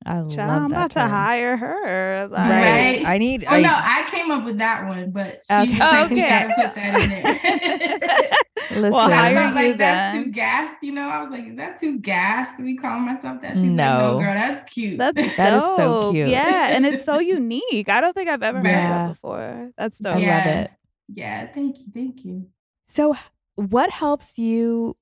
I 0.06 0.20
love 0.20 0.40
I'm 0.40 0.66
about 0.66 0.92
term. 0.92 1.08
to 1.08 1.16
hire 1.16 1.58
her. 1.58 2.28
Like, 2.30 2.50
right. 2.50 3.06
I 3.06 3.18
need. 3.18 3.46
Oh 3.46 3.52
I, 3.52 3.62
no, 3.62 3.74
I 3.74 4.06
came 4.10 4.32
up 4.32 4.44
with 4.44 4.58
that 4.58 4.86
one, 4.86 5.12
but 5.12 5.42
she 5.48 5.54
okay. 5.54 5.78
like, 5.80 6.12
okay. 6.12 6.30
gotta 6.30 6.54
put 6.56 6.76
that 6.76 7.02
in 7.02 7.10
there. 7.10 8.30
Listen, 8.72 8.92
well, 8.92 9.10
hire 9.10 9.36
like, 9.54 9.68
you 9.68 9.74
that's 9.76 10.14
then. 10.14 10.24
too 10.26 10.32
gassed. 10.32 10.78
You 10.82 10.94
know, 10.94 11.10
I 11.10 11.22
was 11.22 11.32
like, 11.32 11.46
is 11.46 11.56
that 11.56 11.80
too 11.80 12.00
gassed? 12.00 12.60
We 12.60 12.76
call 12.76 13.00
myself 13.00 13.42
that. 13.42 13.56
She's 13.56 13.64
no. 13.64 13.84
like, 13.84 14.02
no, 14.02 14.20
girl, 14.20 14.34
that's 14.34 14.74
cute. 14.74 14.98
That's 14.98 15.16
that 15.38 15.54
is 15.54 15.76
so 15.76 16.12
cute. 16.12 16.30
Yeah, 16.30 16.70
and 16.70 16.86
it's 16.86 17.06
so 17.06 17.20
unique. 17.20 17.90
I 17.90 18.02
don't 18.02 18.14
think 18.14 18.30
I've 18.30 18.44
ever 18.44 18.62
yeah. 18.64 18.72
heard 18.72 18.90
that 18.90 19.08
before. 19.14 19.72
That's 19.78 20.00
dope. 20.00 20.16
I 20.16 20.38
love 20.38 20.46
it. 20.48 20.72
Yeah, 21.14 21.52
thank 21.52 21.80
you, 21.80 21.86
thank 21.94 22.26
you. 22.26 22.48
So, 22.88 23.16
what 23.56 23.90
helps 23.90 24.38
you 24.38 24.98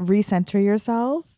recenter 0.00 0.62
yourself 0.62 1.33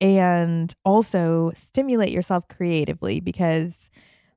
and 0.00 0.74
also 0.84 1.52
stimulate 1.54 2.12
yourself 2.12 2.48
creatively 2.48 3.20
because 3.20 3.90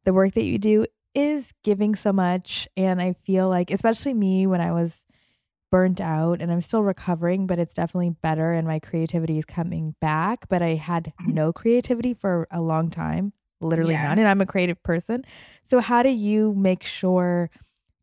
the 0.05 0.13
work 0.13 0.33
that 0.33 0.45
you 0.45 0.57
do 0.57 0.85
is 1.13 1.53
giving 1.63 1.95
so 1.95 2.13
much. 2.13 2.67
And 2.77 3.01
I 3.01 3.13
feel 3.13 3.49
like, 3.49 3.71
especially 3.71 4.13
me, 4.13 4.47
when 4.47 4.61
I 4.61 4.71
was 4.71 5.05
burnt 5.71 6.01
out 6.01 6.41
and 6.41 6.51
I'm 6.51 6.61
still 6.61 6.83
recovering, 6.83 7.45
but 7.45 7.59
it's 7.59 7.73
definitely 7.73 8.11
better 8.21 8.53
and 8.53 8.67
my 8.67 8.79
creativity 8.79 9.37
is 9.37 9.45
coming 9.45 9.95
back. 10.01 10.47
But 10.49 10.61
I 10.61 10.75
had 10.75 11.13
mm-hmm. 11.21 11.33
no 11.33 11.53
creativity 11.53 12.13
for 12.13 12.47
a 12.51 12.61
long 12.61 12.89
time, 12.89 13.33
literally 13.61 13.93
yeah. 13.93 14.03
none. 14.03 14.19
And 14.19 14.27
I'm 14.27 14.41
a 14.41 14.45
creative 14.45 14.81
person. 14.83 15.23
So, 15.63 15.79
how 15.79 16.03
do 16.03 16.09
you 16.09 16.53
make 16.55 16.83
sure 16.83 17.49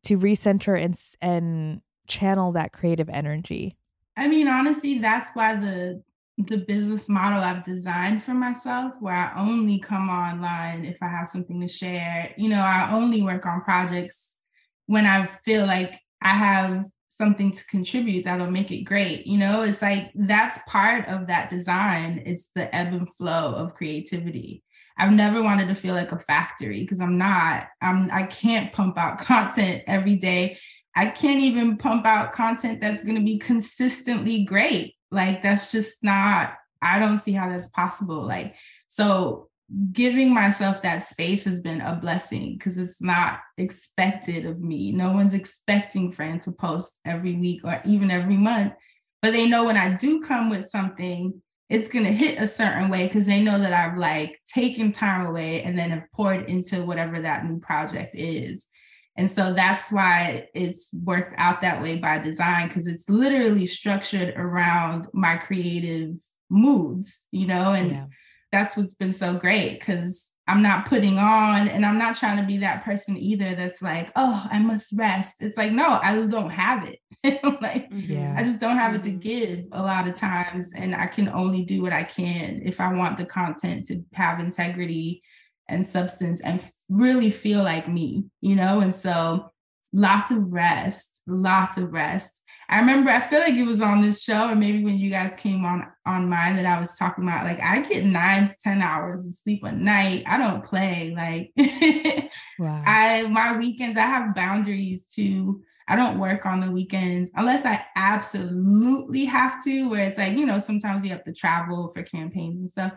to 0.04 0.18
recenter 0.18 0.80
and, 0.80 0.96
and 1.20 1.80
channel 2.06 2.52
that 2.52 2.72
creative 2.72 3.08
energy? 3.08 3.76
I 4.16 4.28
mean, 4.28 4.48
honestly, 4.48 4.98
that's 4.98 5.30
why 5.34 5.56
the 5.56 6.02
the 6.38 6.58
business 6.58 7.08
model 7.08 7.40
I've 7.40 7.64
designed 7.64 8.22
for 8.22 8.34
myself, 8.34 8.92
where 9.00 9.14
I 9.14 9.32
only 9.38 9.78
come 9.78 10.10
online 10.10 10.84
if 10.84 10.98
I 11.02 11.08
have 11.08 11.28
something 11.28 11.60
to 11.60 11.68
share. 11.68 12.34
You 12.36 12.50
know, 12.50 12.60
I 12.60 12.92
only 12.92 13.22
work 13.22 13.46
on 13.46 13.62
projects 13.62 14.40
when 14.86 15.06
I 15.06 15.24
feel 15.26 15.66
like 15.66 15.98
I 16.22 16.34
have 16.34 16.84
something 17.08 17.50
to 17.50 17.66
contribute 17.66 18.24
that'll 18.24 18.50
make 18.50 18.70
it 18.70 18.82
great. 18.82 19.26
You 19.26 19.38
know, 19.38 19.62
it's 19.62 19.80
like 19.80 20.10
that's 20.14 20.58
part 20.68 21.08
of 21.08 21.26
that 21.28 21.48
design. 21.48 22.22
It's 22.26 22.50
the 22.54 22.74
ebb 22.74 22.92
and 22.92 23.08
flow 23.08 23.54
of 23.54 23.74
creativity. 23.74 24.62
I've 24.98 25.12
never 25.12 25.42
wanted 25.42 25.68
to 25.68 25.74
feel 25.74 25.94
like 25.94 26.12
a 26.12 26.18
factory 26.18 26.80
because 26.80 27.00
I'm 27.00 27.16
not. 27.16 27.68
I'm 27.80 28.10
I 28.10 28.24
can't 28.24 28.72
pump 28.72 28.98
out 28.98 29.18
content 29.24 29.84
every 29.86 30.16
day. 30.16 30.58
I 30.94 31.06
can't 31.06 31.40
even 31.40 31.78
pump 31.78 32.06
out 32.06 32.32
content 32.32 32.80
that's 32.80 33.02
going 33.02 33.16
to 33.16 33.24
be 33.24 33.38
consistently 33.38 34.44
great 34.44 34.95
like 35.16 35.42
that's 35.42 35.72
just 35.72 36.04
not, 36.04 36.54
I 36.80 37.00
don't 37.00 37.18
see 37.18 37.32
how 37.32 37.48
that's 37.48 37.68
possible. 37.68 38.22
Like, 38.22 38.54
so 38.86 39.48
giving 39.92 40.32
myself 40.32 40.80
that 40.82 41.02
space 41.02 41.42
has 41.44 41.60
been 41.60 41.80
a 41.80 41.96
blessing 41.96 42.52
because 42.52 42.78
it's 42.78 43.02
not 43.02 43.40
expected 43.58 44.46
of 44.46 44.60
me. 44.60 44.92
No 44.92 45.12
one's 45.12 45.34
expecting 45.34 46.12
Fran 46.12 46.38
to 46.40 46.52
post 46.52 47.00
every 47.04 47.34
week 47.34 47.62
or 47.64 47.80
even 47.84 48.10
every 48.10 48.36
month. 48.36 48.74
But 49.22 49.32
they 49.32 49.48
know 49.48 49.64
when 49.64 49.76
I 49.76 49.96
do 49.96 50.20
come 50.20 50.50
with 50.50 50.68
something, 50.68 51.42
it's 51.68 51.88
going 51.88 52.04
to 52.04 52.12
hit 52.12 52.40
a 52.40 52.46
certain 52.46 52.90
way 52.90 53.08
because 53.08 53.26
they 53.26 53.40
know 53.40 53.58
that 53.58 53.72
I've 53.72 53.98
like 53.98 54.40
taken 54.46 54.92
time 54.92 55.26
away 55.26 55.62
and 55.62 55.76
then 55.76 55.90
have 55.90 56.12
poured 56.14 56.48
into 56.48 56.84
whatever 56.84 57.20
that 57.20 57.44
new 57.44 57.58
project 57.58 58.14
is. 58.14 58.68
And 59.16 59.30
so 59.30 59.54
that's 59.54 59.90
why 59.90 60.48
it's 60.54 60.92
worked 60.92 61.34
out 61.38 61.62
that 61.62 61.80
way 61.80 61.96
by 61.96 62.18
design, 62.18 62.68
because 62.68 62.86
it's 62.86 63.08
literally 63.08 63.64
structured 63.64 64.34
around 64.36 65.08
my 65.12 65.36
creative 65.36 66.16
moods, 66.50 67.26
you 67.32 67.46
know, 67.46 67.72
and 67.72 67.90
yeah. 67.90 68.06
that's 68.52 68.76
what's 68.76 68.94
been 68.94 69.12
so 69.12 69.34
great 69.34 69.80
because 69.80 70.32
I'm 70.48 70.62
not 70.62 70.86
putting 70.86 71.18
on 71.18 71.68
and 71.68 71.84
I'm 71.84 71.98
not 71.98 72.16
trying 72.16 72.36
to 72.36 72.44
be 72.44 72.58
that 72.58 72.84
person 72.84 73.16
either 73.16 73.56
that's 73.56 73.82
like, 73.82 74.12
oh, 74.14 74.46
I 74.50 74.60
must 74.60 74.92
rest. 74.94 75.42
It's 75.42 75.56
like, 75.56 75.72
no, 75.72 75.98
I 76.00 76.14
don't 76.26 76.50
have 76.50 76.88
it. 76.88 77.00
like 77.60 77.88
yeah. 77.90 78.34
I 78.36 78.44
just 78.44 78.60
don't 78.60 78.76
have 78.76 78.94
it 78.94 79.02
to 79.02 79.08
mm-hmm. 79.08 79.18
give 79.18 79.64
a 79.72 79.82
lot 79.82 80.06
of 80.06 80.14
times. 80.14 80.72
And 80.74 80.94
I 80.94 81.06
can 81.06 81.28
only 81.28 81.64
do 81.64 81.82
what 81.82 81.92
I 81.92 82.04
can 82.04 82.60
if 82.64 82.80
I 82.80 82.92
want 82.92 83.16
the 83.16 83.24
content 83.24 83.86
to 83.86 84.04
have 84.12 84.38
integrity 84.38 85.22
and 85.68 85.84
substance 85.84 86.40
and 86.42 86.60
really 86.88 87.30
feel 87.30 87.62
like 87.62 87.88
me, 87.88 88.26
you 88.40 88.54
know? 88.54 88.80
And 88.80 88.94
so 88.94 89.52
lots 89.92 90.30
of 90.30 90.52
rest, 90.52 91.22
lots 91.26 91.76
of 91.76 91.92
rest. 91.92 92.42
I 92.68 92.80
remember 92.80 93.10
I 93.10 93.20
feel 93.20 93.40
like 93.40 93.54
it 93.54 93.64
was 93.64 93.80
on 93.80 94.00
this 94.00 94.22
show, 94.22 94.48
or 94.48 94.56
maybe 94.56 94.82
when 94.82 94.98
you 94.98 95.08
guys 95.08 95.36
came 95.36 95.64
on 95.64 95.86
on 96.04 96.28
mine 96.28 96.56
that 96.56 96.66
I 96.66 96.80
was 96.80 96.94
talking 96.94 97.22
about. 97.22 97.44
Like 97.44 97.62
I 97.62 97.80
get 97.80 98.04
nine 98.04 98.48
to 98.48 98.54
ten 98.60 98.82
hours 98.82 99.24
of 99.24 99.34
sleep 99.34 99.62
a 99.62 99.70
night. 99.70 100.24
I 100.26 100.36
don't 100.36 100.64
play. 100.64 101.14
Like 101.16 101.52
wow. 102.58 102.82
I 102.84 103.22
my 103.28 103.56
weekends, 103.56 103.96
I 103.96 104.02
have 104.06 104.34
boundaries 104.34 105.06
too. 105.06 105.62
I 105.88 105.94
don't 105.94 106.18
work 106.18 106.44
on 106.44 106.60
the 106.60 106.70
weekends 106.72 107.30
unless 107.36 107.64
I 107.64 107.84
absolutely 107.94 109.24
have 109.26 109.62
to, 109.64 109.88
where 109.88 110.04
it's 110.04 110.18
like, 110.18 110.32
you 110.32 110.44
know, 110.44 110.58
sometimes 110.58 111.04
you 111.04 111.10
have 111.10 111.22
to 111.24 111.32
travel 111.32 111.88
for 111.88 112.02
campaigns 112.02 112.58
and 112.58 112.68
stuff. 112.68 112.92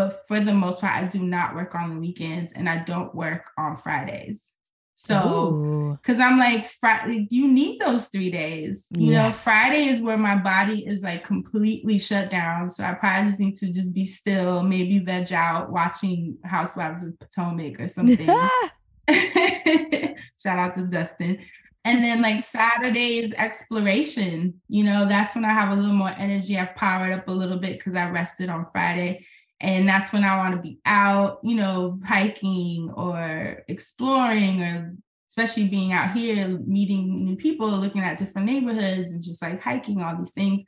But 0.00 0.26
for 0.26 0.40
the 0.40 0.54
most 0.54 0.80
part, 0.80 0.94
I 0.94 1.06
do 1.06 1.18
not 1.18 1.54
work 1.54 1.74
on 1.74 1.90
the 1.90 2.00
weekends 2.00 2.54
and 2.54 2.70
I 2.70 2.78
don't 2.78 3.14
work 3.14 3.50
on 3.58 3.76
Fridays. 3.76 4.56
So, 4.94 5.98
because 6.00 6.20
I'm 6.20 6.38
like, 6.38 6.66
Friday, 6.66 7.26
you 7.30 7.46
need 7.48 7.80
those 7.80 8.08
three 8.08 8.30
days. 8.30 8.88
You 8.96 9.12
yes. 9.12 9.22
know, 9.22 9.32
Friday 9.32 9.84
is 9.88 10.00
where 10.00 10.16
my 10.16 10.36
body 10.36 10.86
is 10.86 11.02
like 11.02 11.22
completely 11.22 11.98
shut 11.98 12.30
down. 12.30 12.70
So 12.70 12.82
I 12.82 12.94
probably 12.94 13.28
just 13.28 13.40
need 13.40 13.56
to 13.56 13.70
just 13.70 13.92
be 13.92 14.06
still, 14.06 14.62
maybe 14.62 15.00
veg 15.00 15.34
out, 15.34 15.70
watching 15.70 16.38
Housewives 16.44 17.04
of 17.04 17.18
Potomac 17.18 17.78
or 17.78 17.88
something. 17.88 18.26
Shout 20.38 20.58
out 20.58 20.74
to 20.74 20.82
Dustin. 20.82 21.38
And 21.84 22.02
then 22.02 22.22
like 22.22 22.40
Saturday 22.40 23.18
is 23.18 23.34
exploration. 23.34 24.60
You 24.68 24.84
know, 24.84 25.06
that's 25.06 25.34
when 25.34 25.44
I 25.44 25.52
have 25.52 25.72
a 25.72 25.76
little 25.76 25.92
more 25.92 26.14
energy. 26.16 26.58
I've 26.58 26.74
powered 26.74 27.12
up 27.12 27.28
a 27.28 27.32
little 27.32 27.58
bit 27.58 27.78
because 27.78 27.94
I 27.94 28.08
rested 28.08 28.48
on 28.48 28.66
Friday. 28.72 29.26
And 29.60 29.88
that's 29.88 30.12
when 30.12 30.24
I 30.24 30.38
want 30.38 30.54
to 30.54 30.62
be 30.62 30.78
out, 30.86 31.40
you 31.42 31.54
know, 31.54 32.00
hiking 32.04 32.90
or 32.96 33.62
exploring 33.68 34.62
or 34.62 34.96
especially 35.28 35.68
being 35.68 35.92
out 35.92 36.12
here, 36.12 36.48
meeting 36.66 37.24
new 37.24 37.36
people, 37.36 37.68
looking 37.68 38.02
at 38.02 38.18
different 38.18 38.46
neighborhoods 38.46 39.12
and 39.12 39.22
just 39.22 39.42
like 39.42 39.62
hiking, 39.62 40.02
all 40.02 40.16
these 40.16 40.32
things. 40.32 40.62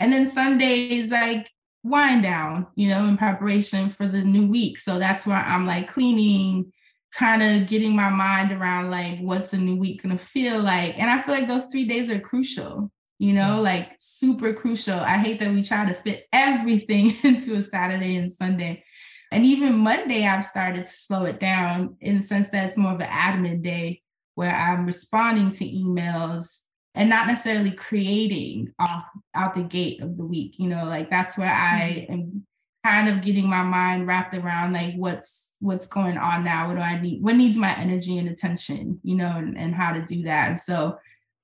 And 0.00 0.12
then 0.12 0.26
Sundays 0.26 1.12
like 1.12 1.48
wind 1.84 2.24
down, 2.24 2.66
you 2.74 2.88
know, 2.88 3.06
in 3.06 3.16
preparation 3.16 3.88
for 3.88 4.06
the 4.06 4.22
new 4.22 4.46
week. 4.46 4.78
So 4.78 4.98
that's 4.98 5.26
where 5.26 5.36
I'm 5.36 5.66
like 5.66 5.88
cleaning, 5.88 6.72
kind 7.12 7.42
of 7.42 7.68
getting 7.68 7.94
my 7.94 8.10
mind 8.10 8.52
around 8.52 8.90
like 8.90 9.18
what's 9.20 9.50
the 9.50 9.58
new 9.58 9.76
week 9.76 10.02
gonna 10.02 10.18
feel 10.18 10.60
like. 10.60 10.98
And 10.98 11.10
I 11.10 11.22
feel 11.22 11.34
like 11.34 11.48
those 11.48 11.66
three 11.66 11.84
days 11.84 12.10
are 12.10 12.20
crucial 12.20 12.90
you 13.22 13.32
know, 13.32 13.62
like 13.62 13.92
super 13.98 14.52
crucial. 14.52 14.98
I 14.98 15.16
hate 15.16 15.38
that 15.38 15.52
we 15.52 15.62
try 15.62 15.86
to 15.86 15.94
fit 15.94 16.26
everything 16.32 17.14
into 17.22 17.54
a 17.54 17.62
Saturday 17.62 18.16
and 18.16 18.32
Sunday. 18.32 18.82
And 19.30 19.46
even 19.46 19.78
Monday, 19.78 20.26
I've 20.26 20.44
started 20.44 20.86
to 20.86 20.92
slow 20.92 21.22
it 21.26 21.38
down 21.38 21.96
in 22.00 22.16
the 22.16 22.22
sense 22.24 22.48
that 22.48 22.66
it's 22.66 22.76
more 22.76 22.94
of 22.94 23.00
an 23.00 23.06
admin 23.06 23.62
day 23.62 24.02
where 24.34 24.52
I'm 24.52 24.86
responding 24.86 25.52
to 25.52 25.64
emails 25.64 26.62
and 26.96 27.08
not 27.08 27.28
necessarily 27.28 27.70
creating 27.70 28.72
off 28.80 29.04
out 29.36 29.54
the 29.54 29.62
gate 29.62 30.02
of 30.02 30.16
the 30.16 30.26
week. 30.26 30.58
You 30.58 30.70
know, 30.70 30.84
like 30.84 31.08
that's 31.08 31.38
where 31.38 31.46
I 31.46 32.08
mm-hmm. 32.10 32.12
am 32.12 32.46
kind 32.84 33.08
of 33.08 33.24
getting 33.24 33.48
my 33.48 33.62
mind 33.62 34.08
wrapped 34.08 34.34
around 34.34 34.72
like 34.72 34.94
what's 34.96 35.54
what's 35.60 35.86
going 35.86 36.18
on 36.18 36.42
now. 36.42 36.66
What 36.66 36.74
do 36.74 36.82
I 36.82 37.00
need? 37.00 37.22
What 37.22 37.36
needs 37.36 37.56
my 37.56 37.72
energy 37.78 38.18
and 38.18 38.28
attention, 38.28 38.98
you 39.04 39.14
know, 39.14 39.30
and, 39.36 39.56
and 39.56 39.76
how 39.76 39.92
to 39.92 40.02
do 40.02 40.24
that. 40.24 40.48
And 40.48 40.58
so 40.58 40.98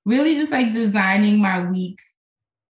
really 0.05 0.35
just 0.35 0.51
like 0.51 0.71
designing 0.71 1.39
my 1.39 1.69
week 1.69 1.99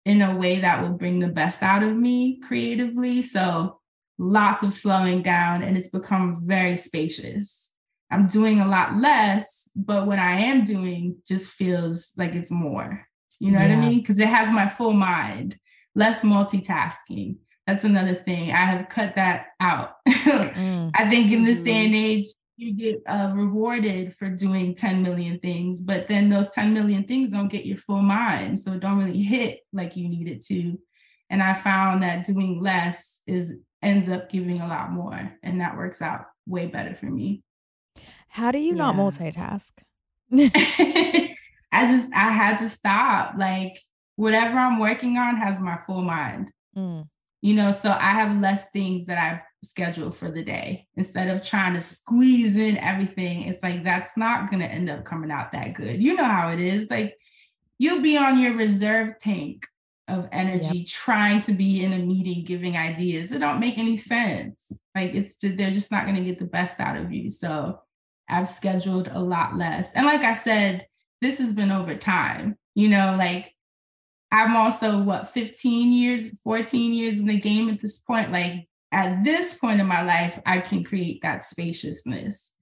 in 0.05 0.21
a 0.23 0.37
way 0.37 0.61
that 0.61 0.83
will 0.83 0.97
bring 0.97 1.21
the 1.21 1.29
best 1.29 1.63
out 1.63 1.83
of 1.83 1.95
me 1.95 2.41
creatively. 2.41 3.23
So 3.23 3.81
lots 4.19 4.63
of 4.63 4.73
slowing 4.73 5.23
down 5.23 5.63
and 5.63 5.77
it's 5.77 5.89
become 5.89 6.47
very 6.47 6.77
spacious. 6.77 7.73
I'm 8.11 8.27
doing 8.27 8.61
a 8.61 8.69
lot 8.69 8.97
less, 8.97 9.71
but 9.75 10.07
what 10.07 10.19
I 10.19 10.33
am 10.33 10.65
doing 10.65 11.17
just 11.27 11.51
feels 11.51 12.13
like 12.17 12.35
it's 12.35 12.51
more. 12.51 13.07
You 13.41 13.53
know 13.53 13.59
yeah. 13.59 13.77
what 13.77 13.85
I 13.85 13.89
mean? 13.89 14.01
Because 14.01 14.19
it 14.19 14.29
has 14.29 14.51
my 14.51 14.69
full 14.69 14.93
mind, 14.93 15.59
less 15.95 16.23
multitasking. 16.23 17.37
That's 17.67 17.85
another 17.85 18.15
thing. 18.15 18.51
I 18.51 18.57
have 18.57 18.89
cut 18.89 19.17
that 19.17 19.47
out. 19.61 19.95
mm. 20.09 20.91
I 20.95 21.09
think 21.09 21.33
in 21.33 21.45
this 21.45 21.59
day 21.59 21.87
and 21.87 21.95
age, 21.95 22.27
you 22.63 22.73
get 22.75 23.03
uh, 23.07 23.33
rewarded 23.35 24.15
for 24.15 24.31
doing 24.31 24.75
10 24.75 25.03
million 25.03 25.39
things, 25.41 25.81
but 25.81 26.07
then 26.07 26.29
those 26.29 26.51
10 26.51 26.73
million 26.73 27.05
things 27.05 27.33
don't 27.33 27.49
get 27.49 27.67
your 27.67 27.79
full 27.79 28.03
mind. 28.03 28.59
So 28.59 28.79
don't 28.79 28.99
really 28.99 29.23
hit 29.23 29.61
like 29.73 29.97
you 29.97 30.09
need 30.09 30.29
it 30.29 30.45
to. 30.47 30.79
And 31.31 31.43
I 31.43 31.55
found 31.55 32.03
that 32.03 32.25
doing 32.25 32.63
less 32.63 33.23
is 33.27 33.57
ends 33.83 34.09
up 34.09 34.31
giving 34.31 34.61
a 34.61 34.67
lot 34.67 34.93
more. 34.93 35.33
And 35.43 35.61
that 35.61 35.77
works 35.77 36.01
out 36.01 36.27
way 36.47 36.67
better 36.67 36.95
for 36.95 37.07
me. 37.07 37.43
How 38.29 38.51
do 38.51 38.59
you 38.59 38.75
yeah. 38.75 38.93
not 38.93 38.95
multitask? 38.95 39.71
I 40.33 41.87
just 41.87 42.13
I 42.15 42.31
had 42.31 42.59
to 42.59 42.69
stop. 42.69 43.35
Like 43.37 43.79
whatever 44.17 44.59
I'm 44.59 44.79
working 44.79 45.19
on 45.19 45.37
has 45.37 45.59
my 45.59 45.79
full 45.79 46.03
mind. 46.03 46.53
Mm. 46.77 47.09
You 47.41 47.55
know, 47.55 47.71
so 47.73 47.91
I 47.91 48.13
have 48.13 48.41
less 48.41 48.71
things 48.71 49.07
that 49.07 49.19
I 49.19 49.43
schedule 49.63 50.11
for 50.11 50.31
the 50.31 50.43
day. 50.43 50.87
Instead 50.97 51.29
of 51.29 51.43
trying 51.43 51.75
to 51.75 51.81
squeeze 51.81 52.57
in 52.57 52.77
everything 52.79 53.43
it's 53.43 53.63
like 53.63 53.85
that's 53.85 54.17
not 54.17 54.51
going 54.51 54.61
to 54.61 54.71
end 54.71 54.91
up 54.91 55.05
coming 55.05 55.31
out 55.31 55.53
that 55.53 55.75
good. 55.75 56.03
You 56.03 56.15
know 56.15 56.25
how 56.25 56.51
it 56.51 56.61
is 56.61 56.91
like 56.91 57.17
you'll 57.79 58.03
be 58.03 58.17
on 58.17 58.39
your 58.39 58.55
reserve 58.55 59.19
tank 59.19 59.67
of 60.09 60.29
energy 60.33 60.85
trying 60.85 61.41
to 61.41 61.53
be 61.53 61.85
in 61.85 61.93
a 61.93 61.99
meeting 61.99 62.45
giving 62.45 62.77
ideas. 62.77 63.33
It 63.33 63.39
don't 63.39 63.61
make 63.61 63.79
any 63.79 63.97
sense. 63.97 64.73
Like 64.95 65.15
it's 65.15 65.37
they're 65.37 65.71
just 65.71 65.91
not 65.91 66.05
going 66.05 66.17
to 66.17 66.25
get 66.25 66.39
the 66.39 66.45
best 66.45 66.81
out 66.81 66.97
of 66.97 67.13
you. 67.13 67.31
So 67.31 67.81
i've 68.29 68.49
scheduled 68.49 69.09
a 69.09 69.21
lot 69.21 69.57
less. 69.57 69.95
And 69.95 70.07
like 70.07 70.23
i 70.23 70.35
said 70.35 70.87
this 71.21 71.39
has 71.39 71.53
been 71.53 71.71
over 71.71 71.97
time. 71.97 72.57
You 72.75 72.89
know 72.89 73.15
like 73.17 73.55
i'm 74.33 74.57
also 74.57 75.03
what 75.03 75.29
15 75.29 75.93
years 75.93 76.41
14 76.41 76.95
years 76.95 77.19
in 77.21 77.27
the 77.27 77.39
game 77.39 77.69
at 77.69 77.81
this 77.81 77.99
point? 77.99 78.33
Like 78.33 78.67
at 78.93 79.25
this 79.25 79.55
point 79.55 79.81
in 79.81 79.87
my 79.87 80.03
life, 80.03 80.39
I 80.45 80.61
can 80.61 80.85
create 80.85 81.23
that 81.23 81.45
spaciousness. 81.45 82.55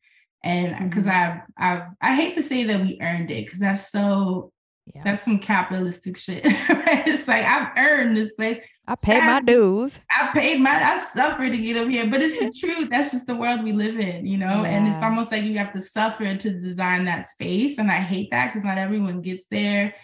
And 0.43 0.89
because 0.89 1.07
mm-hmm. 1.07 1.41
I've, 1.59 1.81
I've, 1.81 1.83
I 2.01 2.15
hate 2.15 2.35
to 2.35 2.43
say 2.43 2.65
that 2.65 2.81
we 2.81 2.99
earned 3.03 3.31
it 3.31 3.45
because 3.45 3.59
that's 3.59 3.91
so, 3.91 4.53
yeah. 4.95 5.03
that's 5.05 5.23
some 5.23 5.41
capitalistic 5.41 6.17
shit. 6.17 6.45
right? 6.69 7.07
It's 7.07 7.29
like 7.29 7.45
I've 7.45 7.77
earned 7.77 8.17
this 8.17 8.33
place. 8.35 8.59
I 8.87 8.95
paid 8.95 9.21
my 9.21 9.41
dues. 9.41 10.01
I 10.09 10.31
paid 10.33 10.61
my, 10.61 10.71
I 10.71 10.99
suffered 11.01 11.51
to 11.51 11.59
get 11.59 11.77
up 11.77 11.89
here, 11.89 12.07
but 12.09 12.23
it's 12.23 12.39
the 12.39 12.53
truth. 12.67 12.89
That's 12.91 13.11
just 13.11 13.27
the 13.27 13.37
world 13.37 13.65
we 13.65 13.73
live 13.73 13.99
in, 13.99 14.25
you 14.25 14.39
know? 14.39 14.63
Yeah. 14.63 14.71
And 14.71 14.89
it's 14.89 15.03
almost 15.03 15.33
like 15.33 15.43
you 15.43 15.59
have 15.59 15.75
to 15.75 15.81
suffer 15.81 16.37
to 16.37 16.51
design 16.51 17.05
that 17.07 17.29
space. 17.29 17.79
And 17.79 17.91
I 17.91 17.97
hate 17.97 18.31
that 18.31 18.47
because 18.47 18.65
not 18.65 18.79
everyone 18.79 19.21
gets 19.21 19.47
there. 19.49 19.95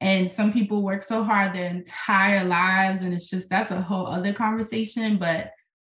And 0.00 0.30
some 0.30 0.52
people 0.52 0.82
work 0.82 1.02
so 1.02 1.22
hard 1.22 1.54
their 1.54 1.70
entire 1.70 2.44
lives. 2.44 3.02
And 3.02 3.14
it's 3.14 3.30
just, 3.30 3.48
that's 3.48 3.70
a 3.70 3.80
whole 3.80 4.06
other 4.06 4.32
conversation. 4.32 5.18
But 5.18 5.52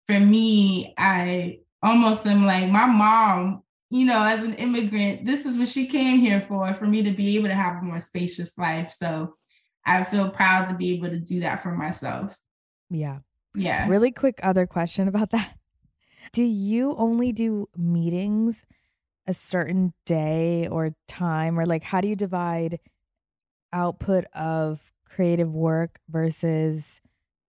for 0.08 0.20
me, 0.20 0.94
I 0.98 1.60
almost 1.84 2.26
am 2.26 2.46
like 2.46 2.70
my 2.70 2.86
mom, 2.86 3.64
you 3.90 4.06
know, 4.06 4.24
as 4.24 4.44
an 4.44 4.54
immigrant, 4.56 5.26
this 5.26 5.46
is 5.46 5.58
what 5.58 5.68
she 5.68 5.88
came 5.88 6.20
here 6.20 6.42
for, 6.42 6.74
for 6.74 6.86
me 6.86 7.04
to 7.04 7.12
be 7.12 7.36
able 7.36 7.48
to 7.50 7.56
have 7.56 7.78
a 7.78 7.86
more 7.86 8.00
spacious 8.00 8.58
life. 8.58 8.92
So 8.92 9.36
I 9.86 10.04
feel 10.04 10.30
proud 10.30 10.68
to 10.68 10.76
be 10.76 10.94
able 10.94 11.10
to 11.10 11.20
do 11.20 11.42
that 11.42 11.62
for 11.62 11.72
myself. 11.72 12.36
Yeah. 12.90 13.20
Yeah. 13.56 13.88
Really 13.88 14.12
quick 14.12 14.40
other 14.44 14.66
question 14.66 15.08
about 15.08 15.32
that. 15.32 15.58
Do 16.34 16.44
you 16.44 16.96
only 16.98 17.32
do 17.32 17.70
meetings 17.78 18.64
a 19.26 19.34
certain 19.34 19.94
day 20.06 20.68
or 20.68 20.96
time 21.08 21.60
or 21.60 21.66
like 21.66 21.84
how 21.84 22.00
do 22.00 22.08
you 22.08 22.16
divide 22.16 22.80
output 23.74 24.24
of 24.34 24.94
creative 25.06 25.54
work 25.54 26.00
versus 26.10 27.02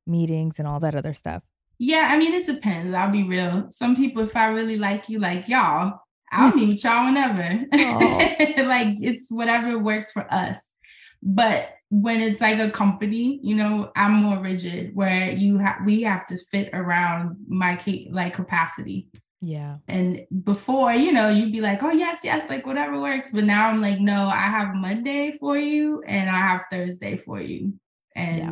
meetings 0.06 0.58
and 0.58 0.66
all 0.66 0.80
that 0.80 0.94
other 0.94 1.14
stuff? 1.14 1.42
Yeah, 1.78 2.08
I 2.10 2.18
mean, 2.18 2.34
it 2.34 2.46
depends. 2.46 2.94
I'll 2.94 3.10
be 3.10 3.22
real. 3.22 3.68
Some 3.70 3.94
people, 3.94 4.22
if 4.22 4.36
I 4.36 4.46
really 4.46 4.78
like 4.78 5.08
you, 5.08 5.20
like 5.20 5.48
y'all, 5.48 6.00
I'll 6.32 6.52
mm. 6.52 6.56
meet 6.56 6.68
with 6.68 6.84
y'all 6.84 7.04
whenever. 7.04 7.64
Oh. 7.72 8.64
like 8.64 8.96
it's 9.00 9.30
whatever 9.30 9.78
works 9.78 10.10
for 10.10 10.26
us. 10.32 10.74
But 11.22 11.70
when 11.90 12.20
it's 12.20 12.40
like 12.40 12.58
a 12.58 12.70
company, 12.70 13.40
you 13.42 13.54
know, 13.54 13.90
I'm 13.96 14.12
more 14.12 14.38
rigid 14.38 14.94
where 14.94 15.30
you 15.30 15.58
have 15.58 15.78
we 15.84 16.02
have 16.02 16.26
to 16.26 16.36
fit 16.50 16.70
around 16.72 17.36
my 17.48 17.80
like 18.10 18.34
capacity. 18.34 19.08
Yeah. 19.40 19.76
And 19.86 20.26
before, 20.42 20.92
you 20.92 21.12
know, 21.12 21.28
you'd 21.28 21.52
be 21.52 21.60
like, 21.60 21.82
oh 21.84 21.92
yes, 21.92 22.20
yes, 22.24 22.50
like 22.50 22.66
whatever 22.66 23.00
works. 23.00 23.30
But 23.30 23.44
now 23.44 23.68
I'm 23.68 23.80
like, 23.80 24.00
no, 24.00 24.26
I 24.26 24.36
have 24.36 24.74
Monday 24.74 25.32
for 25.38 25.56
you 25.56 26.02
and 26.06 26.28
I 26.28 26.38
have 26.38 26.64
Thursday 26.70 27.16
for 27.16 27.40
you. 27.40 27.72
And 28.16 28.38
yeah 28.38 28.50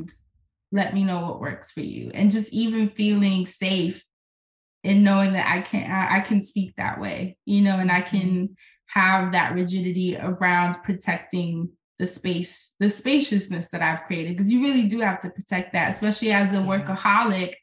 let 0.76 0.94
me 0.94 1.02
know 1.02 1.22
what 1.22 1.40
works 1.40 1.70
for 1.70 1.80
you 1.80 2.10
and 2.12 2.30
just 2.30 2.52
even 2.52 2.88
feeling 2.88 3.46
safe 3.46 4.04
in 4.84 5.02
knowing 5.02 5.32
that 5.32 5.46
I 5.48 5.62
can 5.62 5.90
I, 5.90 6.20
can 6.20 6.40
speak 6.40 6.76
that 6.76 7.00
way, 7.00 7.36
you 7.44 7.62
know, 7.62 7.78
and 7.78 7.90
I 7.90 8.02
can 8.02 8.30
mm-hmm. 8.30 9.00
have 9.00 9.32
that 9.32 9.54
rigidity 9.54 10.16
around 10.16 10.74
protecting 10.84 11.70
the 11.98 12.06
space, 12.06 12.74
the 12.78 12.88
spaciousness 12.88 13.70
that 13.70 13.82
I've 13.82 14.04
created. 14.04 14.36
Because 14.36 14.52
you 14.52 14.62
really 14.62 14.84
do 14.84 15.00
have 15.00 15.18
to 15.20 15.30
protect 15.30 15.72
that, 15.72 15.90
especially 15.90 16.30
as 16.30 16.52
a 16.52 16.58
workaholic. 16.58 17.54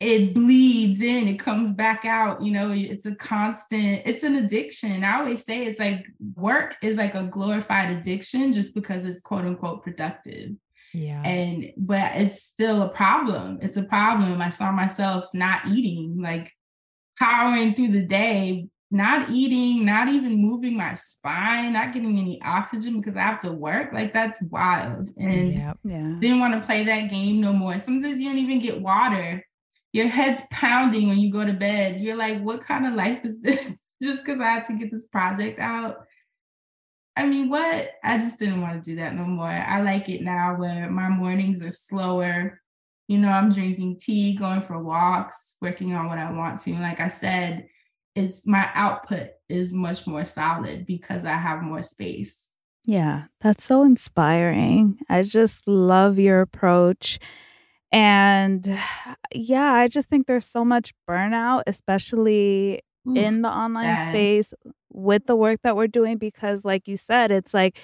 It 0.00 0.32
bleeds 0.32 1.02
in, 1.02 1.28
it 1.28 1.38
comes 1.38 1.72
back 1.72 2.06
out. 2.06 2.42
You 2.42 2.52
know, 2.52 2.72
it's 2.72 3.04
a 3.04 3.14
constant, 3.14 4.02
it's 4.06 4.22
an 4.22 4.36
addiction. 4.36 5.04
I 5.04 5.18
always 5.18 5.44
say 5.44 5.66
it's 5.66 5.78
like 5.78 6.06
work 6.34 6.76
is 6.82 6.96
like 6.96 7.14
a 7.14 7.24
glorified 7.24 7.90
addiction 7.90 8.54
just 8.54 8.74
because 8.74 9.04
it's 9.04 9.20
quote 9.20 9.44
unquote 9.44 9.82
productive. 9.82 10.52
Yeah. 10.92 11.22
And 11.22 11.72
but 11.76 12.12
it's 12.16 12.42
still 12.42 12.82
a 12.82 12.88
problem. 12.88 13.58
It's 13.62 13.76
a 13.76 13.84
problem. 13.84 14.40
I 14.42 14.48
saw 14.48 14.72
myself 14.72 15.26
not 15.34 15.66
eating, 15.66 16.20
like 16.20 16.52
powering 17.18 17.74
through 17.74 17.88
the 17.88 18.02
day, 18.02 18.68
not 18.90 19.30
eating, 19.30 19.84
not 19.84 20.08
even 20.08 20.42
moving 20.42 20.76
my 20.76 20.94
spine, 20.94 21.72
not 21.74 21.92
getting 21.92 22.18
any 22.18 22.40
oxygen 22.42 23.00
because 23.00 23.16
I 23.16 23.20
have 23.20 23.40
to 23.42 23.52
work. 23.52 23.92
Like 23.92 24.12
that's 24.12 24.40
wild. 24.42 25.10
And 25.16 25.52
yeah, 25.52 25.74
yeah. 25.84 26.16
didn't 26.18 26.40
want 26.40 26.54
to 26.54 26.66
play 26.66 26.84
that 26.84 27.10
game 27.10 27.40
no 27.40 27.52
more. 27.52 27.78
Sometimes 27.78 28.20
you 28.20 28.28
don't 28.28 28.38
even 28.38 28.58
get 28.58 28.80
water. 28.80 29.44
Your 29.92 30.08
head's 30.08 30.42
pounding 30.50 31.08
when 31.08 31.18
you 31.18 31.32
go 31.32 31.44
to 31.44 31.52
bed. 31.52 32.00
You're 32.00 32.16
like, 32.16 32.40
what 32.40 32.60
kind 32.60 32.86
of 32.86 32.94
life 32.94 33.20
is 33.24 33.40
this? 33.40 33.78
Just 34.02 34.24
because 34.24 34.40
I 34.40 34.50
had 34.50 34.66
to 34.66 34.72
get 34.72 34.90
this 34.90 35.06
project 35.06 35.60
out. 35.60 35.96
I 37.16 37.26
mean, 37.26 37.48
what? 37.48 37.92
I 38.04 38.18
just 38.18 38.38
didn't 38.38 38.60
want 38.60 38.82
to 38.82 38.90
do 38.90 38.96
that 38.96 39.14
no 39.14 39.24
more. 39.24 39.48
I 39.48 39.82
like 39.82 40.08
it 40.08 40.22
now 40.22 40.56
where 40.56 40.90
my 40.90 41.08
mornings 41.08 41.62
are 41.62 41.70
slower. 41.70 42.60
You 43.08 43.18
know, 43.18 43.28
I'm 43.28 43.50
drinking 43.50 43.98
tea, 44.00 44.36
going 44.36 44.62
for 44.62 44.82
walks, 44.82 45.56
working 45.60 45.94
on 45.94 46.06
what 46.06 46.18
I 46.18 46.30
want 46.30 46.60
to. 46.60 46.72
And 46.72 46.82
like 46.82 47.00
I 47.00 47.08
said, 47.08 47.66
it's 48.14 48.46
my 48.46 48.70
output 48.74 49.30
is 49.48 49.74
much 49.74 50.06
more 50.06 50.24
solid 50.24 50.86
because 50.86 51.24
I 51.24 51.32
have 51.32 51.62
more 51.62 51.82
space. 51.82 52.52
Yeah, 52.84 53.24
that's 53.40 53.64
so 53.64 53.82
inspiring. 53.82 54.98
I 55.08 55.24
just 55.24 55.66
love 55.66 56.18
your 56.18 56.40
approach. 56.40 57.18
And 57.92 58.78
yeah, 59.34 59.72
I 59.72 59.88
just 59.88 60.08
think 60.08 60.26
there's 60.26 60.46
so 60.46 60.64
much 60.64 60.92
burnout, 61.08 61.64
especially 61.66 62.82
Oof, 63.08 63.16
in 63.16 63.42
the 63.42 63.50
online 63.50 64.04
space 64.10 64.54
with 64.92 65.26
the 65.26 65.36
work 65.36 65.60
that 65.62 65.76
we're 65.76 65.86
doing 65.86 66.18
because 66.18 66.64
like 66.64 66.88
you 66.88 66.96
said 66.96 67.30
it's 67.30 67.54
like 67.54 67.78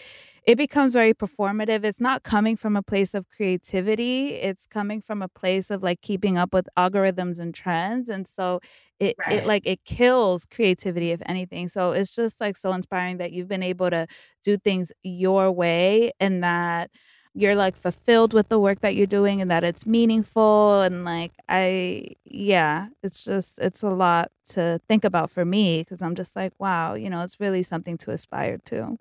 it 0.47 0.57
becomes 0.57 0.93
very 0.93 1.13
performative. 1.13 1.85
It's 1.85 2.01
not 2.01 2.23
coming 2.23 2.57
from 2.57 2.77
a 2.77 2.83
place 2.83 3.15
of 3.15 3.29
creativity. 3.29 4.35
It's 4.35 4.65
coming 4.65 5.01
from 5.03 5.21
a 5.21 5.27
place 5.29 5.71
of 5.71 5.83
like 5.83 6.03
keeping 6.03 6.39
up 6.39 6.55
with 6.55 6.69
algorithms 6.79 7.41
and 7.41 7.53
trends 7.53 8.09
and 8.09 8.29
so 8.29 8.61
it, 9.01 9.17
right. 9.19 9.39
it 9.39 9.47
like 9.47 9.67
it 9.67 9.85
kills 9.85 10.47
creativity 10.47 11.11
if 11.11 11.21
anything. 11.27 11.69
So 11.69 11.91
it's 11.93 12.15
just 12.15 12.41
like 12.41 12.57
so 12.57 12.73
inspiring 12.73 13.19
that 13.19 13.33
you've 13.33 13.49
been 13.49 13.63
able 13.63 13.91
to 13.91 14.07
do 14.45 14.57
things 14.57 14.93
your 15.03 15.51
way 15.51 16.13
and 16.21 16.45
that 16.45 16.91
you're 17.37 17.55
like 17.55 17.77
fulfilled 17.77 18.33
with 18.33 18.49
the 18.49 18.59
work 18.59 18.81
that 18.81 18.95
you're 18.95 19.07
doing 19.07 19.41
and 19.41 19.51
that 19.51 19.63
it's 19.63 19.87
meaningful 19.87 20.81
and 20.81 21.05
like 21.05 21.33
i 21.49 22.07
yeah 22.25 22.89
it's 23.03 23.25
just 23.25 23.59
it's 23.59 23.83
a 23.83 23.89
lot 23.89 24.31
to 24.49 24.81
think 24.89 25.05
about 25.05 25.31
for 25.31 25.45
me 25.45 25.81
because 25.81 26.01
i'm 26.01 26.15
just 26.15 26.35
like 26.35 26.53
wow 26.59 26.95
you 26.95 27.11
know 27.11 27.23
it's 27.23 27.39
really 27.39 27.63
something 27.63 27.99
to 27.99 28.11
aspire 28.11 28.59
to 28.65 28.99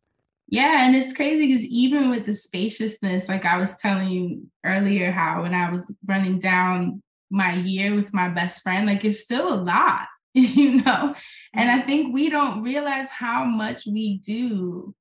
yeah 0.48 0.86
and 0.86 0.96
it's 0.96 1.14
crazy 1.14 1.48
because 1.48 1.66
even 1.66 2.10
with 2.10 2.26
the 2.26 2.34
spaciousness 2.34 3.30
like 3.30 3.46
i 3.46 3.58
was 3.58 3.78
telling 3.78 4.10
you 4.10 4.46
earlier 4.66 5.12
how 5.12 5.42
when 5.42 5.54
i 5.54 5.72
was 5.72 5.90
running 6.08 6.38
down 6.38 7.02
my 7.32 7.54
year 7.54 7.96
with 7.96 8.14
my 8.14 8.28
best 8.30 8.62
friend 8.62 8.86
like 8.86 9.06
it's 9.06 9.22
still 9.22 9.54
a 9.54 9.56
lot 9.56 10.08
you 10.34 10.84
know 10.84 11.16
and 11.54 11.72
i 11.72 11.78
mm-hmm. 11.78 11.88
think 11.88 12.14
we 12.14 12.30
don't 12.30 12.62
realize 12.62 13.10
how 13.10 13.46
much 13.46 13.86
we 13.86 14.18
do 14.20 14.94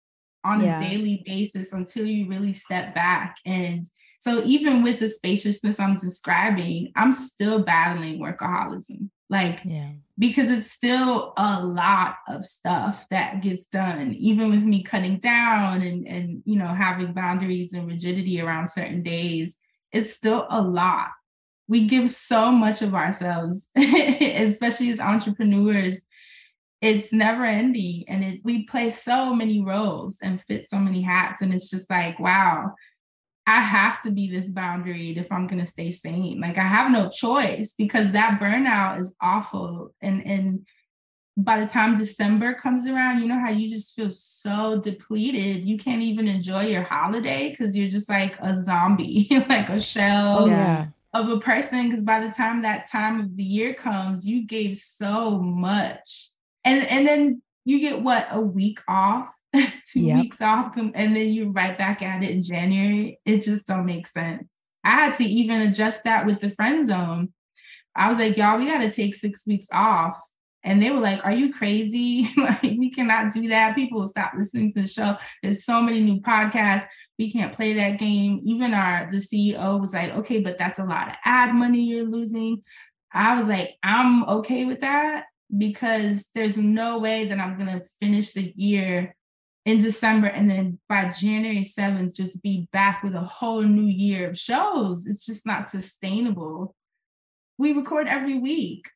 on 0.45 0.63
yeah. 0.63 0.79
a 0.79 0.89
daily 0.89 1.23
basis 1.27 1.73
until 1.73 2.07
you 2.07 2.29
really 2.29 2.53
step 2.53 2.95
back. 2.95 3.39
And 3.45 3.89
so, 4.21 4.43
even 4.45 4.83
with 4.83 5.01
the 5.01 5.09
spaciousness 5.09 5.79
I'm 5.79 5.97
describing, 5.97 6.93
I'm 6.97 7.13
still 7.13 7.63
battling 7.63 8.21
workaholism. 8.21 9.11
Like, 9.31 9.63
yeah. 9.65 9.91
because 10.19 10.51
it's 10.51 10.71
still 10.71 11.33
a 11.37 11.63
lot 11.65 12.17
of 12.29 12.45
stuff 12.45 13.07
that 13.11 13.43
gets 13.43 13.67
done, 13.67 14.15
even 14.15 14.51
with 14.51 14.63
me 14.63 14.83
cutting 14.83 15.19
down 15.19 15.83
and, 15.83 16.07
and, 16.07 16.43
you 16.45 16.57
know, 16.57 16.69
having 16.69 17.13
boundaries 17.13 17.73
and 17.73 17.87
rigidity 17.87 18.41
around 18.41 18.69
certain 18.69 19.03
days, 19.03 19.57
it's 19.93 20.13
still 20.13 20.47
a 20.51 20.61
lot. 20.61 21.09
We 21.69 21.87
give 21.87 22.11
so 22.11 22.51
much 22.51 22.83
of 22.83 22.95
ourselves, 22.95 23.71
especially 23.77 24.91
as 24.91 25.01
entrepreneurs, 25.01 26.05
it's 26.85 27.15
never 27.15 27.45
ending 27.45 28.05
and 28.09 28.23
it 28.23 28.41
we 28.45 28.65
play 28.65 28.91
so 28.91 29.35
many 29.35 29.63
roles 29.63 30.19
and 30.23 30.41
fit 30.43 30.69
so 30.69 30.79
many 30.79 31.01
hats 31.01 31.41
and 31.41 31.55
it's 31.55 31.71
just 31.71 31.89
like 31.89 32.19
wow 32.21 32.71
i 33.47 33.61
have 33.61 34.01
to 34.01 34.11
be 34.11 34.29
this 34.29 34.51
boundary 34.51 35.17
if 35.17 35.33
i'm 35.33 35.47
going 35.47 35.61
to 35.61 35.71
stay 35.71 35.91
sane. 35.91 36.41
Like 36.41 36.59
i 36.59 36.63
have 36.63 36.93
no 36.93 37.09
choice 37.09 37.73
because 37.73 38.11
that 38.13 38.39
burnout 38.39 39.01
is 39.01 39.17
awful 39.21 39.95
and 40.03 40.27
and 40.27 40.67
by 41.37 41.59
the 41.59 41.67
time 41.67 41.95
december 41.95 42.53
comes 42.53 42.87
around 42.87 43.21
you 43.21 43.27
know 43.27 43.41
how 43.41 43.51
you 43.51 43.69
just 43.69 43.95
feel 43.95 44.11
so 44.11 44.79
depleted 44.81 45.65
you 45.65 45.79
can't 45.79 46.03
even 46.03 46.29
enjoy 46.29 46.67
your 46.67 46.83
holiday 46.83 47.49
because 47.51 47.77
you're 47.77 47.91
just 47.91 48.09
like 48.09 48.39
a 48.41 48.55
zombie 48.55 49.27
like 49.49 49.71
a 49.71 49.81
shell 49.81 50.45
oh, 50.45 50.47
yeah. 50.47 50.87
of 51.15 51.31
a 51.31 51.41
person 51.41 51.89
because 51.89 52.05
by 52.05 52.21
the 52.21 52.31
time 52.31 52.63
that 52.63 52.87
time 52.87 53.21
of 53.21 53.35
the 53.37 53.43
year 53.43 53.73
comes 53.73 54.29
you 54.29 54.47
gave 54.47 54.77
so 54.77 55.39
much 55.41 56.31
and 56.65 56.87
and 56.91 57.07
then 57.07 57.43
you 57.65 57.81
get 57.81 58.01
what 58.01 58.27
a 58.31 58.41
week 58.41 58.81
off 58.89 59.29
two 59.85 60.01
yep. 60.01 60.21
weeks 60.21 60.41
off 60.41 60.77
um, 60.77 60.93
and 60.95 61.15
then 61.15 61.33
you're 61.33 61.51
right 61.51 61.79
back 61.79 62.03
at 62.03 62.23
it 62.23 62.31
in 62.31 62.43
january. 62.43 63.19
It 63.25 63.43
just 63.43 63.67
don't 63.67 63.87
make 63.87 64.07
sense. 64.07 64.49
I 64.83 64.91
had 64.91 65.15
to 65.17 65.25
even 65.25 65.63
adjust 65.63 66.05
that 66.05 66.27
with 66.27 66.41
the 66.41 66.51
friend 66.51 66.87
zone. 66.87 67.33
I 67.95 68.09
was 68.09 68.19
like 68.19 68.37
y'all 68.37 68.59
we 68.59 68.67
got 68.67 68.83
to 68.83 68.91
take 68.91 69.15
six 69.15 69.47
weeks 69.47 69.69
off. 69.73 70.21
And 70.67 70.83
they 70.83 70.91
were 70.91 71.01
like 71.01 71.25
are 71.25 71.33
you 71.33 71.53
crazy? 71.53 72.29
Like 72.37 72.63
we 72.63 72.91
cannot 72.91 73.33
do 73.33 73.49
that. 73.49 73.75
People 73.75 74.01
will 74.01 74.07
stop 74.07 74.33
listening 74.37 74.73
to 74.75 74.83
the 74.83 74.89
show. 74.89 75.17
There's 75.43 75.65
so 75.65 75.81
many 75.81 76.01
new 76.01 76.21
podcasts. 76.21 76.87
We 77.19 77.31
can't 77.31 77.55
play 77.55 77.75
that 77.75 77.99
game. 77.99 78.41
Even 78.45 78.75
our 78.75 79.09
the 79.11 79.19
ceo 79.19 79.81
was 79.81 79.95
like 79.95 80.11
okay 80.17 80.41
but 80.41 80.59
that's 80.59 80.79
a 80.79 80.85
lot 80.85 81.09
of 81.09 81.15
ad 81.25 81.55
money 81.55 81.83
you're 81.83 82.05
losing. 82.05 82.63
I 83.17 83.37
was 83.37 83.47
like 83.49 83.77
i'm 83.85 84.25
okay 84.25 84.65
with 84.65 84.81
that 84.81 85.27
because 85.57 86.31
there's 86.35 86.57
no 86.57 86.99
way 86.99 87.27
that 87.27 87.39
I'm 87.39 87.59
going 87.59 87.79
to 87.79 87.87
finish 88.01 88.33
the 88.33 88.53
year 88.57 89.15
in 89.65 89.79
December 89.79 90.27
and 90.27 90.51
then 90.51 90.79
by 90.89 91.07
January 91.09 91.63
7th 91.63 92.15
just 92.15 92.43
be 92.43 92.69
back 92.73 93.03
with 93.03 93.15
a 93.15 93.21
whole 93.21 93.63
new 93.63 93.87
year 93.87 94.29
of 94.29 94.39
shows. 94.39 95.07
It's 95.07 95.25
just 95.25 95.47
not 95.47 95.71
sustainable. 95.71 96.75
We 97.57 97.73
record 97.73 98.09
every 98.09 98.39
week 98.39 98.91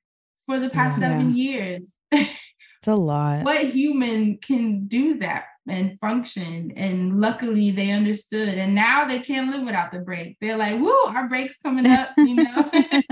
for 0.47 0.59
the 0.59 0.69
past 0.69 1.01
yeah. 1.01 1.11
seven 1.11 1.37
years. 1.37 1.95
It's 2.11 2.87
a 2.87 2.95
lot. 2.95 3.45
what 3.45 3.67
human 3.67 4.39
can 4.39 4.87
do 4.87 5.19
that 5.19 5.47
and 5.69 5.99
function? 6.01 6.73
And 6.77 7.21
luckily 7.21 7.71
they 7.71 7.91
understood. 7.91 8.57
And 8.57 8.75
now 8.75 9.07
they 9.07 9.21
can't 9.21 9.51
live 9.51 9.65
without 9.65 9.93
the 9.93 10.01
break. 10.01 10.37
They're 10.41 10.57
like, 10.57 10.79
woo, 10.79 11.05
our 11.07 11.29
break's 11.29 11.57
coming 11.57 11.87
up, 11.87 12.11
you 12.17 12.35
know? 12.35 12.71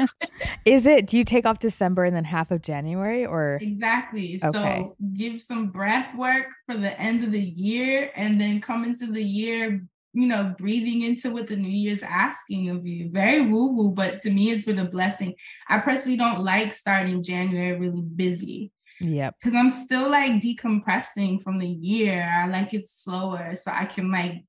Is 0.64 0.86
it, 0.86 1.06
do 1.06 1.18
you 1.18 1.24
take 1.24 1.46
off 1.46 1.58
December 1.58 2.04
and 2.04 2.14
then 2.14 2.24
half 2.24 2.50
of 2.50 2.62
January 2.62 3.24
or? 3.24 3.58
Exactly. 3.60 4.40
Okay. 4.42 4.52
So 4.52 4.96
give 5.14 5.40
some 5.40 5.68
breath 5.68 6.14
work 6.16 6.46
for 6.68 6.76
the 6.76 6.98
end 7.00 7.22
of 7.22 7.32
the 7.32 7.42
year 7.42 8.10
and 8.16 8.40
then 8.40 8.60
come 8.60 8.84
into 8.84 9.06
the 9.06 9.22
year 9.22 9.82
you 10.16 10.26
know, 10.26 10.54
breathing 10.56 11.02
into 11.02 11.30
what 11.30 11.46
the 11.46 11.56
new 11.56 11.68
year's 11.68 12.02
asking 12.02 12.70
of 12.70 12.86
you. 12.86 13.10
Very 13.10 13.42
woo 13.42 13.72
woo, 13.74 13.90
but 13.90 14.18
to 14.20 14.30
me, 14.30 14.50
it's 14.50 14.64
been 14.64 14.78
a 14.78 14.86
blessing. 14.86 15.34
I 15.68 15.78
personally 15.78 16.16
don't 16.16 16.40
like 16.40 16.72
starting 16.72 17.22
January 17.22 17.78
really 17.78 18.00
busy. 18.00 18.72
Yeah. 19.00 19.30
Because 19.30 19.54
I'm 19.54 19.70
still 19.70 20.10
like 20.10 20.32
decompressing 20.32 21.42
from 21.42 21.58
the 21.58 21.68
year. 21.68 22.22
I 22.22 22.46
like 22.46 22.74
it 22.74 22.86
slower 22.86 23.54
so 23.54 23.70
I 23.70 23.84
can 23.84 24.10
like, 24.10 24.44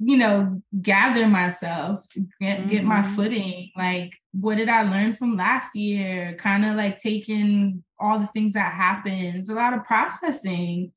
you 0.00 0.16
know, 0.16 0.60
gather 0.82 1.26
myself, 1.28 2.04
get, 2.40 2.58
mm-hmm. 2.58 2.68
get 2.68 2.84
my 2.84 3.00
mm-hmm. 3.00 3.14
footing. 3.14 3.70
Like, 3.76 4.12
what 4.32 4.56
did 4.56 4.68
I 4.68 4.82
learn 4.82 5.14
from 5.14 5.36
last 5.36 5.76
year? 5.76 6.34
Kind 6.38 6.64
of 6.64 6.76
like 6.76 6.98
taking 6.98 7.84
all 7.98 8.18
the 8.18 8.26
things 8.28 8.54
that 8.54 8.74
happened. 8.74 9.36
It's 9.36 9.50
a 9.50 9.54
lot 9.54 9.72
of 9.72 9.84
processing. 9.84 10.92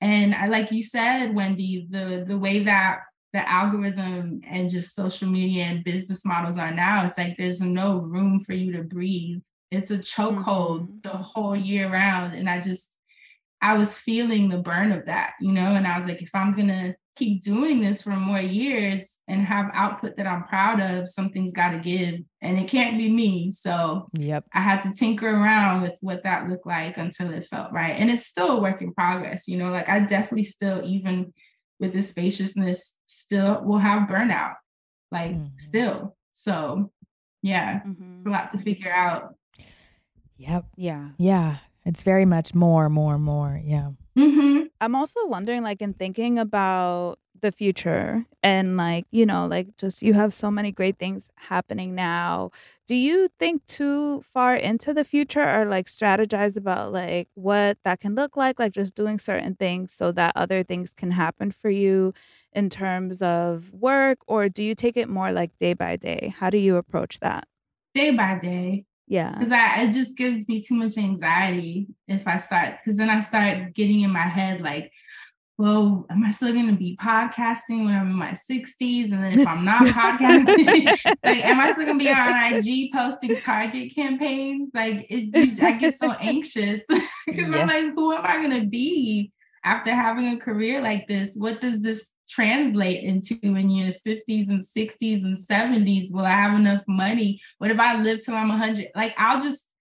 And 0.00 0.34
I 0.34 0.46
like 0.46 0.70
you 0.70 0.82
said, 0.82 1.34
Wendy, 1.34 1.86
the 1.90 2.24
the 2.26 2.38
way 2.38 2.60
that 2.60 3.00
the 3.32 3.48
algorithm 3.48 4.40
and 4.46 4.70
just 4.70 4.94
social 4.94 5.28
media 5.28 5.64
and 5.64 5.84
business 5.84 6.24
models 6.24 6.58
are 6.58 6.70
now, 6.70 7.04
it's 7.04 7.18
like 7.18 7.36
there's 7.36 7.60
no 7.60 7.98
room 7.98 8.38
for 8.40 8.52
you 8.52 8.72
to 8.72 8.82
breathe 8.82 9.42
it's 9.76 9.90
a 9.90 9.98
chokehold 9.98 10.82
mm-hmm. 10.82 10.98
the 11.02 11.10
whole 11.10 11.54
year 11.56 11.90
round. 11.90 12.34
And 12.34 12.48
I 12.48 12.60
just, 12.60 12.98
I 13.60 13.74
was 13.74 13.94
feeling 13.94 14.48
the 14.48 14.58
burn 14.58 14.92
of 14.92 15.06
that, 15.06 15.34
you 15.40 15.52
know, 15.52 15.74
and 15.74 15.86
I 15.86 15.96
was 15.96 16.06
like, 16.06 16.22
if 16.22 16.30
I'm 16.34 16.54
gonna 16.54 16.96
keep 17.16 17.42
doing 17.42 17.80
this 17.80 18.02
for 18.02 18.10
more 18.10 18.40
years 18.40 19.20
and 19.26 19.40
have 19.40 19.70
output 19.72 20.16
that 20.16 20.26
I'm 20.26 20.44
proud 20.44 20.80
of, 20.80 21.08
something's 21.08 21.52
got 21.52 21.70
to 21.70 21.78
give. 21.78 22.20
And 22.42 22.58
it 22.58 22.68
can't 22.68 22.98
be 22.98 23.10
me. 23.10 23.50
So 23.52 24.08
yep. 24.12 24.44
I 24.52 24.60
had 24.60 24.82
to 24.82 24.92
tinker 24.92 25.28
around 25.28 25.80
with 25.80 25.96
what 26.02 26.22
that 26.24 26.48
looked 26.48 26.66
like 26.66 26.98
until 26.98 27.32
it 27.32 27.46
felt 27.46 27.72
right. 27.72 27.94
And 27.98 28.10
it's 28.10 28.26
still 28.26 28.58
a 28.58 28.60
work 28.60 28.82
in 28.82 28.92
progress. 28.92 29.48
You 29.48 29.56
know, 29.56 29.70
like 29.70 29.88
I 29.88 30.00
definitely 30.00 30.44
still, 30.44 30.82
even 30.84 31.32
with 31.80 31.92
the 31.92 32.02
spaciousness, 32.02 32.96
still 33.06 33.62
will 33.64 33.78
have 33.78 34.08
burnout, 34.08 34.54
like 35.10 35.32
mm-hmm. 35.32 35.56
still. 35.56 36.16
So 36.32 36.92
yeah, 37.42 37.80
mm-hmm. 37.80 38.18
it's 38.18 38.26
a 38.26 38.30
lot 38.30 38.50
to 38.50 38.58
figure 38.58 38.92
out. 38.92 39.34
Yep. 40.36 40.66
Yeah. 40.76 41.08
Yeah. 41.18 41.58
It's 41.84 42.02
very 42.02 42.24
much 42.24 42.54
more, 42.54 42.88
more, 42.88 43.18
more. 43.18 43.60
Yeah. 43.62 43.90
Mm-hmm. 44.18 44.64
I'm 44.80 44.94
also 44.94 45.20
wondering, 45.26 45.62
like, 45.62 45.80
in 45.80 45.94
thinking 45.94 46.38
about 46.38 47.18
the 47.40 47.52
future 47.52 48.24
and, 48.42 48.76
like, 48.76 49.04
you 49.10 49.24
know, 49.26 49.46
like, 49.46 49.76
just 49.76 50.02
you 50.02 50.14
have 50.14 50.34
so 50.34 50.50
many 50.50 50.72
great 50.72 50.98
things 50.98 51.28
happening 51.36 51.94
now. 51.94 52.50
Do 52.86 52.94
you 52.94 53.28
think 53.38 53.64
too 53.66 54.22
far 54.22 54.56
into 54.56 54.92
the 54.94 55.04
future 55.04 55.42
or, 55.42 55.66
like, 55.66 55.86
strategize 55.86 56.56
about, 56.56 56.92
like, 56.92 57.28
what 57.34 57.78
that 57.84 58.00
can 58.00 58.14
look 58.14 58.36
like? 58.36 58.58
Like, 58.58 58.72
just 58.72 58.94
doing 58.94 59.18
certain 59.18 59.54
things 59.54 59.92
so 59.92 60.12
that 60.12 60.32
other 60.34 60.62
things 60.62 60.92
can 60.92 61.10
happen 61.12 61.50
for 61.52 61.70
you 61.70 62.12
in 62.52 62.70
terms 62.70 63.22
of 63.22 63.70
work? 63.72 64.18
Or 64.26 64.48
do 64.48 64.62
you 64.62 64.74
take 64.74 64.96
it 64.96 65.08
more 65.08 65.30
like 65.30 65.56
day 65.58 65.74
by 65.74 65.96
day? 65.96 66.34
How 66.36 66.50
do 66.50 66.58
you 66.58 66.76
approach 66.76 67.20
that? 67.20 67.46
Day 67.94 68.10
by 68.10 68.38
day. 68.38 68.85
Yeah. 69.06 69.32
Because 69.32 69.52
I 69.52 69.82
it 69.82 69.92
just 69.92 70.16
gives 70.16 70.48
me 70.48 70.60
too 70.60 70.74
much 70.74 70.98
anxiety 70.98 71.86
if 72.08 72.26
I 72.26 72.38
start 72.38 72.78
because 72.78 72.96
then 72.96 73.10
I 73.10 73.20
start 73.20 73.74
getting 73.74 74.00
in 74.00 74.10
my 74.10 74.22
head 74.22 74.60
like, 74.60 74.90
well, 75.58 76.04
am 76.10 76.24
I 76.24 76.30
still 76.32 76.52
gonna 76.52 76.76
be 76.76 76.98
podcasting 77.00 77.84
when 77.84 77.94
I'm 77.94 78.08
in 78.08 78.16
my 78.16 78.32
60s? 78.32 79.12
And 79.12 79.24
then 79.24 79.40
if 79.40 79.46
I'm 79.46 79.64
not 79.64 79.86
podcasting, 79.86 80.86
like 81.24 81.44
am 81.44 81.60
I 81.60 81.70
still 81.70 81.86
gonna 81.86 81.98
be 81.98 82.10
on 82.10 82.54
IG 82.54 82.92
posting 82.92 83.36
target 83.40 83.94
campaigns? 83.94 84.70
Like 84.74 85.06
it, 85.08 85.62
I 85.62 85.72
get 85.72 85.94
so 85.94 86.10
anxious 86.20 86.82
because 87.26 87.48
yeah. 87.48 87.58
I'm 87.58 87.68
like, 87.68 87.94
who 87.94 88.12
am 88.12 88.24
I 88.24 88.42
gonna 88.42 88.66
be 88.66 89.32
after 89.64 89.94
having 89.94 90.26
a 90.26 90.36
career 90.36 90.82
like 90.82 91.06
this? 91.06 91.36
What 91.36 91.60
does 91.60 91.80
this 91.80 92.10
translate 92.28 93.02
into 93.02 93.38
in 93.42 93.70
your 93.70 93.92
50s 94.06 94.48
and 94.48 94.60
60s 94.60 95.24
and 95.24 95.36
70s? 95.36 96.12
Will 96.12 96.26
I 96.26 96.30
have 96.30 96.58
enough 96.58 96.82
money? 96.86 97.40
What 97.58 97.70
if 97.70 97.78
I 97.78 98.00
live 98.00 98.24
till 98.24 98.34
I'm 98.34 98.48
100? 98.48 98.88
Like, 98.94 99.14
I'll 99.18 99.40
just 99.40 99.72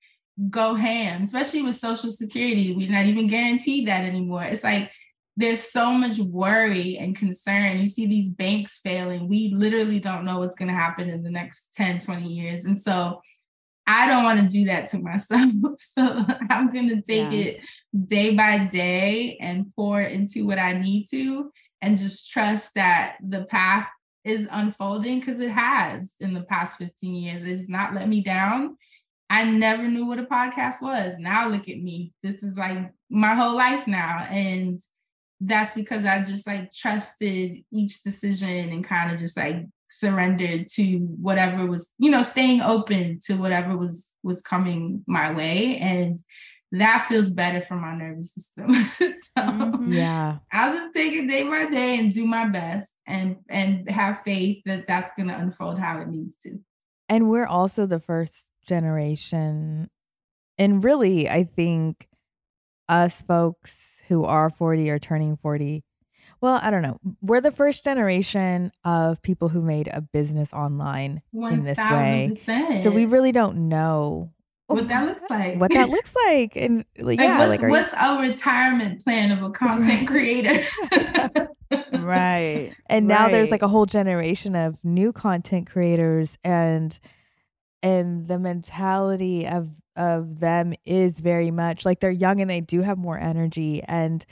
go 0.49 0.75
ham, 0.75 1.21
especially 1.21 1.61
with 1.61 1.75
Social 1.75 2.11
Security. 2.11 2.75
We're 2.75 2.91
not 2.91 3.05
even 3.05 3.27
guaranteed 3.27 3.87
that 3.87 4.03
anymore. 4.03 4.43
It's 4.43 4.63
like 4.63 4.91
there's 5.37 5.61
so 5.61 5.91
much 5.91 6.17
worry 6.17 6.97
and 6.97 7.15
concern. 7.15 7.79
You 7.79 7.85
see 7.85 8.05
these 8.05 8.29
banks 8.29 8.79
failing. 8.83 9.27
We 9.27 9.53
literally 9.53 9.99
don't 9.99 10.25
know 10.25 10.39
what's 10.39 10.55
going 10.55 10.69
to 10.69 10.73
happen 10.73 11.09
in 11.09 11.23
the 11.23 11.31
next 11.31 11.73
10, 11.73 11.99
20 11.99 12.27
years. 12.27 12.65
And 12.65 12.79
so, 12.79 13.21
I 13.87 14.07
don't 14.07 14.23
want 14.23 14.39
to 14.39 14.47
do 14.47 14.65
that 14.65 14.87
to 14.87 14.99
myself. 14.99 15.51
So 15.77 16.25
I'm 16.49 16.69
going 16.69 16.89
to 16.89 17.01
take 17.01 17.31
yeah. 17.31 17.51
it 17.51 17.61
day 18.07 18.33
by 18.33 18.59
day 18.59 19.37
and 19.39 19.71
pour 19.75 20.01
into 20.01 20.45
what 20.45 20.57
I 20.57 20.73
need 20.73 21.05
to 21.11 21.51
and 21.85 21.99
just 21.99 22.31
trust 22.31 22.73
that 22.73 23.17
the 23.25 23.45
path 23.45 23.87
is 24.23 24.47
unfolding 24.51 25.19
because 25.19 25.39
it 25.39 25.51
has 25.51 26.15
in 26.19 26.33
the 26.33 26.41
past 26.41 26.77
15 26.77 27.13
years. 27.13 27.43
It 27.43 27.51
has 27.51 27.69
not 27.69 27.93
let 27.93 28.09
me 28.09 28.21
down. 28.21 28.75
I 29.29 29.43
never 29.43 29.83
knew 29.83 30.05
what 30.05 30.19
a 30.19 30.23
podcast 30.23 30.81
was. 30.81 31.15
Now 31.19 31.47
look 31.47 31.69
at 31.69 31.77
me. 31.77 32.11
This 32.23 32.41
is 32.41 32.57
like 32.57 32.91
my 33.09 33.35
whole 33.35 33.55
life 33.55 33.85
now. 33.85 34.25
And 34.31 34.79
that's 35.39 35.73
because 35.73 36.05
I 36.05 36.23
just 36.23 36.47
like 36.47 36.73
trusted 36.73 37.63
each 37.71 38.01
decision 38.01 38.69
and 38.69 38.83
kind 38.83 39.13
of 39.13 39.19
just 39.19 39.37
like 39.37 39.57
surrendered 39.87 40.67
to 40.73 40.97
whatever 40.97 41.67
was, 41.67 41.93
you 41.99 42.09
know, 42.09 42.23
staying 42.23 42.61
open 42.61 43.19
to 43.25 43.35
whatever 43.35 43.77
was 43.77 44.15
was 44.23 44.41
coming 44.41 45.03
my 45.05 45.31
way. 45.33 45.77
And 45.77 46.17
that 46.81 47.05
feels 47.07 47.29
better 47.29 47.61
for 47.61 47.75
my 47.75 47.95
nervous 47.95 48.33
system. 48.33 48.73
so 48.73 49.11
mm-hmm. 49.37 49.93
yeah, 49.93 50.37
I'll 50.51 50.73
just 50.73 50.93
take 50.93 51.13
it 51.13 51.27
day 51.27 51.43
by 51.43 51.65
day 51.65 51.97
and 51.97 52.13
do 52.13 52.25
my 52.25 52.47
best, 52.47 52.93
and 53.07 53.37
and 53.49 53.89
have 53.89 54.21
faith 54.21 54.61
that 54.65 54.87
that's 54.87 55.13
going 55.13 55.29
to 55.29 55.37
unfold 55.37 55.79
how 55.79 55.99
it 55.99 56.07
needs 56.07 56.35
to. 56.37 56.59
And 57.09 57.29
we're 57.29 57.45
also 57.45 57.85
the 57.85 57.99
first 57.99 58.45
generation, 58.65 59.89
and 60.57 60.83
really, 60.83 61.29
I 61.29 61.43
think 61.43 62.07
us 62.89 63.21
folks 63.21 64.01
who 64.07 64.25
are 64.25 64.49
forty 64.49 64.89
or 64.89 64.99
turning 64.99 65.37
forty. 65.37 65.83
Well, 66.41 66.59
I 66.61 66.69
don't 66.69 66.81
know. 66.81 66.99
We're 67.21 67.41
the 67.41 67.51
first 67.51 67.83
generation 67.83 68.71
of 68.83 69.21
people 69.21 69.49
who 69.49 69.61
made 69.61 69.87
a 69.87 70.01
business 70.01 70.51
online 70.53 71.21
1, 71.31 71.53
in 71.53 71.63
this 71.63 71.77
way. 71.77 72.33
So 72.83 72.91
we 72.91 73.05
really 73.05 73.31
don't 73.31 73.69
know 73.69 74.34
what 74.67 74.87
that 74.87 75.05
looks 75.05 75.23
like. 75.29 75.59
What 75.59 75.71
that 75.71 75.89
looks 75.89 76.13
like. 76.27 76.55
And 76.55 76.85
like, 76.97 77.19
yeah, 77.19 77.37
what's, 77.37 77.61
like 77.61 77.69
what's 77.69 77.93
you... 77.93 77.99
a 77.99 78.21
retirement 78.21 79.03
plan 79.03 79.31
of 79.31 79.43
a 79.43 79.51
content 79.51 80.07
creator? 80.07 80.63
right. 81.93 82.71
And 82.87 83.07
now 83.07 83.23
right. 83.23 83.31
there's 83.31 83.51
like 83.51 83.61
a 83.61 83.67
whole 83.67 83.85
generation 83.85 84.55
of 84.55 84.77
new 84.83 85.13
content 85.13 85.69
creators 85.69 86.37
and 86.43 86.97
and 87.83 88.27
the 88.27 88.39
mentality 88.39 89.47
of 89.47 89.69
of 89.95 90.39
them 90.39 90.73
is 90.85 91.19
very 91.19 91.51
much 91.51 91.85
like 91.85 91.99
they're 91.99 92.11
young 92.11 92.41
and 92.41 92.49
they 92.49 92.61
do 92.61 92.81
have 92.81 92.97
more 92.97 93.17
energy 93.17 93.81
and 93.83 94.25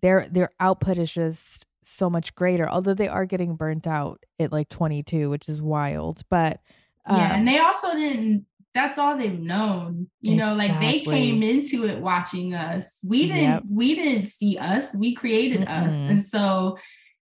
their 0.00 0.26
their 0.30 0.50
output 0.58 0.96
is 0.96 1.12
just 1.12 1.66
so 1.82 2.08
much 2.08 2.34
greater 2.34 2.68
although 2.68 2.94
they 2.94 3.08
are 3.08 3.26
getting 3.26 3.56
burnt 3.56 3.86
out 3.86 4.24
at 4.38 4.52
like 4.52 4.68
22 4.68 5.28
which 5.28 5.48
is 5.48 5.60
wild 5.60 6.22
but 6.30 6.60
um, 7.06 7.18
yeah 7.18 7.32
and 7.32 7.40
um, 7.40 7.44
they 7.44 7.58
also 7.58 7.92
didn't 7.92 8.46
that's 8.74 8.98
all 8.98 9.16
they've 9.16 9.40
known 9.40 10.08
you 10.20 10.36
know 10.36 10.54
like 10.54 10.78
they 10.80 11.00
came 11.00 11.42
into 11.42 11.84
it 11.84 11.98
watching 11.98 12.54
us 12.54 13.00
we 13.06 13.26
didn't 13.26 13.42
yep. 13.42 13.62
we 13.70 13.94
didn't 13.94 14.26
see 14.26 14.56
us 14.58 14.96
we 14.96 15.14
created 15.14 15.60
Mm-mm. 15.60 15.86
us 15.86 16.06
and 16.06 16.22
so 16.22 16.76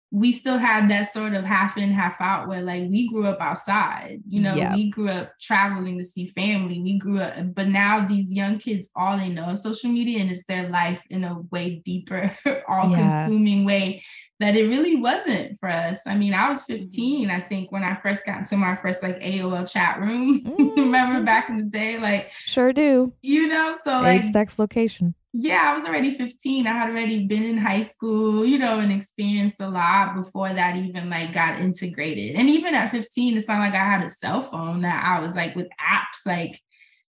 we 0.09 0.31
still 0.31 0.57
had 0.57 0.89
that 0.89 1.03
sort 1.03 1.33
of 1.33 1.43
half 1.43 1.77
in 1.77 1.91
half 1.91 2.15
out 2.21 2.47
where 2.47 2.61
like 2.61 2.83
we 2.89 3.09
grew 3.09 3.25
up 3.25 3.41
outside 3.41 4.19
you 4.27 4.41
know 4.41 4.55
yep. 4.55 4.75
we 4.75 4.89
grew 4.89 5.09
up 5.09 5.31
traveling 5.39 5.97
to 5.97 6.03
see 6.03 6.27
family 6.27 6.81
we 6.81 6.97
grew 6.97 7.19
up 7.19 7.33
but 7.53 7.67
now 7.67 8.05
these 8.05 8.31
young 8.31 8.57
kids 8.57 8.89
all 8.95 9.17
they 9.17 9.29
know 9.29 9.49
is 9.49 9.61
social 9.61 9.89
media 9.89 10.19
and 10.19 10.31
it's 10.31 10.45
their 10.45 10.69
life 10.69 11.01
in 11.09 11.23
a 11.23 11.39
way 11.51 11.81
deeper 11.83 12.31
all 12.67 12.93
consuming 12.93 13.59
yeah. 13.59 13.65
way 13.65 14.03
that 14.39 14.55
it 14.55 14.67
really 14.67 14.95
wasn't 14.95 15.59
for 15.59 15.69
us. 15.69 16.05
I 16.05 16.15
mean, 16.15 16.33
I 16.33 16.49
was 16.49 16.61
mm-hmm. 16.61 16.81
15, 16.81 17.29
I 17.29 17.41
think, 17.41 17.71
when 17.71 17.83
I 17.83 17.95
first 18.01 18.25
got 18.25 18.39
into 18.39 18.57
my 18.57 18.75
first 18.75 19.01
like 19.01 19.19
AOL 19.19 19.69
chat 19.69 19.99
room. 19.99 20.43
Mm-hmm. 20.57 20.79
Remember 20.79 21.23
back 21.23 21.49
in 21.49 21.57
the 21.57 21.63
day? 21.63 21.99
Like, 21.99 22.31
sure 22.31 22.73
do. 22.73 23.13
You 23.21 23.47
know, 23.47 23.77
so 23.83 24.01
like 24.01 24.23
age, 24.23 24.31
sex, 24.31 24.57
location. 24.57 25.13
Yeah, 25.33 25.65
I 25.67 25.75
was 25.75 25.85
already 25.85 26.11
15. 26.11 26.65
I 26.65 26.71
had 26.71 26.89
already 26.89 27.27
been 27.27 27.43
in 27.43 27.57
high 27.57 27.83
school, 27.83 28.45
you 28.45 28.57
know, 28.57 28.79
and 28.79 28.91
experienced 28.91 29.61
a 29.61 29.67
lot 29.67 30.15
before 30.15 30.51
that 30.53 30.77
even 30.77 31.09
like 31.09 31.33
got 31.33 31.59
integrated. 31.59 32.35
And 32.35 32.49
even 32.49 32.73
at 32.73 32.91
15, 32.91 33.37
it's 33.37 33.47
not 33.47 33.59
like 33.59 33.73
I 33.73 33.83
had 33.83 34.03
a 34.03 34.09
cell 34.09 34.41
phone 34.41 34.81
that 34.81 35.03
I 35.03 35.19
was 35.19 35.35
like 35.35 35.55
with 35.55 35.67
apps 35.79 36.25
like 36.25 36.59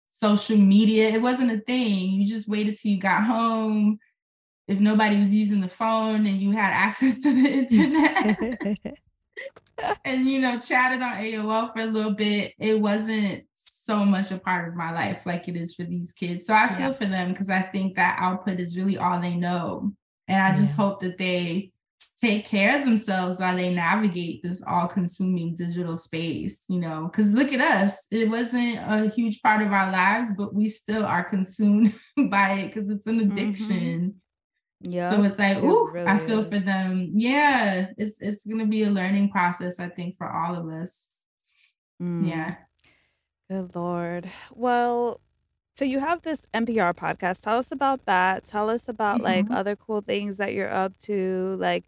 social 0.09 0.57
media. 0.57 1.09
It 1.09 1.23
wasn't 1.23 1.53
a 1.53 1.61
thing. 1.61 2.13
You 2.13 2.27
just 2.27 2.49
waited 2.49 2.77
till 2.79 2.93
you 2.93 2.99
got 2.99 3.25
home 3.25 3.99
if 4.67 4.81
nobody 4.81 5.19
was 5.19 5.35
using 5.35 5.61
the 5.61 5.69
phone 5.69 6.27
and 6.27 6.41
you 6.41 6.51
had 6.53 6.73
access 6.73 7.21
to 7.21 7.33
the 7.35 7.49
internet 7.49 8.39
and 10.05 10.27
you 10.27 10.41
know 10.41 10.59
chatted 10.59 11.03
on 11.03 11.17
AOL 11.17 11.73
for 11.73 11.83
a 11.83 11.87
little 11.87 12.15
bit, 12.15 12.55
it 12.59 12.81
wasn't 12.81 13.45
so 13.55 14.05
much 14.05 14.31
a 14.31 14.39
part 14.39 14.69
of 14.69 14.75
my 14.75 14.93
life 14.93 15.27
like 15.27 15.49
it 15.49 15.57
is 15.57 15.75
for 15.75 15.85
these 15.85 16.13
kids. 16.13 16.47
So 16.47 16.55
I 16.55 16.69
feel 16.69 16.89
yeah. 16.89 16.93
for 16.93 17.07
them 17.07 17.31
because 17.31 17.51
I 17.51 17.61
think 17.61 17.97
that 17.97 18.19
output 18.19 18.61
is 18.61 18.77
really 18.77 18.97
all 18.97 19.21
they 19.21 19.35
know. 19.35 19.93
And 20.27 20.41
I 20.41 20.55
just 20.55 20.77
yeah. 20.77 20.85
hope 20.85 21.01
that 21.01 21.19
they 21.19 21.73
take 22.17 22.47
care 22.47 22.79
of 22.79 22.85
themselves 22.87 23.41
while 23.41 23.57
they 23.57 23.75
navigate 23.75 24.43
this 24.43 24.63
all 24.67 24.87
consuming 24.87 25.55
digital 25.55 25.99
space, 25.99 26.65
you 26.69 26.79
know, 26.79 27.11
because 27.11 27.35
look 27.35 27.53
at 27.53 27.61
us. 27.61 28.07
It 28.11 28.31
wasn't 28.31 28.79
a 28.79 29.11
huge 29.11 29.43
part 29.43 29.61
of 29.61 29.73
our 29.73 29.91
lives, 29.91 30.31
but 30.37 30.55
we 30.55 30.69
still 30.69 31.05
are 31.05 31.25
consumed 31.25 31.95
by 32.31 32.53
it 32.53 32.67
because 32.73 32.89
it's 32.89 33.07
an 33.07 33.21
mm-hmm. 33.21 33.33
addiction. 33.33 33.77
Mm-hmm. 33.77 34.09
Yeah. 34.87 35.11
So 35.11 35.23
it's 35.25 35.39
like, 35.39 35.59
ooh, 35.59 35.91
really 35.91 36.07
I 36.07 36.19
feel 36.19 36.41
is. 36.41 36.49
for 36.49 36.59
them. 36.59 37.11
Yeah, 37.15 37.89
it's 37.97 38.21
it's 38.21 38.47
gonna 38.47 38.67
be 38.67 38.85
a 38.85 38.91
learning 38.91 39.31
process, 39.31 39.81
I 39.81 39.89
think, 39.89 40.17
for 40.17 40.31
all 40.31 40.55
of 40.55 40.69
us. 40.69 41.13
Mm. 42.03 42.29
Yeah. 42.29 42.57
Good 43.51 43.75
Lord. 43.75 44.31
Well, 44.53 45.21
so 45.75 45.85
you 45.85 45.99
have 45.99 46.23
this 46.23 46.47
NPR 46.55 46.95
podcast. 46.95 47.43
Tell 47.43 47.59
us 47.59 47.73
about 47.73 48.07
that. 48.07 48.45
Tell 48.45 48.71
us 48.71 48.89
about 48.89 49.17
mm-hmm. 49.17 49.25
like 49.25 49.51
other 49.51 49.77
cool 49.77 50.01
things 50.01 50.37
that 50.37 50.55
you're 50.55 50.73
up 50.73 50.99
to. 51.01 51.57
Like, 51.59 51.85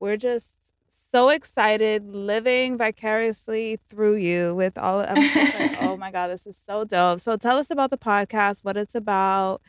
we're 0.00 0.16
just 0.16 0.52
so 1.10 1.28
excited 1.28 2.06
living 2.12 2.76
vicariously 2.76 3.78
through 3.88 4.16
you 4.16 4.54
with 4.54 4.76
all 4.76 5.00
of 5.00 5.16
like, 5.16 5.76
oh 5.82 5.96
my 5.96 6.10
God, 6.10 6.28
this 6.28 6.46
is 6.46 6.56
so 6.66 6.84
dope. 6.84 7.20
So 7.20 7.36
tell 7.36 7.58
us 7.58 7.70
about 7.70 7.90
the 7.90 7.98
podcast, 7.98 8.64
what 8.64 8.76
it's 8.76 8.94
about, 8.94 9.62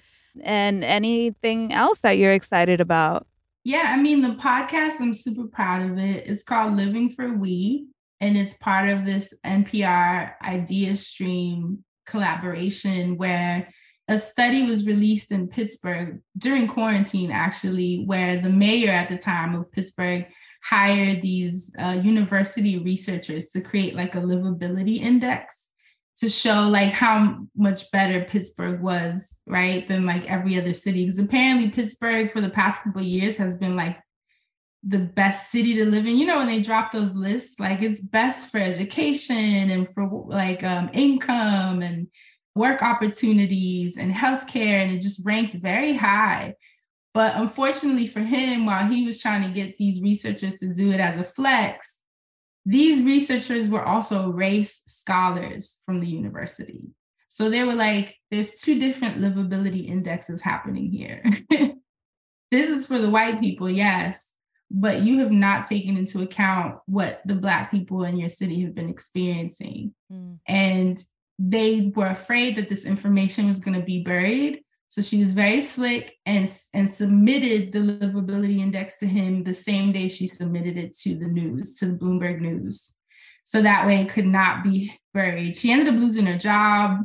and 0.43 0.83
anything 0.83 1.73
else 1.73 1.99
that 1.99 2.17
you're 2.17 2.33
excited 2.33 2.81
about. 2.81 3.27
Yeah, 3.63 3.85
I 3.87 3.97
mean, 4.01 4.21
the 4.21 4.29
podcast, 4.29 5.01
I'm 5.01 5.13
super 5.13 5.45
proud 5.47 5.89
of 5.89 5.97
it. 5.97 6.25
It's 6.25 6.43
called 6.43 6.73
Living 6.73 7.09
for 7.09 7.33
We, 7.33 7.87
and 8.21 8.37
it's 8.37 8.53
part 8.53 8.87
of 8.87 9.05
this 9.05 9.33
NPR 9.45 10.31
Ideastream 10.41 11.79
collaboration 12.05 13.17
where 13.17 13.67
a 14.07 14.17
study 14.17 14.63
was 14.63 14.85
released 14.85 15.33
in 15.33 15.49
Pittsburgh 15.49 16.21
during 16.37 16.67
quarantine, 16.67 17.29
actually, 17.29 18.03
where 18.05 18.41
the 18.41 18.49
mayor 18.49 18.91
at 18.91 19.09
the 19.09 19.17
time 19.17 19.53
of 19.53 19.69
Pittsburgh 19.71 20.25
hired 20.63 21.21
these 21.21 21.71
uh, 21.77 21.99
university 22.01 22.77
researchers 22.77 23.47
to 23.49 23.61
create 23.61 23.95
like 23.95 24.15
a 24.15 24.19
livability 24.19 25.01
index 25.01 25.66
to 26.17 26.27
show 26.27 26.67
like 26.67 26.91
how 26.91 27.45
much 27.55 27.89
better 27.91 28.25
Pittsburgh 28.25 28.81
was, 28.81 29.39
right, 29.45 29.87
than 29.87 30.05
like 30.05 30.29
every 30.29 30.59
other 30.59 30.73
city. 30.73 31.03
Because 31.05 31.19
apparently 31.19 31.69
Pittsburgh 31.69 32.31
for 32.31 32.41
the 32.41 32.49
past 32.49 32.81
couple 32.81 33.03
years 33.03 33.35
has 33.35 33.55
been 33.55 33.75
like 33.75 33.97
the 34.83 34.99
best 34.99 35.51
city 35.51 35.75
to 35.75 35.85
live 35.85 36.07
in. 36.07 36.17
You 36.17 36.25
know, 36.25 36.37
when 36.37 36.47
they 36.47 36.61
drop 36.61 36.91
those 36.91 37.13
lists, 37.13 37.59
like 37.59 37.81
it's 37.81 37.99
best 37.99 38.49
for 38.49 38.57
education 38.57 39.69
and 39.69 39.87
for 39.87 40.09
like 40.27 40.63
um, 40.63 40.89
income 40.93 41.81
and 41.81 42.07
work 42.55 42.81
opportunities 42.81 43.97
and 43.97 44.11
healthcare, 44.11 44.83
and 44.83 44.91
it 44.91 45.01
just 45.01 45.23
ranked 45.23 45.53
very 45.53 45.93
high. 45.93 46.55
But 47.13 47.35
unfortunately 47.35 48.07
for 48.07 48.21
him, 48.21 48.65
while 48.65 48.87
he 48.87 49.05
was 49.05 49.21
trying 49.21 49.43
to 49.43 49.49
get 49.49 49.77
these 49.77 50.01
researchers 50.01 50.59
to 50.59 50.73
do 50.73 50.91
it 50.91 50.99
as 50.99 51.17
a 51.17 51.23
flex, 51.23 52.01
these 52.67 53.01
researchers 53.01 53.69
were 53.69 53.83
also 53.83 54.29
race 54.29 54.83
scholars 54.87 55.79
from 55.85 56.01
the 56.01 56.07
university. 56.07 56.81
So 57.29 57.49
they 57.49 57.63
were 57.63 57.73
like, 57.73 58.17
there's 58.29 58.59
two 58.59 58.77
different 58.77 59.19
livability 59.19 59.87
indexes 59.87 60.41
happening 60.41 60.91
here. 60.91 61.23
this 62.51 62.67
is 62.67 62.85
for 62.85 62.99
the 62.99 63.09
white 63.09 63.39
people, 63.39 63.69
yes, 63.69 64.33
but 64.69 65.03
you 65.03 65.19
have 65.19 65.31
not 65.31 65.65
taken 65.65 65.95
into 65.95 66.21
account 66.23 66.79
what 66.87 67.21
the 67.25 67.35
Black 67.35 67.71
people 67.71 68.03
in 68.03 68.17
your 68.17 68.27
city 68.27 68.61
have 68.63 68.75
been 68.75 68.89
experiencing. 68.89 69.93
Mm. 70.11 70.39
And 70.45 71.01
they 71.39 71.93
were 71.95 72.07
afraid 72.07 72.57
that 72.57 72.67
this 72.67 72.83
information 72.83 73.47
was 73.47 73.61
going 73.61 73.79
to 73.79 73.85
be 73.85 74.03
buried. 74.03 74.61
So 74.89 75.01
she 75.01 75.19
was 75.19 75.33
very 75.33 75.61
slick 75.61 76.15
and, 76.25 76.49
and 76.73 76.87
submitted 76.87 77.71
the 77.71 77.79
livability 77.79 78.59
index 78.59 78.97
to 78.99 79.07
him 79.07 79.43
the 79.43 79.53
same 79.53 79.91
day 79.91 80.07
she 80.07 80.27
submitted 80.27 80.77
it 80.77 80.95
to 80.99 81.15
the 81.15 81.27
news, 81.27 81.77
to 81.77 81.87
the 81.87 81.97
Bloomberg 81.97 82.39
News. 82.39 82.93
So 83.43 83.61
that 83.61 83.85
way 83.85 84.01
it 84.01 84.09
could 84.09 84.25
not 84.25 84.63
be 84.63 84.93
buried. 85.13 85.55
She 85.55 85.71
ended 85.71 85.87
up 85.87 85.99
losing 85.99 86.25
her 86.25 86.37
job, 86.37 86.99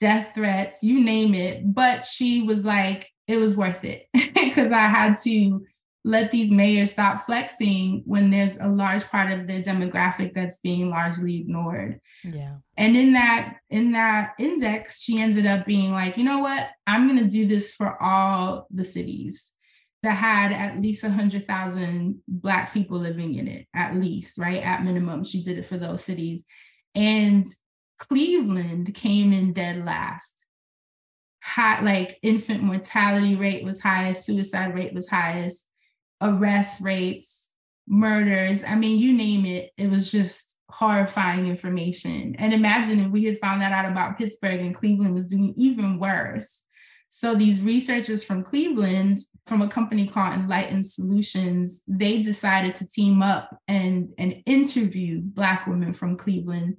death 0.00 0.32
threats, 0.34 0.82
you 0.82 1.04
name 1.04 1.34
it. 1.34 1.74
But 1.74 2.04
she 2.04 2.42
was 2.42 2.64
like, 2.64 3.08
it 3.26 3.38
was 3.38 3.56
worth 3.56 3.84
it 3.84 4.06
because 4.34 4.70
I 4.72 4.86
had 4.86 5.18
to 5.18 5.66
let 6.08 6.30
these 6.30 6.50
mayors 6.50 6.90
stop 6.90 7.20
flexing 7.20 8.02
when 8.06 8.30
there's 8.30 8.56
a 8.56 8.66
large 8.66 9.04
part 9.10 9.30
of 9.30 9.46
their 9.46 9.60
demographic 9.60 10.32
that's 10.32 10.56
being 10.56 10.88
largely 10.88 11.36
ignored. 11.36 12.00
Yeah. 12.24 12.54
And 12.78 12.96
in 12.96 13.12
that 13.12 13.56
in 13.68 13.92
that 13.92 14.32
index, 14.38 15.02
she 15.02 15.20
ended 15.20 15.44
up 15.44 15.66
being 15.66 15.92
like, 15.92 16.16
you 16.16 16.24
know 16.24 16.38
what? 16.38 16.70
I'm 16.86 17.06
going 17.06 17.22
to 17.22 17.30
do 17.30 17.44
this 17.44 17.74
for 17.74 18.02
all 18.02 18.66
the 18.70 18.84
cities 18.84 19.52
that 20.02 20.14
had 20.14 20.50
at 20.50 20.80
least 20.80 21.02
100,000 21.02 22.22
black 22.26 22.72
people 22.72 22.98
living 22.98 23.34
in 23.34 23.46
it 23.46 23.66
at 23.74 23.94
least, 23.94 24.38
right? 24.38 24.62
At 24.62 24.84
minimum, 24.84 25.24
she 25.24 25.42
did 25.42 25.58
it 25.58 25.66
for 25.66 25.76
those 25.76 26.02
cities. 26.02 26.42
And 26.94 27.46
Cleveland 27.98 28.94
came 28.94 29.34
in 29.34 29.52
dead 29.52 29.84
last. 29.84 30.46
High, 31.42 31.82
like 31.82 32.18
infant 32.22 32.62
mortality 32.62 33.36
rate 33.36 33.62
was 33.62 33.78
highest, 33.78 34.24
suicide 34.24 34.74
rate 34.74 34.94
was 34.94 35.06
highest 35.06 35.67
arrest 36.20 36.80
rates, 36.80 37.52
murders. 37.86 38.64
I 38.64 38.74
mean, 38.74 38.98
you 38.98 39.12
name 39.12 39.46
it. 39.46 39.70
It 39.76 39.90
was 39.90 40.10
just 40.10 40.56
horrifying 40.70 41.46
information. 41.46 42.36
And 42.38 42.52
imagine 42.52 43.00
if 43.00 43.10
we 43.10 43.24
had 43.24 43.38
found 43.38 43.62
that 43.62 43.72
out 43.72 43.90
about 43.90 44.18
Pittsburgh 44.18 44.60
and 44.60 44.74
Cleveland 44.74 45.14
was 45.14 45.26
doing 45.26 45.54
even 45.56 45.98
worse. 45.98 46.64
So 47.08 47.34
these 47.34 47.60
researchers 47.60 48.22
from 48.22 48.44
Cleveland, 48.44 49.20
from 49.46 49.62
a 49.62 49.68
company 49.68 50.06
called 50.06 50.34
Enlightened 50.34 50.84
Solutions, 50.84 51.82
they 51.88 52.20
decided 52.20 52.74
to 52.74 52.86
team 52.86 53.22
up 53.22 53.58
and, 53.66 54.10
and 54.18 54.42
interview 54.44 55.20
Black 55.22 55.66
women 55.66 55.94
from 55.94 56.18
Cleveland 56.18 56.76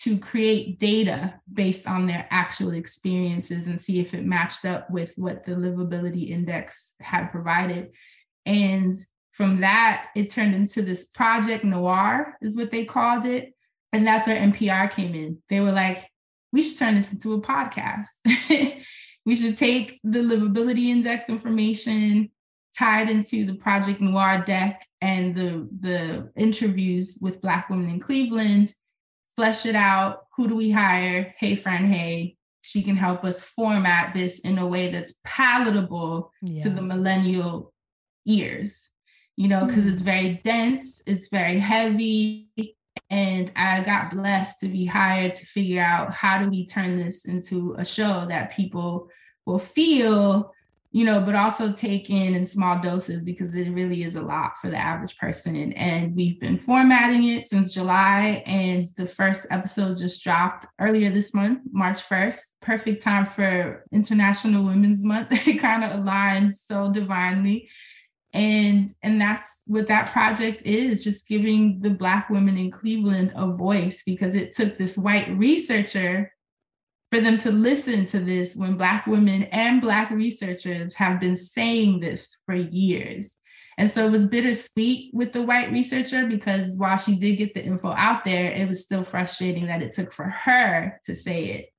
to 0.00 0.18
create 0.18 0.78
data 0.78 1.34
based 1.52 1.86
on 1.86 2.06
their 2.06 2.26
actual 2.30 2.72
experiences 2.72 3.66
and 3.66 3.80
see 3.80 4.00
if 4.00 4.12
it 4.14 4.24
matched 4.24 4.64
up 4.64 4.90
with 4.90 5.14
what 5.16 5.44
the 5.44 5.52
livability 5.52 6.28
index 6.30 6.94
had 7.00 7.28
provided. 7.28 7.90
And 8.46 8.96
from 9.32 9.60
that, 9.60 10.06
it 10.14 10.30
turned 10.30 10.54
into 10.54 10.82
this 10.82 11.06
project 11.06 11.64
noir, 11.64 12.36
is 12.42 12.56
what 12.56 12.70
they 12.70 12.84
called 12.84 13.24
it. 13.24 13.54
And 13.92 14.06
that's 14.06 14.26
where 14.26 14.36
NPR 14.36 14.90
came 14.90 15.14
in. 15.14 15.38
They 15.48 15.60
were 15.60 15.72
like, 15.72 16.08
we 16.52 16.62
should 16.62 16.78
turn 16.78 16.94
this 16.94 17.12
into 17.12 17.34
a 17.34 17.40
podcast. 17.40 18.08
we 19.26 19.36
should 19.36 19.56
take 19.56 20.00
the 20.04 20.20
livability 20.20 20.86
index 20.86 21.28
information 21.28 22.30
tied 22.76 23.10
into 23.10 23.44
the 23.44 23.54
project 23.54 24.00
noir 24.00 24.42
deck 24.46 24.86
and 25.00 25.34
the 25.34 25.68
the 25.80 26.30
interviews 26.36 27.18
with 27.20 27.40
black 27.40 27.68
women 27.68 27.90
in 27.90 27.98
cleveland 27.98 28.72
flesh 29.34 29.66
it 29.66 29.74
out 29.74 30.26
who 30.36 30.48
do 30.48 30.54
we 30.54 30.70
hire 30.70 31.34
Hey 31.38 31.56
Fran 31.56 31.90
Hey 31.92 32.36
she 32.62 32.82
can 32.82 32.96
help 32.96 33.24
us 33.24 33.40
format 33.40 34.14
this 34.14 34.40
in 34.40 34.58
a 34.58 34.66
way 34.66 34.90
that's 34.90 35.14
palatable 35.24 36.30
yeah. 36.42 36.62
to 36.62 36.70
the 36.70 36.82
millennial 36.82 37.69
ears, 38.26 38.90
you 39.36 39.48
know, 39.48 39.64
because 39.64 39.86
it's 39.86 39.96
mm-hmm. 39.96 40.04
very 40.04 40.40
dense, 40.44 41.02
it's 41.06 41.28
very 41.28 41.58
heavy. 41.58 42.48
And 43.08 43.50
I 43.56 43.82
got 43.82 44.10
blessed 44.10 44.60
to 44.60 44.68
be 44.68 44.84
hired 44.84 45.34
to 45.34 45.46
figure 45.46 45.82
out 45.82 46.12
how 46.12 46.42
do 46.42 46.48
we 46.48 46.66
turn 46.66 46.96
this 46.96 47.24
into 47.24 47.74
a 47.78 47.84
show 47.84 48.26
that 48.28 48.52
people 48.52 49.08
will 49.46 49.58
feel, 49.58 50.52
you 50.92 51.04
know, 51.04 51.20
but 51.20 51.34
also 51.34 51.72
take 51.72 52.10
in 52.10 52.34
in 52.34 52.44
small 52.44 52.80
doses 52.80 53.24
because 53.24 53.54
it 53.54 53.70
really 53.70 54.04
is 54.04 54.14
a 54.14 54.22
lot 54.22 54.58
for 54.58 54.70
the 54.70 54.76
average 54.76 55.16
person. 55.16 55.72
And 55.72 56.14
we've 56.14 56.38
been 56.38 56.58
formatting 56.58 57.24
it 57.28 57.46
since 57.46 57.72
July, 57.74 58.42
and 58.46 58.88
the 58.96 59.06
first 59.06 59.46
episode 59.50 59.96
just 59.96 60.22
dropped 60.22 60.66
earlier 60.78 61.10
this 61.10 61.34
month, 61.34 61.60
March 61.72 62.08
1st. 62.08 62.42
Perfect 62.60 63.02
time 63.02 63.26
for 63.26 63.84
International 63.92 64.64
Women's 64.64 65.04
Month. 65.04 65.28
it 65.48 65.58
kind 65.58 65.82
of 65.82 65.92
aligns 65.92 66.54
so 66.64 66.92
divinely 66.92 67.68
and 68.32 68.94
and 69.02 69.20
that's 69.20 69.62
what 69.66 69.88
that 69.88 70.12
project 70.12 70.62
is 70.64 71.02
just 71.02 71.26
giving 71.26 71.80
the 71.80 71.90
black 71.90 72.30
women 72.30 72.56
in 72.56 72.70
cleveland 72.70 73.32
a 73.34 73.50
voice 73.52 74.04
because 74.04 74.34
it 74.34 74.52
took 74.52 74.78
this 74.78 74.96
white 74.96 75.28
researcher 75.36 76.32
for 77.10 77.20
them 77.20 77.36
to 77.38 77.50
listen 77.50 78.04
to 78.04 78.20
this 78.20 78.54
when 78.54 78.76
black 78.76 79.06
women 79.06 79.44
and 79.44 79.80
black 79.80 80.10
researchers 80.10 80.94
have 80.94 81.18
been 81.18 81.34
saying 81.34 81.98
this 81.98 82.38
for 82.46 82.54
years. 82.54 83.38
And 83.78 83.90
so 83.90 84.06
it 84.06 84.12
was 84.12 84.26
bittersweet 84.26 85.12
with 85.12 85.32
the 85.32 85.42
white 85.42 85.72
researcher 85.72 86.26
because 86.26 86.76
while 86.76 86.98
she 86.98 87.16
did 87.16 87.36
get 87.36 87.54
the 87.54 87.64
info 87.64 87.92
out 87.92 88.24
there 88.24 88.52
it 88.52 88.68
was 88.68 88.82
still 88.82 89.02
frustrating 89.02 89.66
that 89.66 89.82
it 89.82 89.92
took 89.92 90.12
for 90.12 90.26
her 90.26 91.00
to 91.04 91.14
say 91.16 91.44
it 91.46 91.72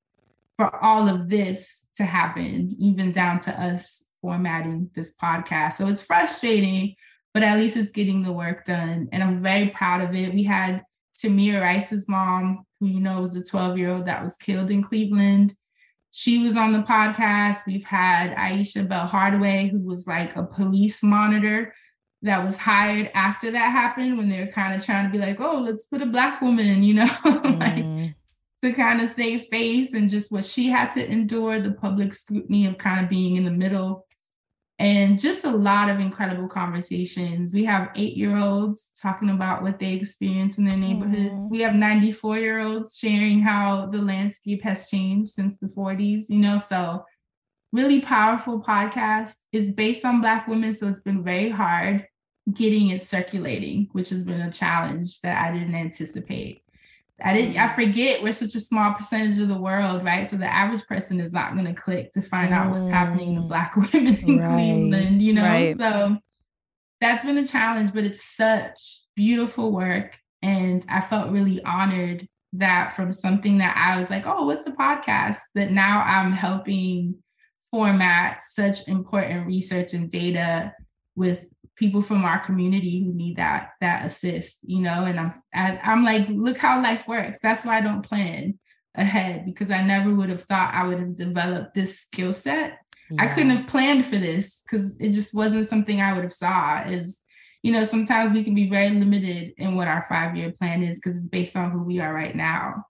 for 0.57 0.83
all 0.83 1.07
of 1.07 1.29
this 1.29 1.87
to 1.95 2.03
happen 2.03 2.75
even 2.79 3.11
down 3.11 3.39
to 3.39 3.51
us 3.51 4.07
formatting 4.21 4.89
this 4.93 5.13
podcast. 5.15 5.73
So 5.73 5.87
it's 5.87 6.01
frustrating, 6.01 6.95
but 7.33 7.43
at 7.43 7.57
least 7.57 7.77
it's 7.77 7.91
getting 7.91 8.23
the 8.23 8.31
work 8.31 8.65
done. 8.65 9.09
And 9.11 9.23
I'm 9.23 9.41
very 9.41 9.69
proud 9.69 10.01
of 10.01 10.15
it. 10.15 10.33
We 10.33 10.43
had 10.43 10.83
Tamir 11.15 11.61
Rice's 11.61 12.07
mom, 12.07 12.65
who 12.79 12.87
you 12.87 12.99
know 12.99 13.21
was 13.21 13.35
a 13.35 13.43
12 13.43 13.77
year 13.77 13.91
old 13.91 14.05
that 14.05 14.23
was 14.23 14.37
killed 14.37 14.71
in 14.71 14.81
Cleveland. 14.81 15.55
She 16.11 16.39
was 16.39 16.57
on 16.57 16.73
the 16.73 16.83
podcast. 16.83 17.67
We've 17.67 17.85
had 17.85 18.33
Ayesha 18.33 18.83
Bell 18.83 19.07
Hardaway, 19.07 19.69
who 19.69 19.79
was 19.79 20.07
like 20.07 20.35
a 20.35 20.43
police 20.43 21.01
monitor 21.01 21.73
that 22.23 22.43
was 22.43 22.57
hired 22.57 23.09
after 23.15 23.49
that 23.49 23.71
happened 23.71 24.17
when 24.17 24.29
they 24.29 24.39
were 24.39 24.51
kind 24.51 24.75
of 24.75 24.85
trying 24.85 25.05
to 25.05 25.11
be 25.11 25.17
like, 25.17 25.39
oh, 25.39 25.57
let's 25.57 25.85
put 25.85 26.01
a 26.01 26.05
black 26.05 26.41
woman, 26.41 26.83
you 26.83 26.93
know, 26.95 27.09
like 27.25 27.83
mm 27.83 28.13
to 28.61 28.71
kind 28.73 29.01
of 29.01 29.09
save 29.09 29.47
face 29.47 29.93
and 29.93 30.09
just 30.09 30.31
what 30.31 30.45
she 30.45 30.69
had 30.69 30.89
to 30.91 31.09
endure, 31.11 31.59
the 31.59 31.71
public 31.71 32.13
scrutiny 32.13 32.67
of 32.67 32.77
kind 32.77 33.03
of 33.03 33.09
being 33.09 33.35
in 33.35 33.45
the 33.45 33.51
middle 33.51 34.05
and 34.81 35.19
just 35.19 35.45
a 35.45 35.51
lot 35.51 35.89
of 35.89 35.99
incredible 35.99 36.47
conversations. 36.47 37.53
We 37.53 37.63
have 37.65 37.91
eight 37.95 38.17
year 38.17 38.35
olds 38.35 38.91
talking 38.99 39.29
about 39.29 39.61
what 39.61 39.77
they 39.77 39.93
experience 39.93 40.57
in 40.57 40.67
their 40.67 40.77
neighborhoods. 40.77 41.41
Mm. 41.41 41.51
We 41.51 41.61
have 41.61 41.75
94 41.75 42.39
year 42.39 42.59
olds 42.59 42.97
sharing 42.97 43.41
how 43.41 43.85
the 43.85 44.01
landscape 44.01 44.63
has 44.63 44.89
changed 44.89 45.29
since 45.29 45.59
the 45.59 45.67
40s, 45.67 46.29
you 46.29 46.39
know, 46.39 46.57
so 46.57 47.05
really 47.71 48.01
powerful 48.01 48.59
podcast. 48.59 49.35
It's 49.51 49.69
based 49.69 50.03
on 50.03 50.19
Black 50.19 50.47
women, 50.47 50.73
so 50.73 50.87
it's 50.87 50.99
been 50.99 51.23
very 51.23 51.51
hard 51.51 52.07
getting 52.51 52.89
it 52.89 53.03
circulating, 53.03 53.87
which 53.91 54.09
has 54.09 54.23
been 54.23 54.41
a 54.41 54.51
challenge 54.51 55.21
that 55.21 55.45
I 55.45 55.55
didn't 55.55 55.75
anticipate. 55.75 56.63
I 57.23 57.33
didn't 57.33 57.57
I 57.57 57.67
forget 57.67 58.23
we're 58.23 58.31
such 58.31 58.55
a 58.55 58.59
small 58.59 58.93
percentage 58.93 59.39
of 59.39 59.47
the 59.47 59.59
world, 59.59 60.03
right? 60.03 60.25
So 60.25 60.37
the 60.37 60.51
average 60.51 60.85
person 60.87 61.19
is 61.19 61.33
not 61.33 61.55
gonna 61.55 61.73
click 61.73 62.11
to 62.13 62.21
find 62.21 62.53
out 62.53 62.71
what's 62.71 62.87
happening 62.87 63.35
to 63.35 63.41
mm. 63.41 63.47
black 63.47 63.75
women 63.93 64.15
in 64.15 64.39
right. 64.39 64.49
Cleveland, 64.49 65.21
you 65.21 65.33
know. 65.33 65.43
Right. 65.43 65.77
So 65.77 66.17
that's 66.99 67.25
been 67.25 67.37
a 67.37 67.45
challenge, 67.45 67.93
but 67.93 68.03
it's 68.03 68.23
such 68.23 69.01
beautiful 69.15 69.71
work. 69.71 70.17
And 70.41 70.85
I 70.89 71.01
felt 71.01 71.31
really 71.31 71.61
honored 71.63 72.27
that 72.53 72.93
from 72.93 73.11
something 73.11 73.59
that 73.59 73.75
I 73.77 73.97
was 73.97 74.09
like, 74.09 74.25
oh, 74.25 74.45
what's 74.45 74.67
a 74.67 74.71
podcast? 74.71 75.37
That 75.55 75.71
now 75.71 76.01
I'm 76.01 76.31
helping 76.31 77.15
format 77.69 78.41
such 78.41 78.87
important 78.87 79.47
research 79.47 79.93
and 79.93 80.09
data 80.09 80.73
with 81.15 81.47
people 81.81 81.99
from 81.99 82.23
our 82.23 82.37
community 82.45 83.03
who 83.03 83.11
need 83.11 83.37
that 83.37 83.71
that 83.81 84.05
assist 84.05 84.59
you 84.61 84.79
know 84.79 85.03
and 85.05 85.19
i'm 85.19 85.33
I, 85.51 85.79
i'm 85.83 86.05
like 86.05 86.29
look 86.29 86.59
how 86.59 86.79
life 86.79 87.07
works. 87.07 87.39
That's 87.41 87.65
why 87.65 87.79
i 87.79 87.81
don't 87.81 88.05
plan 88.05 88.59
ahead 88.93 89.45
because 89.47 89.71
i 89.71 89.81
never 89.81 90.13
would 90.13 90.29
have 90.29 90.43
thought 90.43 90.75
i 90.75 90.85
would 90.85 90.99
have 90.99 91.15
developed 91.15 91.73
this 91.73 91.99
skill 91.99 92.33
set. 92.33 92.77
Yeah. 93.09 93.23
i 93.23 93.25
couldn't 93.25 93.49
have 93.49 93.65
planned 93.65 94.05
for 94.05 94.17
this 94.17 94.61
because 94.61 94.95
it 94.99 95.09
just 95.09 95.33
wasn't 95.33 95.65
something 95.65 95.99
i 95.99 96.13
would 96.13 96.23
have 96.23 96.33
saw. 96.33 96.83
Is 96.83 97.23
you 97.63 97.71
know 97.71 97.83
sometimes 97.83 98.31
we 98.31 98.43
can 98.43 98.53
be 98.53 98.69
very 98.69 98.91
limited 98.91 99.53
in 99.57 99.75
what 99.75 99.87
our 99.87 100.03
five 100.03 100.35
year 100.35 100.51
plan 100.51 100.83
is 100.83 100.99
because 100.99 101.17
it's 101.17 101.29
based 101.29 101.55
on 101.55 101.71
who 101.71 101.81
we 101.81 101.99
are 101.99 102.13
right 102.13 102.35
now. 102.35 102.85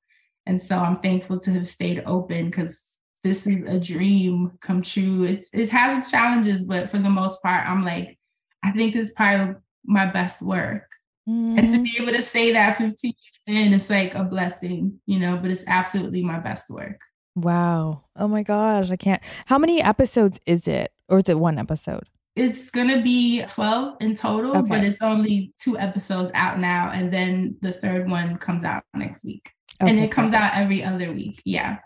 And 0.48 0.62
so 0.62 0.78
i'm 0.80 0.98
thankful 0.98 1.40
to 1.40 1.54
have 1.54 1.68
stayed 1.68 2.04
open 2.06 2.50
because 2.50 3.00
this 3.24 3.48
is 3.48 3.64
a 3.68 3.80
dream 3.80 4.52
come 4.60 4.82
true. 4.82 5.24
It's 5.24 5.50
it 5.54 5.70
has 5.70 6.04
its 6.04 6.12
challenges 6.12 6.66
but 6.66 6.90
for 6.90 7.00
the 7.00 7.10
most 7.10 7.42
part 7.42 7.70
i'm 7.70 7.86
like 7.86 8.18
I 8.64 8.72
think 8.72 8.94
this 8.94 9.08
is 9.08 9.14
probably 9.14 9.56
my 9.86 10.06
best 10.06 10.42
work. 10.42 10.90
Mm-hmm. 11.28 11.60
And 11.60 11.68
to 11.68 11.74
mm-hmm. 11.74 11.84
be 11.84 11.98
able 12.00 12.14
to 12.14 12.22
say 12.22 12.52
that 12.52 12.78
15 12.78 13.14
years 13.48 13.66
in, 13.68 13.74
it's 13.74 13.90
like 13.90 14.16
a 14.16 14.24
blessing, 14.24 15.00
you 15.06 15.20
know, 15.20 15.38
but 15.38 15.52
it's 15.52 15.64
absolutely 15.68 16.24
my 16.24 16.40
best 16.40 16.70
work. 16.70 17.00
Wow. 17.36 18.04
Oh 18.16 18.28
my 18.28 18.44
gosh. 18.44 18.92
I 18.92 18.96
can't. 18.96 19.22
How 19.46 19.58
many 19.58 19.82
episodes 19.82 20.40
is 20.46 20.68
it? 20.68 20.92
Or 21.10 21.20
is 21.20 21.30
it 21.30 21.40
one 21.40 21.58
episode? 21.58 22.04
It's 22.36 22.72
going 22.72 22.88
to 22.88 23.02
be 23.02 23.44
12 23.46 23.98
in 24.00 24.16
total, 24.16 24.58
okay. 24.58 24.70
but 24.70 24.84
it's 24.84 25.02
only 25.02 25.54
two 25.58 25.78
episodes 25.78 26.32
out 26.34 26.60
now. 26.60 26.90
And 26.92 27.12
then 27.12 27.58
the 27.62 27.74
third 27.74 28.10
one 28.10 28.38
comes 28.38 28.64
out 28.64 28.84
next 28.94 29.26
week. 29.26 29.52
Okay, 29.82 29.90
and 29.90 30.00
it 30.00 30.12
comes 30.12 30.34
out 30.34 30.54
every 30.56 30.84
other 30.84 31.12
week. 31.12 31.42
Yeah. 31.44 31.80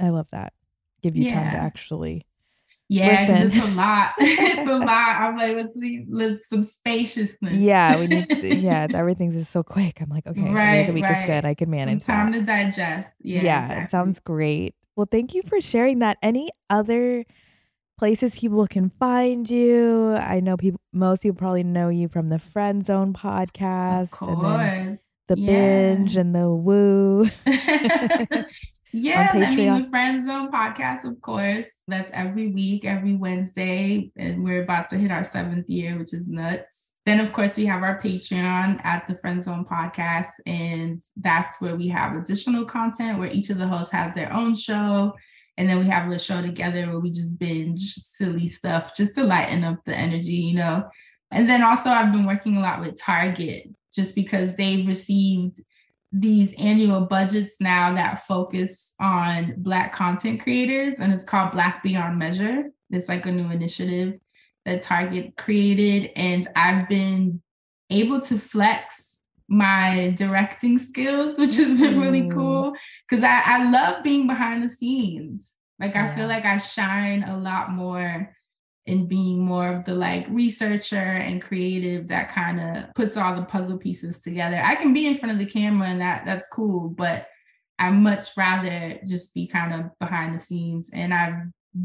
I 0.00 0.10
love 0.10 0.30
that. 0.30 0.52
Give 1.02 1.16
you 1.16 1.24
yeah. 1.24 1.42
time 1.42 1.52
to 1.52 1.58
actually 1.58 2.26
yeah, 2.92 3.44
it's 3.44 3.56
a 3.56 3.74
lot. 3.74 4.12
it's 4.18 4.68
a 4.68 4.74
lot. 4.74 5.20
I'm 5.20 5.36
like, 5.36 5.56
let's 5.56 5.74
leave, 5.74 6.06
let's 6.08 6.48
some 6.48 6.62
spaciousness. 6.62 7.54
Yeah, 7.54 7.98
we 7.98 8.06
need. 8.06 8.28
To, 8.28 8.56
yeah, 8.56 8.86
everything's 8.92 9.34
just 9.34 9.50
so 9.50 9.62
quick. 9.62 10.00
I'm 10.00 10.10
like, 10.10 10.26
okay, 10.26 10.52
right, 10.52 10.86
the 10.86 10.92
week 10.92 11.04
right. 11.04 11.22
is 11.22 11.26
good. 11.26 11.44
I 11.44 11.54
can 11.54 11.70
manage. 11.70 12.02
Some 12.02 12.14
time 12.14 12.32
that. 12.32 12.38
to 12.40 12.44
digest. 12.44 13.14
Yeah, 13.20 13.42
yeah, 13.42 13.62
exactly. 13.62 13.84
it 13.84 13.90
sounds 13.90 14.20
great. 14.20 14.74
Well, 14.94 15.08
thank 15.10 15.34
you 15.34 15.42
for 15.42 15.60
sharing 15.60 16.00
that. 16.00 16.18
Any 16.22 16.50
other 16.68 17.24
places 17.98 18.34
people 18.34 18.66
can 18.66 18.90
find 18.98 19.48
you? 19.48 20.14
I 20.14 20.40
know 20.40 20.56
people. 20.56 20.80
Most 20.92 21.22
people 21.22 21.36
probably 21.36 21.64
know 21.64 21.88
you 21.88 22.08
from 22.08 22.28
the 22.28 22.38
Friend 22.38 22.84
Zone 22.84 23.14
podcast, 23.14 24.12
of 24.12 24.38
course. 24.38 25.00
the 25.28 25.38
yeah. 25.38 25.46
binge 25.46 26.16
and 26.16 26.34
the 26.34 26.50
woo. 26.50 27.30
Yeah, 28.92 29.30
I 29.32 29.56
mean 29.56 29.82
the 29.82 29.88
Friend 29.88 30.22
Zone 30.22 30.52
podcast, 30.52 31.04
of 31.04 31.20
course. 31.22 31.70
That's 31.88 32.12
every 32.12 32.52
week, 32.52 32.84
every 32.84 33.14
Wednesday, 33.14 34.10
and 34.16 34.44
we're 34.44 34.62
about 34.62 34.88
to 34.88 34.98
hit 34.98 35.10
our 35.10 35.24
seventh 35.24 35.68
year, 35.68 35.98
which 35.98 36.12
is 36.12 36.28
nuts. 36.28 36.92
Then, 37.04 37.18
of 37.18 37.32
course, 37.32 37.56
we 37.56 37.66
have 37.66 37.82
our 37.82 38.00
Patreon 38.00 38.84
at 38.84 39.06
the 39.08 39.16
Friend 39.16 39.42
Zone 39.42 39.64
podcast, 39.64 40.28
and 40.46 41.02
that's 41.16 41.60
where 41.60 41.74
we 41.74 41.88
have 41.88 42.16
additional 42.16 42.64
content 42.64 43.18
where 43.18 43.30
each 43.30 43.50
of 43.50 43.58
the 43.58 43.66
hosts 43.66 43.92
has 43.92 44.14
their 44.14 44.32
own 44.32 44.54
show. 44.54 45.12
And 45.56 45.68
then 45.68 45.80
we 45.80 45.86
have 45.86 46.10
a 46.10 46.18
show 46.18 46.40
together 46.40 46.86
where 46.86 47.00
we 47.00 47.10
just 47.10 47.38
binge 47.38 47.94
silly 47.94 48.48
stuff 48.48 48.94
just 48.94 49.14
to 49.14 49.24
lighten 49.24 49.64
up 49.64 49.84
the 49.84 49.94
energy, 49.94 50.32
you 50.32 50.54
know. 50.54 50.88
And 51.30 51.48
then 51.48 51.62
also, 51.62 51.90
I've 51.90 52.12
been 52.12 52.26
working 52.26 52.56
a 52.56 52.60
lot 52.60 52.80
with 52.80 53.00
Target 53.00 53.68
just 53.94 54.14
because 54.14 54.54
they've 54.54 54.86
received 54.86 55.60
these 56.12 56.52
annual 56.58 57.00
budgets 57.00 57.60
now 57.60 57.94
that 57.94 58.26
focus 58.26 58.94
on 59.00 59.54
Black 59.56 59.92
content 59.92 60.42
creators, 60.42 61.00
and 61.00 61.12
it's 61.12 61.24
called 61.24 61.52
Black 61.52 61.82
Beyond 61.82 62.18
Measure. 62.18 62.64
It's 62.90 63.08
like 63.08 63.24
a 63.24 63.32
new 63.32 63.50
initiative 63.50 64.18
that 64.66 64.82
Target 64.82 65.36
created, 65.36 66.10
and 66.14 66.46
I've 66.54 66.88
been 66.88 67.40
able 67.90 68.20
to 68.22 68.38
flex 68.38 69.20
my 69.48 70.14
directing 70.16 70.78
skills, 70.78 71.38
which 71.38 71.56
has 71.56 71.80
been 71.80 72.00
really 72.00 72.22
mm. 72.22 72.32
cool 72.32 72.74
because 73.08 73.24
I, 73.24 73.42
I 73.44 73.70
love 73.70 74.04
being 74.04 74.26
behind 74.26 74.62
the 74.62 74.68
scenes. 74.68 75.54
Like, 75.80 75.94
yeah. 75.94 76.04
I 76.04 76.14
feel 76.14 76.28
like 76.28 76.44
I 76.44 76.58
shine 76.58 77.24
a 77.24 77.36
lot 77.36 77.72
more 77.72 78.30
and 78.86 79.08
being 79.08 79.38
more 79.38 79.72
of 79.72 79.84
the 79.84 79.94
like 79.94 80.26
researcher 80.28 80.96
and 80.96 81.40
creative 81.40 82.08
that 82.08 82.28
kind 82.28 82.60
of 82.60 82.94
puts 82.94 83.16
all 83.16 83.34
the 83.34 83.44
puzzle 83.44 83.78
pieces 83.78 84.20
together. 84.20 84.60
I 84.62 84.74
can 84.74 84.92
be 84.92 85.06
in 85.06 85.16
front 85.16 85.32
of 85.32 85.38
the 85.38 85.50
camera 85.50 85.88
and 85.88 86.00
that 86.00 86.24
that's 86.24 86.48
cool, 86.48 86.88
but 86.88 87.26
I 87.78 87.90
much 87.90 88.36
rather 88.36 88.98
just 89.06 89.34
be 89.34 89.46
kind 89.46 89.72
of 89.72 89.98
behind 89.98 90.34
the 90.34 90.38
scenes. 90.38 90.90
And 90.92 91.14
I've 91.14 91.34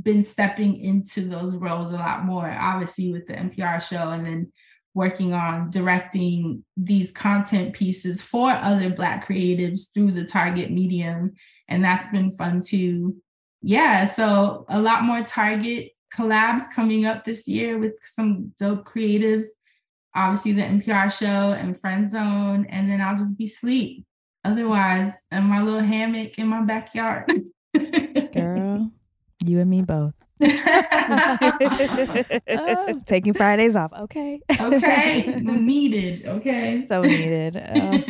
been 0.03 0.23
stepping 0.23 0.79
into 0.79 1.21
those 1.27 1.55
roles 1.55 1.91
a 1.91 1.95
lot 1.95 2.25
more, 2.25 2.49
obviously 2.49 3.11
with 3.11 3.27
the 3.27 3.33
NPR 3.33 3.81
show 3.81 4.09
and 4.09 4.25
then 4.25 4.51
working 4.93 5.33
on 5.33 5.69
directing 5.69 6.65
these 6.75 7.11
content 7.11 7.73
pieces 7.73 8.21
for 8.21 8.49
other 8.49 8.89
Black 8.89 9.27
creatives 9.27 9.93
through 9.93 10.11
the 10.11 10.25
Target 10.25 10.71
medium. 10.71 11.33
And 11.67 11.83
that's 11.83 12.07
been 12.07 12.31
fun 12.31 12.61
too. 12.61 13.17
Yeah, 13.61 14.05
so 14.05 14.65
a 14.69 14.79
lot 14.79 15.03
more 15.03 15.21
Target 15.21 15.91
collabs 16.15 16.63
coming 16.73 17.05
up 17.05 17.25
this 17.25 17.47
year 17.47 17.77
with 17.77 17.93
some 18.03 18.53
dope 18.59 18.87
creatives. 18.87 19.47
Obviously, 20.15 20.53
the 20.53 20.61
NPR 20.61 21.11
show 21.11 21.51
and 21.51 21.79
Friend 21.79 22.09
Zone, 22.09 22.65
and 22.69 22.89
then 22.89 23.01
I'll 23.01 23.17
just 23.17 23.37
be 23.37 23.47
sleep. 23.47 24.05
Otherwise, 24.43 25.11
in 25.31 25.43
my 25.43 25.61
little 25.61 25.81
hammock 25.81 26.39
in 26.39 26.47
my 26.47 26.61
backyard. 26.61 27.31
Girl, 28.33 28.89
you 29.45 29.59
and 29.59 29.69
me 29.69 29.81
both. 29.81 30.13
oh, 32.47 33.01
taking 33.05 33.33
Fridays 33.33 33.75
off. 33.75 33.91
Okay. 33.93 34.41
okay. 34.59 35.23
Needed. 35.41 36.25
Okay. 36.25 36.85
So 36.87 37.01
needed. 37.01 37.57
Oh. 37.57 38.03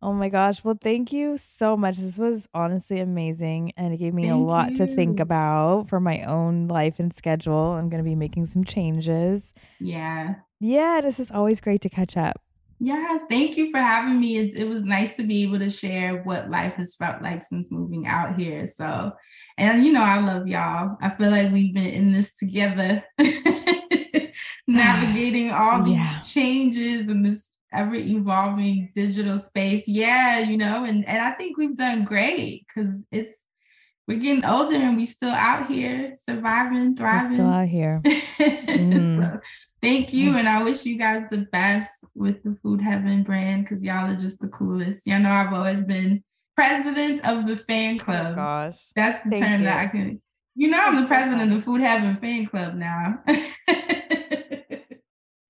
Oh 0.00 0.12
my 0.12 0.28
gosh. 0.28 0.62
Well, 0.62 0.78
thank 0.80 1.12
you 1.12 1.36
so 1.38 1.76
much. 1.76 1.96
This 1.96 2.18
was 2.18 2.48
honestly 2.54 3.00
amazing 3.00 3.72
and 3.76 3.92
it 3.92 3.96
gave 3.96 4.14
me 4.14 4.28
thank 4.28 4.40
a 4.40 4.44
lot 4.44 4.70
you. 4.70 4.76
to 4.76 4.86
think 4.94 5.18
about 5.18 5.88
for 5.88 5.98
my 5.98 6.22
own 6.22 6.68
life 6.68 7.00
and 7.00 7.12
schedule. 7.12 7.72
I'm 7.72 7.88
going 7.88 8.02
to 8.02 8.08
be 8.08 8.14
making 8.14 8.46
some 8.46 8.62
changes. 8.62 9.52
Yeah. 9.80 10.36
Yeah. 10.60 11.00
This 11.00 11.18
is 11.18 11.32
always 11.32 11.60
great 11.60 11.80
to 11.80 11.88
catch 11.88 12.16
up. 12.16 12.40
Yes. 12.78 13.24
Thank 13.28 13.56
you 13.56 13.72
for 13.72 13.78
having 13.78 14.20
me. 14.20 14.36
It, 14.36 14.54
it 14.54 14.68
was 14.68 14.84
nice 14.84 15.16
to 15.16 15.24
be 15.24 15.42
able 15.42 15.58
to 15.58 15.70
share 15.70 16.22
what 16.22 16.48
life 16.48 16.76
has 16.76 16.94
felt 16.94 17.20
like 17.20 17.42
since 17.42 17.72
moving 17.72 18.06
out 18.06 18.38
here. 18.38 18.66
So, 18.66 19.10
and 19.56 19.84
you 19.84 19.92
know, 19.92 20.04
I 20.04 20.20
love 20.20 20.46
y'all. 20.46 20.96
I 21.02 21.10
feel 21.10 21.30
like 21.30 21.52
we've 21.52 21.74
been 21.74 21.86
in 21.86 22.12
this 22.12 22.36
together. 22.36 23.02
navigating 24.68 25.50
all 25.50 25.82
the 25.82 25.92
yeah. 25.92 26.18
changes 26.20 27.08
and 27.08 27.24
this 27.24 27.50
ever 27.72 27.94
evolving 27.94 28.90
digital 28.94 29.38
space. 29.38 29.86
Yeah, 29.86 30.38
you 30.40 30.56
know, 30.56 30.84
and 30.84 31.06
and 31.06 31.22
I 31.22 31.32
think 31.32 31.56
we've 31.56 31.76
done 31.76 32.04
great 32.04 32.66
because 32.66 32.94
it's 33.10 33.44
we're 34.06 34.18
getting 34.18 34.44
older 34.44 34.74
and 34.74 34.96
we 34.96 35.04
still 35.04 35.30
out 35.30 35.66
here 35.66 36.14
surviving, 36.14 36.96
thriving. 36.96 37.30
We're 37.30 37.34
still 37.34 37.46
out 37.46 37.68
here. 37.68 38.00
mm. 38.40 39.16
so, 39.16 39.40
thank 39.82 40.14
you, 40.14 40.36
and 40.38 40.48
I 40.48 40.62
wish 40.62 40.86
you 40.86 40.96
guys 40.96 41.24
the 41.30 41.46
best 41.52 41.92
with 42.14 42.42
the 42.42 42.56
Food 42.62 42.80
Heaven 42.80 43.22
brand 43.22 43.64
because 43.64 43.84
y'all 43.84 44.10
are 44.10 44.16
just 44.16 44.40
the 44.40 44.48
coolest. 44.48 45.06
Y'all 45.06 45.20
know 45.20 45.30
I've 45.30 45.52
always 45.52 45.82
been 45.82 46.24
president 46.56 47.24
of 47.28 47.46
the 47.46 47.56
fan 47.56 47.98
oh 48.00 48.04
club. 48.04 48.32
Oh 48.32 48.36
gosh, 48.36 48.78
that's 48.96 49.22
the 49.24 49.30
thank 49.30 49.44
term 49.44 49.60
you. 49.60 49.66
that 49.66 49.78
I 49.78 49.86
can. 49.88 50.22
You 50.54 50.70
know, 50.70 50.80
I'm 50.80 51.00
the 51.00 51.06
president 51.06 51.52
of 51.52 51.58
the 51.58 51.62
Food 51.62 51.82
Heaven 51.82 52.16
fan 52.16 52.46
club 52.46 52.74
now. 52.74 53.22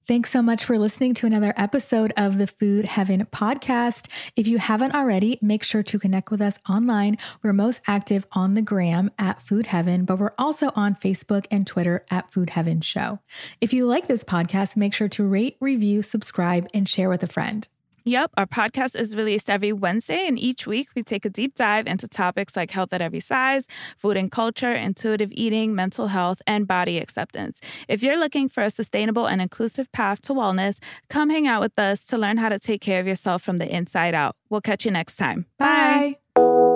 Thanks 0.09 0.31
so 0.31 0.41
much 0.41 0.65
for 0.65 0.79
listening 0.79 1.13
to 1.17 1.27
another 1.27 1.53
episode 1.55 2.15
of 2.17 2.39
the 2.39 2.47
Food 2.47 2.87
Heaven 2.87 3.27
podcast. 3.27 4.07
If 4.37 4.49
you 4.49 4.57
haven't 4.57 4.95
already, 4.95 5.39
make 5.43 5.63
sure 5.63 5.83
to 5.83 5.99
connect 5.99 6.31
with 6.31 6.41
us 6.41 6.55
online. 6.67 7.19
We're 7.43 7.53
most 7.53 7.83
active 7.87 8.27
on 8.33 8.55
the 8.55 8.63
gram 8.63 9.11
at 9.19 9.43
Food 9.43 9.67
Heaven, 9.67 10.07
but 10.07 10.19
we're 10.19 10.33
also 10.39 10.73
on 10.75 10.95
Facebook 10.95 11.45
and 11.51 11.67
Twitter 11.67 12.07
at 12.11 12.33
Food 12.33 12.49
Heaven 12.49 12.81
Show. 12.81 13.19
If 13.61 13.75
you 13.75 13.85
like 13.85 14.07
this 14.07 14.25
podcast, 14.25 14.79
make 14.79 14.95
sure 14.95 15.11
to 15.11 15.29
rate, 15.29 15.59
review, 15.61 16.01
subscribe, 16.01 16.69
and 16.73 16.89
share 16.89 17.11
with 17.11 17.23
a 17.23 17.29
friend. 17.29 17.69
Yep, 18.09 18.31
our 18.39 18.47
podcast 18.47 18.97
is 18.99 19.15
released 19.15 19.51
every 19.51 19.71
Wednesday, 19.71 20.27
and 20.27 20.39
each 20.39 20.67
week 20.67 20.89
we 20.97 21.03
take 21.03 21.27
a 21.27 21.29
deep 21.29 21.55
dive 21.55 21.87
into 21.87 22.09
topics 22.09 22.57
like 22.57 22.71
health 22.71 22.95
at 22.95 23.03
every 23.03 23.21
size, 23.21 23.67
food 23.99 24.17
and 24.17 24.33
culture, 24.33 24.73
intuitive 24.73 25.31
eating, 25.33 25.75
mental 25.75 26.07
health, 26.07 26.41
and 26.47 26.67
body 26.67 26.97
acceptance. 26.97 27.61
If 27.87 28.03
you're 28.03 28.19
looking 28.19 28.49
for 28.49 28.63
a 28.63 28.71
sustainable 28.71 29.27
and 29.27 29.43
inclusive 29.43 29.93
path 29.93 30.23
to 30.23 30.33
wellness, 30.33 30.79
come 31.11 31.29
hang 31.29 31.47
out 31.47 31.61
with 31.61 31.79
us 31.79 32.07
to 32.07 32.17
learn 32.17 32.39
how 32.39 32.49
to 32.49 32.59
take 32.59 32.81
care 32.81 32.99
of 32.99 33.07
yourself 33.07 33.43
from 33.43 33.59
the 33.59 33.69
inside 33.69 34.15
out. 34.15 34.37
We'll 34.49 34.63
catch 34.63 34.87
you 34.87 34.91
next 34.91 35.17
time. 35.17 35.45
Bye. 35.59 36.17
Bye. 36.35 36.68